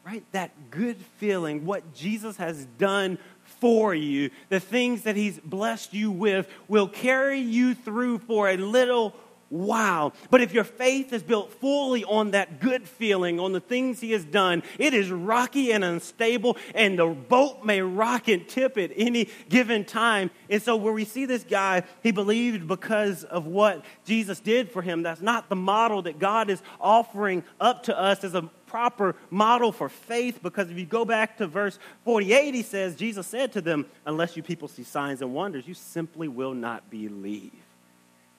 right? 0.05 0.25
That 0.33 0.71
good 0.71 0.97
feeling, 1.19 1.65
what 1.65 1.95
Jesus 1.95 2.37
has 2.39 2.65
done 2.79 3.19
for 3.61 3.95
you, 3.95 4.31
the 4.49 4.61
things 4.61 5.03
that 5.03 5.17
He's 5.17 5.39
blessed 5.39 5.95
you 5.95 6.11
with, 6.11 6.49
will 6.67 6.89
carry 6.89 7.41
you 7.41 7.75
through 7.75 8.19
for 8.21 8.49
a 8.49 8.57
little 8.57 9.15
wow. 9.51 10.13
But 10.31 10.41
if 10.41 10.53
your 10.53 10.65
faith 10.65 11.13
is 11.13 11.23
built 11.23 11.53
fully 11.53 12.05
on 12.05 12.33
that 12.33 12.61
good 12.61 12.89
feeling, 12.89 13.41
on 13.41 13.53
the 13.53 13.61
things 13.61 14.01
He 14.01 14.13
has 14.13 14.25
done, 14.25 14.63
it 14.79 14.95
is 14.95 15.11
rocky 15.11 15.73
and 15.73 15.85
unstable, 15.85 16.57
and 16.75 16.99
the 16.99 17.07
boat 17.07 17.65
may 17.65 17.81
rock 17.81 18.29
and 18.29 18.47
tip 18.49 18.77
at 18.77 18.91
any 18.97 19.29
given 19.49 19.85
time. 19.85 20.31
And 20.51 20.63
so, 20.63 20.77
where 20.77 20.93
we 20.93 21.05
see 21.05 21.25
this 21.25 21.45
guy, 21.45 21.85
he 22.03 22.11
believed 22.11 22.67
because 22.67 23.25
of 23.25 23.47
what 23.47 23.85
Jesus 24.05 24.41
did 24.41 24.71
for 24.71 24.83
him. 24.83 25.03
That's 25.03 25.21
not 25.21 25.49
the 25.49 25.57
model 25.57 26.03
that 26.03 26.19
God 26.19 26.51
is 26.51 26.63
offering 26.81 27.45
up 27.61 27.85
to 27.85 27.99
us 27.99 28.25
as 28.25 28.35
a 28.35 28.43
proper 28.67 29.17
model 29.31 29.73
for 29.73 29.89
faith 29.89 30.41
because 30.43 30.71
if 30.71 30.77
you 30.77 30.85
go 30.85 31.05
back 31.05 31.39
to 31.39 31.47
verse 31.47 31.79
48, 32.05 32.55
he 32.55 32.63
says, 32.63 32.95
Jesus 32.97 33.27
said 33.27 33.53
to 33.53 33.63
them, 33.63 33.87
Unless 34.05 34.37
you 34.37 34.43
people 34.43 34.69
see 34.69 34.83
signs 34.83 35.23
and 35.23 35.33
wonders, 35.33 35.67
you 35.67 35.73
simply 35.73 36.29
will 36.29 36.53
not 36.53 36.91
believe 36.91 37.68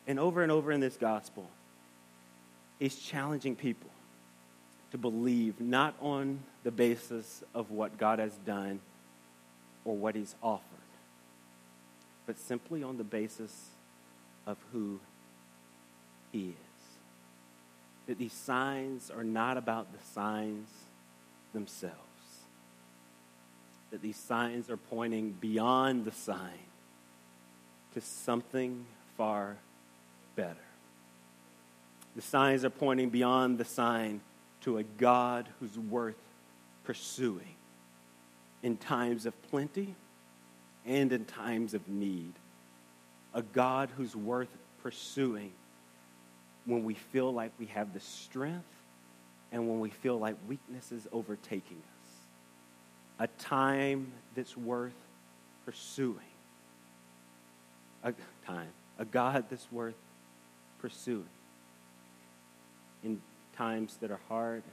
and 0.09 0.19
over 0.19 0.41
and 0.41 0.51
over 0.51 0.71
in 0.71 0.79
this 0.79 0.97
gospel, 0.97 1.47
he's 2.79 2.97
challenging 2.97 3.55
people 3.55 3.91
to 4.91 4.97
believe 4.97 5.61
not 5.61 5.93
on 6.01 6.39
the 6.63 6.71
basis 6.71 7.43
of 7.53 7.69
what 7.69 7.95
God 7.99 8.17
has 8.17 8.33
done 8.43 8.79
or 9.85 9.95
what 9.95 10.15
he's 10.15 10.33
offered, 10.41 10.63
but 12.25 12.39
simply 12.39 12.81
on 12.81 12.97
the 12.97 13.03
basis 13.03 13.67
of 14.47 14.57
who 14.73 14.99
he 16.31 16.49
is. 16.49 16.55
That 18.07 18.17
these 18.17 18.33
signs 18.33 19.11
are 19.11 19.23
not 19.23 19.57
about 19.57 19.93
the 19.93 20.03
signs 20.15 20.69
themselves, 21.53 21.93
that 23.91 24.01
these 24.01 24.17
signs 24.17 24.71
are 24.71 24.77
pointing 24.77 25.33
beyond 25.33 26.05
the 26.05 26.11
sign 26.11 26.65
to 27.93 28.01
something 28.01 28.85
far 29.15 29.57
better. 30.39 30.55
The 32.15 32.21
signs 32.21 32.63
are 32.63 32.69
pointing 32.69 33.09
beyond 33.09 33.57
the 33.57 33.65
sign 33.65 34.21
to 34.61 34.77
a 34.77 34.83
God 34.83 35.49
who's 35.59 35.77
worth 35.77 36.15
pursuing 36.85 37.55
in 38.63 38.77
times 38.77 39.25
of 39.25 39.41
plenty 39.49 39.95
and 40.85 41.11
in 41.11 41.25
times 41.25 41.73
of 41.73 41.89
need. 41.89 42.31
A 43.33 43.41
God 43.41 43.89
who's 43.97 44.15
worth 44.15 44.47
pursuing 44.81 45.51
when 46.65 46.85
we 46.85 46.93
feel 46.93 47.33
like 47.33 47.51
we 47.59 47.65
have 47.67 47.93
the 47.93 47.99
strength 47.99 48.63
and 49.51 49.67
when 49.67 49.81
we 49.81 49.89
feel 49.89 50.17
like 50.17 50.35
weakness 50.47 50.93
is 50.93 51.05
overtaking 51.11 51.77
us. 51.77 52.11
A 53.19 53.27
time 53.43 54.13
that's 54.35 54.55
worth 54.55 54.93
pursuing. 55.65 56.15
A 58.03 58.13
time. 58.45 58.69
A 58.97 59.05
God 59.05 59.45
that's 59.49 59.69
worth 59.71 59.95
pursuing 60.79 61.25
in 63.03 63.21
times 63.55 63.97
that 64.01 64.11
are 64.11 64.19
hard 64.27 64.63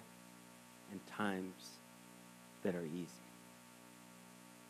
and 0.91 1.01
times 1.07 1.71
that 2.63 2.75
are 2.75 2.85
easy. 2.85 3.27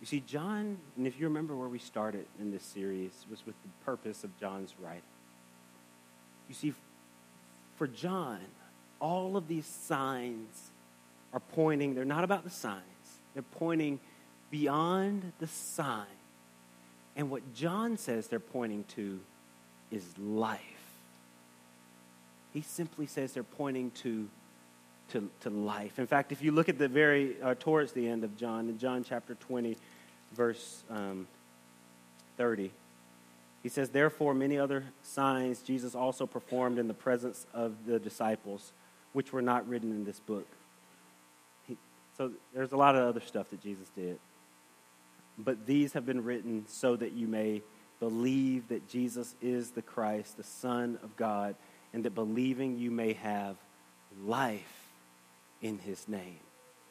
You 0.01 0.07
see, 0.07 0.21
John, 0.21 0.79
and 0.97 1.07
if 1.07 1.19
you 1.19 1.27
remember 1.27 1.57
where 1.57 1.69
we 1.69 1.79
started 1.79 2.27
in 2.39 2.51
this 2.51 2.63
series, 2.63 3.13
was 3.31 3.45
with 3.47 3.55
the 3.63 3.85
purpose 3.85 4.25
of 4.25 4.39
John's 4.39 4.75
writing. 4.79 5.03
You 6.49 6.55
see, 6.55 6.75
for 7.77 7.87
John, 7.87 8.41
all 9.01 9.37
of 9.37 9.49
these 9.49 9.67
signs 9.67 10.71
are 11.33 11.41
pointing, 11.41 11.95
they're 11.95 12.05
not 12.05 12.25
about 12.25 12.45
the 12.45 12.51
signs, 12.51 12.83
they're 13.35 13.43
pointing 13.43 14.01
beyond 14.51 15.33
the 15.39 15.47
sign. 15.47 16.07
And 17.17 17.31
what 17.31 17.55
John 17.55 17.97
says 17.97 18.29
they're 18.29 18.39
pointing 18.39 18.85
to 18.97 19.21
is 19.91 20.05
life. 20.19 20.61
He 22.57 22.63
simply 22.63 23.05
says 23.05 23.35
they're 23.35 23.43
pointing 23.43 23.91
to, 24.03 24.31
to, 25.11 25.29
to 25.41 25.51
life. 25.51 25.99
In 25.99 26.07
fact, 26.07 26.33
if 26.33 26.43
you 26.43 26.53
look 26.53 26.71
at 26.71 26.79
the 26.79 26.89
very, 26.89 27.37
uh, 27.43 27.55
towards 27.55 27.93
the 27.93 28.09
end 28.09 28.25
of 28.25 28.35
John, 28.39 28.71
in 28.71 28.79
John 28.79 29.05
chapter 29.05 29.35
20, 29.35 29.77
verse 30.33 30.83
um, 30.89 31.27
30, 32.39 32.71
he 33.63 33.69
says, 33.69 33.91
Therefore, 33.91 34.33
many 34.33 34.57
other 34.57 34.85
signs 35.03 35.61
Jesus 35.61 35.95
also 35.95 36.25
performed 36.25 36.79
in 36.79 36.89
the 36.89 36.95
presence 36.95 37.47
of 37.53 37.75
the 37.85 37.99
disciples, 37.99 38.73
which 39.13 39.35
were 39.35 39.43
not 39.43 39.69
written 39.69 39.91
in 39.91 40.07
this 40.07 40.21
book. 40.21 40.49
He, 41.69 41.77
so 42.17 42.33
there's 42.55 42.73
a 42.73 42.79
lot 42.79 42.97
of 42.97 43.07
other 43.07 43.21
stuff 43.21 43.51
that 43.51 43.63
Jesus 43.63 43.91
did. 43.95 44.19
But 45.37 45.67
these 45.67 45.93
have 45.93 46.07
been 46.07 46.25
written 46.25 46.65
so 46.69 46.97
that 46.97 47.13
you 47.13 47.29
may 47.29 47.61
believe 48.01 48.69
that 48.69 48.89
Jesus 48.89 49.35
is 49.43 49.73
the 49.73 49.83
Christ, 49.83 50.39
the 50.39 50.43
Son 50.43 50.99
of 51.03 51.19
God, 51.19 51.55
and 51.97 52.05
that 52.05 52.15
believing 52.15 52.77
you 52.77 52.91
may 52.91 53.15
have 53.15 53.57
life 54.23 54.91
in 55.63 55.79
his 55.79 56.07
name. 56.07 56.41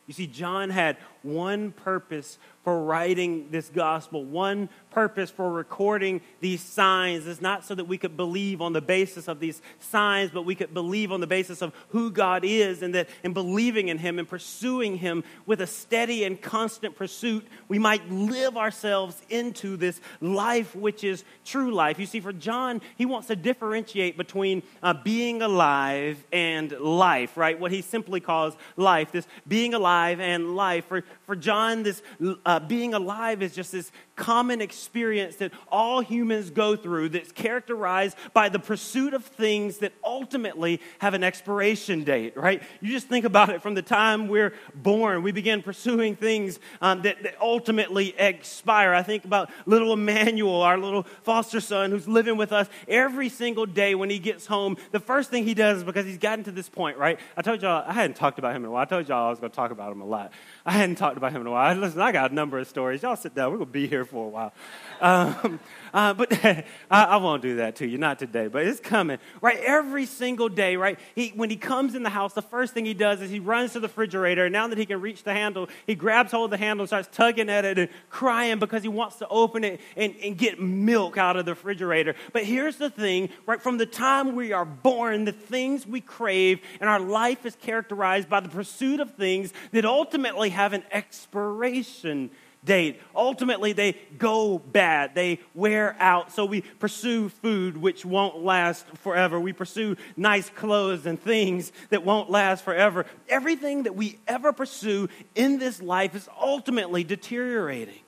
You 0.07 0.15
see, 0.15 0.25
John 0.25 0.71
had 0.71 0.97
one 1.21 1.71
purpose 1.71 2.39
for 2.65 2.83
writing 2.83 3.47
this 3.51 3.69
gospel, 3.69 4.25
one 4.25 4.69
purpose 4.89 5.29
for 5.29 5.51
recording 5.51 6.19
these 6.39 6.61
signs. 6.61 7.27
is 7.27 7.39
not 7.39 7.63
so 7.63 7.75
that 7.75 7.85
we 7.85 7.95
could 7.95 8.17
believe 8.17 8.59
on 8.59 8.73
the 8.73 8.81
basis 8.81 9.27
of 9.27 9.39
these 9.39 9.61
signs, 9.79 10.31
but 10.31 10.45
we 10.45 10.55
could 10.55 10.73
believe 10.73 11.11
on 11.11 11.19
the 11.19 11.27
basis 11.27 11.61
of 11.61 11.73
who 11.89 12.09
God 12.09 12.43
is, 12.43 12.81
and 12.81 12.95
that 12.95 13.07
in 13.23 13.33
believing 13.33 13.89
in 13.89 13.99
Him 13.99 14.17
and 14.17 14.27
pursuing 14.27 14.97
Him 14.97 15.23
with 15.45 15.61
a 15.61 15.67
steady 15.67 16.23
and 16.23 16.41
constant 16.41 16.95
pursuit, 16.95 17.45
we 17.67 17.77
might 17.77 18.09
live 18.09 18.57
ourselves 18.57 19.21
into 19.29 19.77
this 19.77 20.01
life 20.19 20.75
which 20.75 21.03
is 21.03 21.23
true 21.45 21.71
life. 21.71 21.99
You 21.99 22.07
see, 22.07 22.19
for 22.19 22.33
John, 22.33 22.81
he 22.97 23.05
wants 23.05 23.27
to 23.27 23.35
differentiate 23.35 24.17
between 24.17 24.63
uh, 24.81 24.95
being 25.03 25.43
alive 25.43 26.23
and 26.33 26.71
life, 26.71 27.37
right? 27.37 27.59
What 27.59 27.71
he 27.71 27.83
simply 27.83 28.21
calls 28.21 28.55
life, 28.75 29.11
this 29.11 29.27
being 29.47 29.75
alive 29.75 30.19
and 30.19 30.55
life. 30.55 30.85
For, 30.85 31.03
for 31.27 31.35
John, 31.35 31.83
this 31.83 32.01
uh, 32.43 32.54
being 32.59 32.93
alive 32.93 33.41
is 33.41 33.53
just 33.55 33.71
this 33.71 33.91
common 34.15 34.61
experience 34.61 35.35
that 35.37 35.51
all 35.71 36.01
humans 36.01 36.49
go 36.49 36.75
through 36.75 37.09
that's 37.09 37.31
characterized 37.31 38.17
by 38.33 38.49
the 38.49 38.59
pursuit 38.59 39.13
of 39.13 39.23
things 39.23 39.79
that 39.79 39.93
ultimately 40.03 40.81
have 40.99 41.13
an 41.13 41.23
expiration 41.23 42.03
date, 42.03 42.35
right? 42.37 42.63
You 42.81 42.91
just 42.91 43.07
think 43.07 43.25
about 43.25 43.49
it 43.49 43.61
from 43.61 43.73
the 43.73 43.81
time 43.81 44.27
we're 44.27 44.53
born, 44.73 45.23
we 45.23 45.31
begin 45.31 45.61
pursuing 45.61 46.15
things 46.15 46.59
um, 46.81 47.01
that, 47.01 47.23
that 47.23 47.35
ultimately 47.41 48.15
expire. 48.17 48.93
I 48.93 49.03
think 49.03 49.25
about 49.25 49.49
little 49.65 49.93
Emmanuel, 49.93 50.61
our 50.61 50.77
little 50.77 51.03
foster 51.23 51.59
son 51.59 51.91
who's 51.91 52.07
living 52.07 52.37
with 52.37 52.51
us 52.51 52.67
every 52.87 53.29
single 53.29 53.65
day 53.65 53.95
when 53.95 54.09
he 54.09 54.19
gets 54.19 54.45
home. 54.45 54.77
The 54.91 54.99
first 54.99 55.29
thing 55.29 55.43
he 55.43 55.53
does 55.53 55.79
is 55.79 55.83
because 55.83 56.05
he's 56.05 56.17
gotten 56.17 56.45
to 56.45 56.51
this 56.51 56.69
point, 56.69 56.97
right? 56.97 57.19
I 57.35 57.41
told 57.41 57.61
y'all, 57.61 57.83
I 57.85 57.93
hadn't 57.93 58.15
talked 58.15 58.39
about 58.39 58.55
him 58.55 58.63
in 58.63 58.69
a 58.69 58.71
while. 58.71 58.83
I 58.83 58.85
told 58.85 59.07
y'all 59.07 59.27
I 59.27 59.29
was 59.29 59.39
going 59.39 59.51
to 59.51 59.55
talk 59.55 59.71
about 59.71 59.91
him 59.91 60.01
a 60.01 60.05
lot. 60.05 60.31
I 60.65 60.71
hadn't 60.71 60.95
talked 60.95 61.17
about 61.17 61.31
him 61.31 61.41
in 61.41 61.47
a 61.47 61.51
while. 61.51 61.75
Listen, 61.75 62.01
I 62.01 62.11
got 62.11 62.31
a 62.31 62.33
number 62.33 62.57
of 62.59 62.67
stories. 62.67 63.01
Y'all 63.03 63.15
sit 63.15 63.35
down. 63.35 63.51
We're 63.51 63.57
going 63.57 63.69
to 63.69 63.73
be 63.73 63.87
here 63.87 64.04
for 64.05 64.25
a 64.25 64.29
while. 64.29 64.53
Um, 65.01 65.59
uh, 65.93 66.13
but 66.13 66.31
I, 66.45 66.65
I, 66.89 67.17
won't 67.17 67.41
do 67.41 67.57
that 67.57 67.77
to 67.77 67.87
you, 67.87 67.97
not 67.97 68.19
today, 68.19 68.47
but 68.47 68.65
it's 68.65 68.79
coming, 68.79 69.17
right? 69.41 69.57
Every 69.65 70.05
single 70.05 70.49
day, 70.49 70.75
right? 70.75 70.99
He, 71.15 71.29
when 71.29 71.49
he 71.49 71.55
comes 71.55 71.95
in 71.95 72.03
the 72.03 72.09
house, 72.09 72.33
the 72.33 72.41
first 72.41 72.73
thing 72.73 72.85
he 72.85 72.93
does 72.93 73.21
is 73.21 73.29
he 73.29 73.39
runs 73.39 73.73
to 73.73 73.79
the 73.79 73.87
refrigerator. 73.87 74.45
And 74.45 74.53
now 74.53 74.67
that 74.67 74.77
he 74.77 74.85
can 74.85 75.01
reach 75.01 75.23
the 75.23 75.33
handle, 75.33 75.69
he 75.87 75.95
grabs 75.95 76.31
hold 76.31 76.45
of 76.45 76.51
the 76.51 76.63
handle 76.63 76.83
and 76.83 76.89
starts 76.89 77.09
tugging 77.11 77.49
at 77.49 77.65
it 77.65 77.77
and 77.77 77.89
crying 78.09 78.59
because 78.59 78.83
he 78.83 78.89
wants 78.89 79.17
to 79.17 79.27
open 79.29 79.63
it 79.63 79.79
and, 79.95 80.15
and 80.23 80.37
get 80.37 80.59
milk 80.59 81.17
out 81.17 81.37
of 81.37 81.45
the 81.45 81.51
refrigerator. 81.51 82.15
But 82.33 82.43
here's 82.43 82.77
the 82.77 82.89
thing, 82.89 83.29
right? 83.45 83.61
From 83.61 83.77
the 83.77 83.85
time 83.85 84.35
we 84.35 84.53
are 84.53 84.65
born, 84.65 85.25
the 85.25 85.31
things 85.31 85.87
we 85.87 86.01
crave 86.01 86.59
and 86.79 86.89
our 86.89 86.99
life 86.99 87.45
is 87.45 87.55
characterized 87.55 88.29
by 88.29 88.39
the 88.39 88.49
pursuit 88.49 88.99
of 88.99 89.15
things 89.15 89.53
that 89.71 89.85
ultimately 89.85 90.49
have 90.49 90.73
an 90.73 90.83
expiration 90.91 92.29
date. 92.65 93.01
Ultimately, 93.15 93.73
they 93.73 93.93
go 94.17 94.59
bad, 94.59 95.15
they 95.15 95.39
wear 95.53 95.95
out. 95.99 96.31
So 96.31 96.45
we 96.45 96.61
pursue 96.61 97.29
food 97.29 97.77
which 97.77 98.05
won't 98.05 98.43
last 98.43 98.85
forever. 98.97 99.39
We 99.39 99.53
pursue 99.53 99.95
nice 100.17 100.49
clothes 100.49 101.05
and 101.05 101.21
things 101.21 101.71
that 101.89 102.03
won't 102.03 102.29
last 102.29 102.63
forever. 102.63 103.05
Everything 103.29 103.83
that 103.83 103.95
we 103.95 104.19
ever 104.27 104.51
pursue 104.51 105.09
in 105.35 105.59
this 105.59 105.81
life 105.81 106.15
is 106.15 106.27
ultimately 106.41 107.03
deteriorating. 107.03 107.99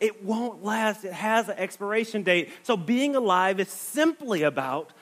It 0.00 0.24
won't 0.24 0.62
last, 0.62 1.04
it 1.04 1.12
has 1.12 1.48
an 1.48 1.56
expiration 1.56 2.22
date. 2.22 2.52
So 2.62 2.76
being 2.76 3.16
alive 3.16 3.58
is 3.60 3.68
simply 3.68 4.42
about 4.42 4.92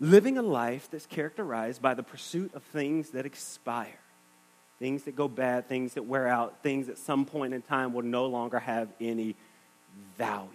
living 0.00 0.38
a 0.38 0.42
life 0.42 0.88
that's 0.90 1.06
characterized 1.06 1.82
by 1.82 1.94
the 1.94 2.02
pursuit 2.02 2.54
of 2.54 2.62
things 2.62 3.10
that 3.10 3.26
expire 3.26 3.98
things 4.78 5.04
that 5.04 5.16
go 5.16 5.28
bad, 5.28 5.68
things 5.68 5.94
that 5.94 6.04
wear 6.04 6.28
out, 6.28 6.62
things 6.62 6.88
at 6.88 6.98
some 6.98 7.24
point 7.24 7.54
in 7.54 7.62
time 7.62 7.92
will 7.92 8.02
no 8.02 8.26
longer 8.26 8.58
have 8.58 8.88
any 9.00 9.34
value. 10.16 10.48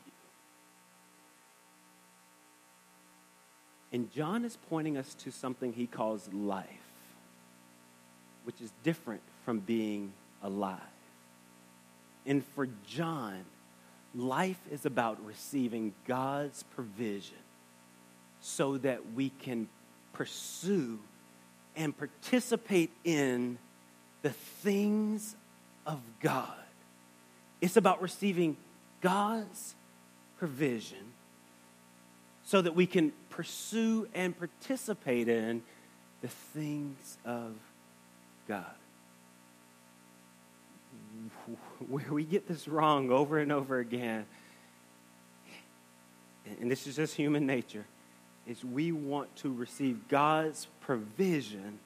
And 3.92 4.12
John 4.12 4.44
is 4.44 4.58
pointing 4.70 4.98
us 4.98 5.14
to 5.16 5.32
something 5.32 5.74
he 5.74 5.86
calls 5.86 6.28
life, 6.34 6.68
which 8.44 8.60
is 8.60 8.72
different 8.82 9.22
from 9.46 9.60
being 9.60 10.14
alive. 10.42 10.80
And 12.26 12.44
for 12.56 12.68
John, 12.88 13.46
life 14.16 14.60
is 14.72 14.86
about 14.86 15.24
receiving 15.26 15.94
God's 16.08 16.64
provision 16.64 17.38
so 18.40 18.78
that 18.78 19.14
we 19.14 19.30
can 19.30 19.68
pursue 20.14 21.00
and 21.76 21.96
participate 21.98 22.92
in 23.04 23.58
the 24.24 24.32
things 24.32 25.36
of 25.86 26.02
God. 26.20 26.48
It's 27.62 27.78
about 27.78 28.02
receiving 28.02 28.58
God's 29.02 29.76
provision 30.38 31.14
so 32.44 32.62
that 32.62 32.74
we 32.76 32.88
can 32.88 33.14
pursue 33.30 34.08
and 34.14 34.38
participate 34.38 35.28
in 35.28 35.62
the 36.22 36.28
things 36.28 37.18
of 37.26 37.54
God. 38.48 38.66
Where 41.88 42.12
we 42.12 42.24
get 42.24 42.48
this 42.48 42.68
wrong 42.68 43.12
over 43.12 43.40
and 43.40 43.52
over 43.52 43.80
again, 43.80 44.26
and 46.60 46.72
this 46.72 46.88
is 46.88 46.96
just 46.96 47.16
human 47.16 47.46
nature, 47.46 47.86
is 48.48 48.64
we 48.64 48.92
want 48.92 49.34
to 49.38 49.54
receive 49.54 50.08
God's 50.08 50.68
provision 50.82 51.80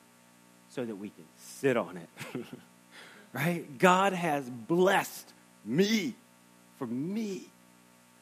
so 0.78 0.86
that 0.86 0.96
we 0.96 1.10
can 1.10 1.26
sit 1.38 1.76
on 1.76 1.98
it. 1.98 2.46
right? 3.34 3.80
God 3.80 4.14
has 4.14 4.48
blessed 4.48 5.34
me 5.66 6.14
for 6.78 6.86
me. 6.86 7.50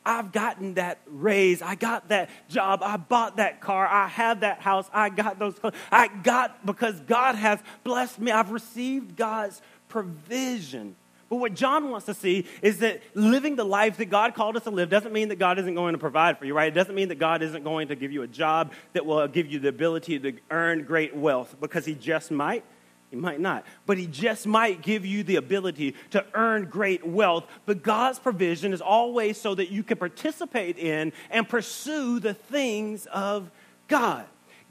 I've 0.06 0.32
gotten 0.32 0.76
that 0.76 1.00
raise. 1.06 1.62
I 1.62 1.76
got 1.76 2.08
that 2.10 2.30
job. 2.48 2.80
I 2.82 2.96
bought 2.96 3.36
that 3.38 3.60
car. 3.60 3.86
I 3.86 4.08
have 4.08 4.40
that 4.40 4.62
house. 4.62 4.90
I 4.94 5.10
got 5.10 5.38
those 5.38 5.60
clothes. 5.60 5.76
I 5.92 6.08
got 6.08 6.66
because 6.66 6.98
God 7.02 7.36
has 7.36 7.60
blessed 7.84 8.20
me. 8.20 8.32
I've 8.32 8.52
received 8.52 9.18
God's 9.18 9.62
provision. 9.90 10.96
But 11.30 11.38
what 11.38 11.56
John 11.56 11.90
wants 11.90 12.06
to 12.06 12.14
see 12.14 12.46
is 12.62 12.80
that 12.80 13.02
living 13.14 13.56
the 13.56 13.64
life 13.64 13.98
that 13.98 14.06
God 14.06 14.36
called 14.36 14.56
us 14.58 14.64
to 14.64 14.70
live 14.70 14.90
doesn't 14.90 15.12
mean 15.12 15.30
that 15.30 15.40
God 15.40 15.58
isn't 15.58 15.74
going 15.74 15.94
to 15.94 16.00
provide 16.00 16.38
for 16.38 16.46
you, 16.46 16.54
right? 16.54 16.68
It 16.68 16.76
doesn't 16.76 16.94
mean 16.94 17.08
that 17.08 17.20
God 17.20 17.42
isn't 17.42 17.64
going 17.64 17.88
to 17.88 17.96
give 17.96 18.12
you 18.12 18.22
a 18.22 18.28
job 18.28 18.74
that 18.94 19.06
will 19.06 19.28
give 19.28 19.48
you 19.48 19.60
the 19.60 19.70
ability 19.70 20.20
to 20.20 20.34
earn 20.52 20.84
great 20.84 21.16
wealth 21.16 21.56
because 21.60 21.86
He 21.86 21.96
just 21.96 22.32
might. 22.32 22.64
He 23.12 23.16
might 23.22 23.40
not, 23.40 23.66
but 23.86 23.98
he 23.98 24.08
just 24.08 24.48
might 24.48 24.82
give 24.82 25.06
you 25.06 25.24
the 25.24 25.36
ability 25.38 25.96
to 26.10 26.26
earn 26.34 26.66
great 26.66 27.06
wealth. 27.06 27.46
But 27.66 27.84
God's 27.84 28.20
provision 28.20 28.74
is 28.74 28.82
always 28.82 29.40
so 29.40 29.56
that 29.56 29.70
you 29.70 29.84
can 29.84 29.98
participate 29.98 30.78
in 30.78 31.14
and 31.30 31.48
pursue 31.48 32.20
the 32.20 32.34
things 32.34 33.06
of 33.06 33.52
God. 33.88 34.26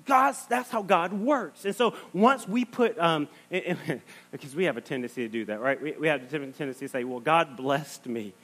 God's, 0.05 0.45
that's 0.47 0.71
how 0.71 0.83
God 0.83 1.13
works. 1.13 1.65
And 1.65 1.75
so 1.75 1.95
once 2.13 2.47
we 2.47 2.65
put, 2.65 2.99
um, 2.99 3.29
because 3.51 4.55
we 4.55 4.65
have 4.65 4.77
a 4.77 4.81
tendency 4.81 5.23
to 5.23 5.29
do 5.29 5.45
that, 5.47 5.61
right? 5.61 5.81
We, 5.81 5.93
we 5.93 6.09
have 6.09 6.23
a 6.23 6.27
tendency 6.27 6.87
to 6.87 6.89
say, 6.89 7.05
well, 7.05 7.21
God 7.21 7.57
blessed 7.57 8.07
me. 8.07 8.35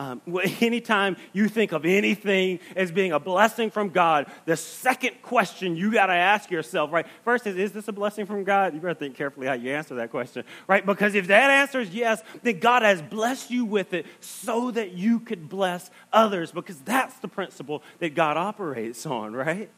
Um, 0.00 0.22
anytime 0.60 1.16
you 1.32 1.48
think 1.48 1.72
of 1.72 1.84
anything 1.84 2.60
as 2.74 2.90
being 2.90 3.12
a 3.12 3.20
blessing 3.20 3.70
from 3.70 3.90
God, 3.90 4.26
the 4.46 4.56
second 4.56 5.20
question 5.22 5.76
you 5.76 5.92
got 5.92 6.06
to 6.06 6.14
ask 6.14 6.50
yourself, 6.50 6.92
right? 6.92 7.06
First 7.24 7.46
is, 7.46 7.56
is 7.56 7.72
this 7.72 7.88
a 7.88 7.92
blessing 7.92 8.24
from 8.24 8.44
God? 8.44 8.72
You 8.72 8.80
better 8.80 8.94
think 8.94 9.14
carefully 9.14 9.46
how 9.46 9.52
you 9.52 9.72
answer 9.72 9.96
that 9.96 10.10
question, 10.10 10.44
right? 10.66 10.84
Because 10.84 11.14
if 11.14 11.26
that 11.26 11.50
answer 11.50 11.80
is 11.80 11.90
yes, 11.90 12.22
then 12.42 12.60
God 12.60 12.82
has 12.82 13.02
blessed 13.02 13.50
you 13.50 13.64
with 13.64 13.92
it 13.92 14.06
so 14.20 14.70
that 14.70 14.92
you 14.92 15.20
could 15.20 15.48
bless 15.48 15.90
others, 16.12 16.50
because 16.52 16.78
that's 16.80 17.16
the 17.18 17.28
principle 17.28 17.82
that 17.98 18.14
God 18.14 18.36
operates 18.36 19.04
on, 19.04 19.34
right? 19.34 19.70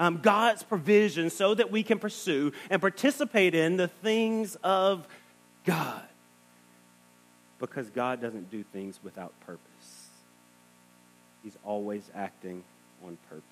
Um, 0.00 0.18
God's 0.22 0.62
provision 0.62 1.30
so 1.30 1.54
that 1.54 1.70
we 1.70 1.84
can 1.84 1.98
pursue 2.00 2.52
and 2.70 2.80
participate 2.80 3.54
in 3.54 3.76
the 3.76 3.86
things 3.86 4.56
of 4.64 5.06
God. 5.64 6.02
because 7.58 7.90
God 7.90 8.22
doesn't 8.22 8.50
do 8.50 8.64
things 8.72 8.98
without 9.04 9.38
purpose. 9.40 10.08
He's 11.42 11.56
always 11.62 12.10
acting 12.14 12.64
on 13.04 13.18
purpose. 13.28 13.44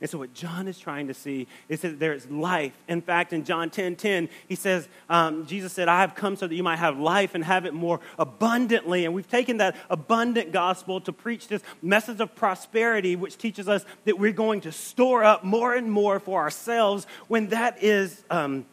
And 0.00 0.08
so, 0.08 0.18
what 0.18 0.32
John 0.32 0.68
is 0.68 0.78
trying 0.78 1.08
to 1.08 1.14
see 1.14 1.48
is 1.68 1.80
that 1.80 1.98
there 1.98 2.12
is 2.12 2.30
life. 2.30 2.72
In 2.86 3.02
fact, 3.02 3.32
in 3.32 3.44
John 3.44 3.68
10 3.68 3.96
10, 3.96 4.28
he 4.46 4.54
says, 4.54 4.88
um, 5.08 5.44
Jesus 5.46 5.72
said, 5.72 5.88
I 5.88 6.02
have 6.02 6.14
come 6.14 6.36
so 6.36 6.46
that 6.46 6.54
you 6.54 6.62
might 6.62 6.76
have 6.76 7.00
life 7.00 7.34
and 7.34 7.44
have 7.44 7.66
it 7.66 7.74
more 7.74 8.00
abundantly. 8.16 9.04
And 9.04 9.12
we've 9.12 9.28
taken 9.28 9.56
that 9.56 9.74
abundant 9.90 10.52
gospel 10.52 11.00
to 11.00 11.12
preach 11.12 11.48
this 11.48 11.62
message 11.82 12.20
of 12.20 12.34
prosperity, 12.36 13.16
which 13.16 13.38
teaches 13.38 13.68
us 13.68 13.84
that 14.04 14.18
we're 14.18 14.32
going 14.32 14.60
to 14.62 14.72
store 14.72 15.24
up 15.24 15.42
more 15.42 15.74
and 15.74 15.90
more 15.90 16.20
for 16.20 16.40
ourselves 16.40 17.06
when 17.26 17.48
that 17.48 17.82
is, 17.82 18.22
um, 18.30 18.66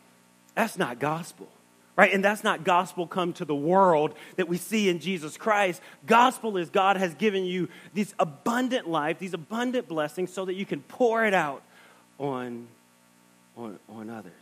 that's 0.53 0.77
not 0.77 0.99
gospel 0.99 1.47
right? 1.95 2.13
And 2.13 2.23
that's 2.23 2.43
not 2.43 2.63
gospel 2.63 3.07
come 3.07 3.33
to 3.33 3.45
the 3.45 3.55
world 3.55 4.15
that 4.35 4.47
we 4.47 4.57
see 4.57 4.89
in 4.89 4.99
Jesus 4.99 5.37
Christ. 5.37 5.81
Gospel 6.05 6.57
is 6.57 6.69
God 6.69 6.97
has 6.97 7.15
given 7.15 7.45
you 7.45 7.69
this 7.93 8.13
abundant 8.19 8.87
life, 8.89 9.19
these 9.19 9.33
abundant 9.33 9.87
blessings, 9.87 10.33
so 10.33 10.45
that 10.45 10.55
you 10.55 10.65
can 10.65 10.81
pour 10.81 11.25
it 11.25 11.33
out 11.33 11.63
on, 12.19 12.67
on, 13.55 13.79
on 13.87 14.09
others. 14.09 14.33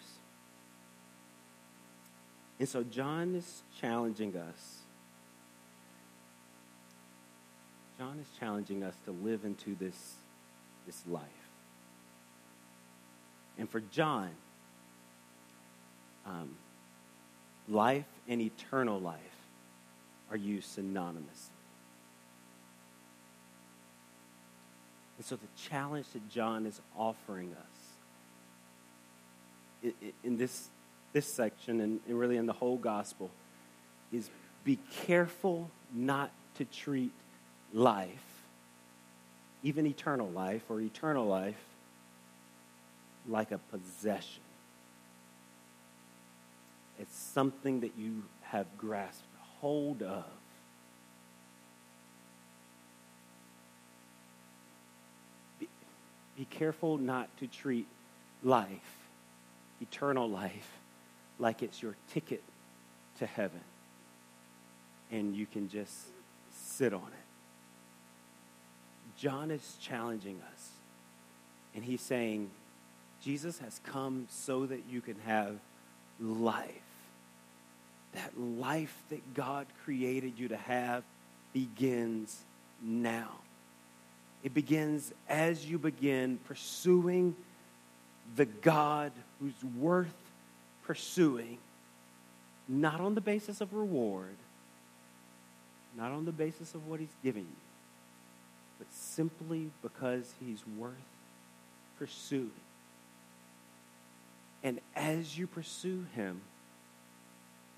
And 2.59 2.69
so 2.69 2.83
John 2.83 3.35
is 3.35 3.63
challenging 3.79 4.35
us. 4.35 4.79
John 7.99 8.17
is 8.19 8.27
challenging 8.39 8.83
us 8.83 8.95
to 9.05 9.11
live 9.11 9.45
into 9.45 9.75
this, 9.75 10.15
this 10.85 11.03
life. 11.07 11.21
And 13.57 13.69
for 13.69 13.81
John, 13.81 14.31
um, 16.25 16.55
life 17.67 18.05
and 18.27 18.41
eternal 18.41 18.99
life 18.99 19.19
are 20.29 20.37
used 20.37 20.77
synonymously. 20.77 21.49
And 25.17 25.25
so 25.25 25.35
the 25.35 25.69
challenge 25.69 26.07
that 26.13 26.27
John 26.29 26.65
is 26.65 26.81
offering 26.97 27.53
us 27.53 27.73
in 30.23 30.37
this, 30.37 30.69
this 31.11 31.31
section 31.31 31.81
and 31.81 31.99
really 32.07 32.37
in 32.37 32.45
the 32.45 32.53
whole 32.53 32.77
gospel 32.77 33.29
is 34.11 34.29
be 34.63 34.79
careful 35.05 35.69
not 35.93 36.31
to 36.55 36.65
treat 36.65 37.11
life, 37.73 38.07
even 39.61 39.85
eternal 39.85 40.29
life 40.29 40.63
or 40.69 40.79
eternal 40.79 41.25
life, 41.25 41.61
like 43.27 43.51
a 43.51 43.57
possession. 43.57 44.42
It's 46.99 47.15
something 47.15 47.81
that 47.81 47.93
you 47.97 48.23
have 48.41 48.65
grasped 48.77 49.27
hold 49.59 50.03
of. 50.03 50.25
Be, 55.59 55.67
be 56.37 56.45
careful 56.45 56.97
not 56.97 57.35
to 57.37 57.47
treat 57.47 57.87
life, 58.43 58.69
eternal 59.81 60.29
life, 60.29 60.69
like 61.39 61.63
it's 61.63 61.81
your 61.81 61.95
ticket 62.11 62.43
to 63.19 63.25
heaven 63.25 63.61
and 65.13 65.35
you 65.35 65.45
can 65.45 65.69
just 65.69 66.07
sit 66.51 66.91
on 66.91 67.07
it. 67.07 67.27
John 69.15 69.51
is 69.51 69.77
challenging 69.79 70.41
us, 70.51 70.69
and 71.75 71.85
he's 71.85 72.01
saying, 72.01 72.49
Jesus 73.21 73.59
has 73.59 73.79
come 73.85 74.27
so 74.29 74.65
that 74.65 74.85
you 74.89 74.99
can 74.99 75.17
have 75.25 75.59
life 76.23 76.71
that 78.13 78.39
life 78.39 78.95
that 79.09 79.33
God 79.33 79.67
created 79.83 80.33
you 80.37 80.47
to 80.49 80.57
have 80.57 81.03
begins 81.51 82.41
now. 82.81 83.29
It 84.43 84.53
begins 84.53 85.13
as 85.27 85.65
you 85.65 85.77
begin 85.77 86.39
pursuing 86.45 87.35
the 88.35 88.45
God 88.45 89.11
who's 89.39 89.53
worth 89.77 90.13
pursuing, 90.83 91.57
not 92.67 92.99
on 92.99 93.15
the 93.15 93.21
basis 93.21 93.61
of 93.61 93.73
reward, 93.73 94.35
not 95.97 96.11
on 96.11 96.25
the 96.25 96.31
basis 96.31 96.75
of 96.75 96.87
what 96.87 96.99
He's 96.99 97.15
giving 97.23 97.43
you, 97.43 97.63
but 98.79 98.87
simply 98.91 99.69
because 99.81 100.33
He's 100.45 100.63
worth 100.77 100.93
pursuing. 101.97 102.51
And 104.63 104.79
as 104.95 105.37
you 105.37 105.45
pursue 105.45 106.05
Him, 106.15 106.41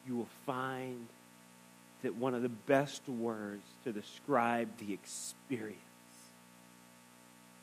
you 0.08 0.16
will 0.16 0.30
find 0.46 1.08
that 2.04 2.16
one 2.16 2.36
of 2.36 2.44
the 2.44 2.50
best 2.50 3.08
words 3.10 3.64
to 3.84 3.92
describe 3.92 4.78
the 4.78 4.94
experience 4.94 5.80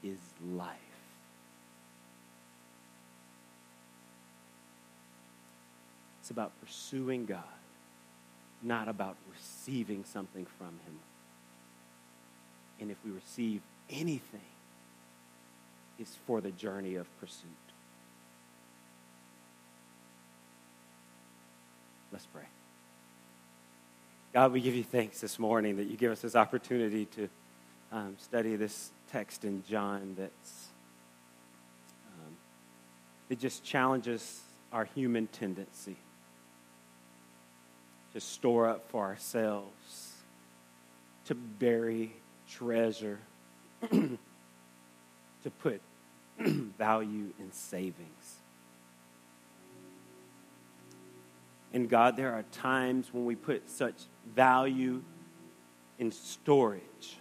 is 0.03 0.19
life. 0.53 0.77
It's 6.21 6.31
about 6.31 6.53
pursuing 6.65 7.25
God, 7.25 7.43
not 8.63 8.89
about 8.89 9.17
receiving 9.33 10.05
something 10.05 10.47
from 10.59 10.69
Him. 10.87 10.99
And 12.81 12.91
if 12.91 12.97
we 13.05 13.13
receive 13.13 13.61
anything, 13.89 14.41
it's 15.99 16.17
for 16.27 16.41
the 16.41 16.51
journey 16.51 16.97
of 16.97 17.07
pursuit. 17.21 17.62
Let's 22.13 22.27
pray. 22.27 22.43
God, 24.35 24.53
we 24.53 24.61
give 24.61 24.75
you 24.75 24.85
thanks 24.85 25.23
this 25.23 25.39
morning 25.39 25.77
that 25.77 25.87
you 25.87 25.97
give 25.97 26.13
us 26.13 26.21
this 26.21 26.37
opportunity 26.37 27.07
to 27.07 27.29
um, 27.91 28.17
study 28.19 28.55
this 28.57 28.91
text 29.11 29.47
in 29.47 29.65
John 29.65 30.15
that's 30.19 30.67
um, 32.07 32.37
it 33.31 33.39
just 33.39 33.65
challenges 33.65 34.43
our 34.75 34.85
human 34.85 35.27
tendency 35.27 35.97
to 38.13 38.21
store 38.21 38.69
up 38.69 38.91
for 38.91 39.07
ourselves, 39.07 40.13
to 41.25 41.35
bury 41.35 42.13
treasure, 42.47 43.21
to 43.91 44.19
put 45.61 45.81
value 46.39 47.33
in 47.39 47.51
savings. 47.53 48.42
And 51.73 51.89
God, 51.89 52.17
there 52.17 52.33
are 52.33 52.45
times 52.53 53.09
when 53.13 53.25
we 53.25 53.35
put 53.35 53.69
such 53.69 53.95
value 54.35 55.03
in 55.99 56.13
storage, 56.13 57.17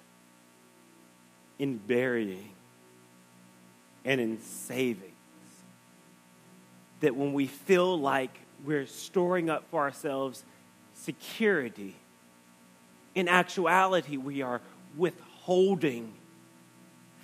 in 1.58 1.78
burying, 1.78 2.52
and 4.04 4.20
in 4.20 4.41
savings 4.41 5.12
that 7.02 7.16
when 7.16 7.34
we 7.34 7.47
feel 7.47 7.99
like 7.99 8.39
we're 8.64 8.86
storing 8.86 9.49
up 9.49 9.64
for 9.70 9.82
ourselves 9.82 10.43
security, 10.93 11.95
in 13.16 13.28
actuality, 13.28 14.18
we 14.18 14.41
are 14.41 14.62
withholding 14.95 16.14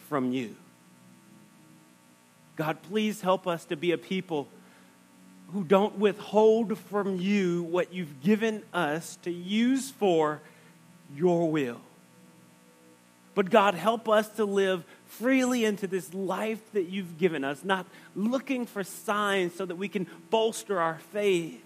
from 0.10 0.32
you. 0.32 0.56
God, 2.56 2.82
please 2.82 3.22
help 3.22 3.48
us 3.48 3.66
to 3.66 3.78
be 3.78 3.92
a 3.92 3.98
people 3.98 4.48
who 5.54 5.64
don't 5.64 5.98
withhold 5.98 6.78
from 6.78 7.20
you 7.20 7.64
what 7.64 7.94
you've 7.94 8.22
given 8.22 8.64
us 8.74 9.18
to 9.24 9.32
use 9.32 9.90
for 9.90 10.42
your 11.16 11.50
will. 11.50 11.80
But 13.34 13.50
God, 13.50 13.76
help 13.76 14.10
us 14.10 14.28
to 14.30 14.46
live 14.46 14.84
freely 15.06 15.64
into 15.64 15.88
this 15.88 16.14
life 16.14 16.60
that 16.74 16.90
you've 16.90 17.18
given 17.18 17.44
us, 17.44 17.64
not 17.64 17.86
looking 18.16 18.66
for 18.66 18.84
signs 18.84 19.56
so 19.56 19.66
that 19.66 19.76
we 19.76 19.88
can 19.88 20.08
bolster 20.30 20.82
our 20.82 21.00
faith, 21.12 21.64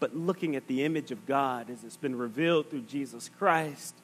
but 0.00 0.16
looking 0.16 0.56
at 0.56 0.66
the 0.66 0.84
image 0.84 1.10
of 1.10 1.26
God 1.26 1.70
as 1.70 1.84
it's 1.84 1.96
been 1.96 2.16
revealed 2.16 2.70
through 2.70 2.82
Jesus 2.82 3.30
Christ 3.38 3.94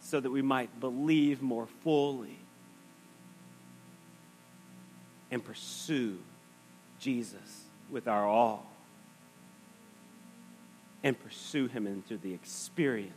so 0.00 0.20
that 0.20 0.30
we 0.30 0.42
might 0.42 0.78
believe 0.78 1.42
more 1.42 1.66
fully 1.82 2.38
and 5.30 5.44
pursue 5.44 6.18
Jesus 6.98 7.64
with 7.90 8.08
our 8.08 8.26
all 8.26 8.66
and 11.02 11.18
pursue 11.18 11.68
him 11.68 11.86
into 11.86 12.16
the 12.16 12.32
experience 12.34 13.12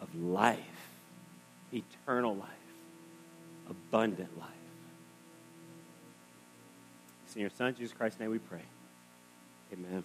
of 0.00 0.14
life, 0.14 0.58
eternal 1.72 2.36
life, 2.36 2.48
abundant 3.68 4.38
life. 4.38 4.48
It's 7.24 7.34
in 7.34 7.40
your 7.40 7.50
Son, 7.50 7.74
Jesus 7.74 7.96
Christ's 7.96 8.20
name, 8.20 8.30
we 8.30 8.38
pray. 8.38 8.62
Amen. 9.72 10.04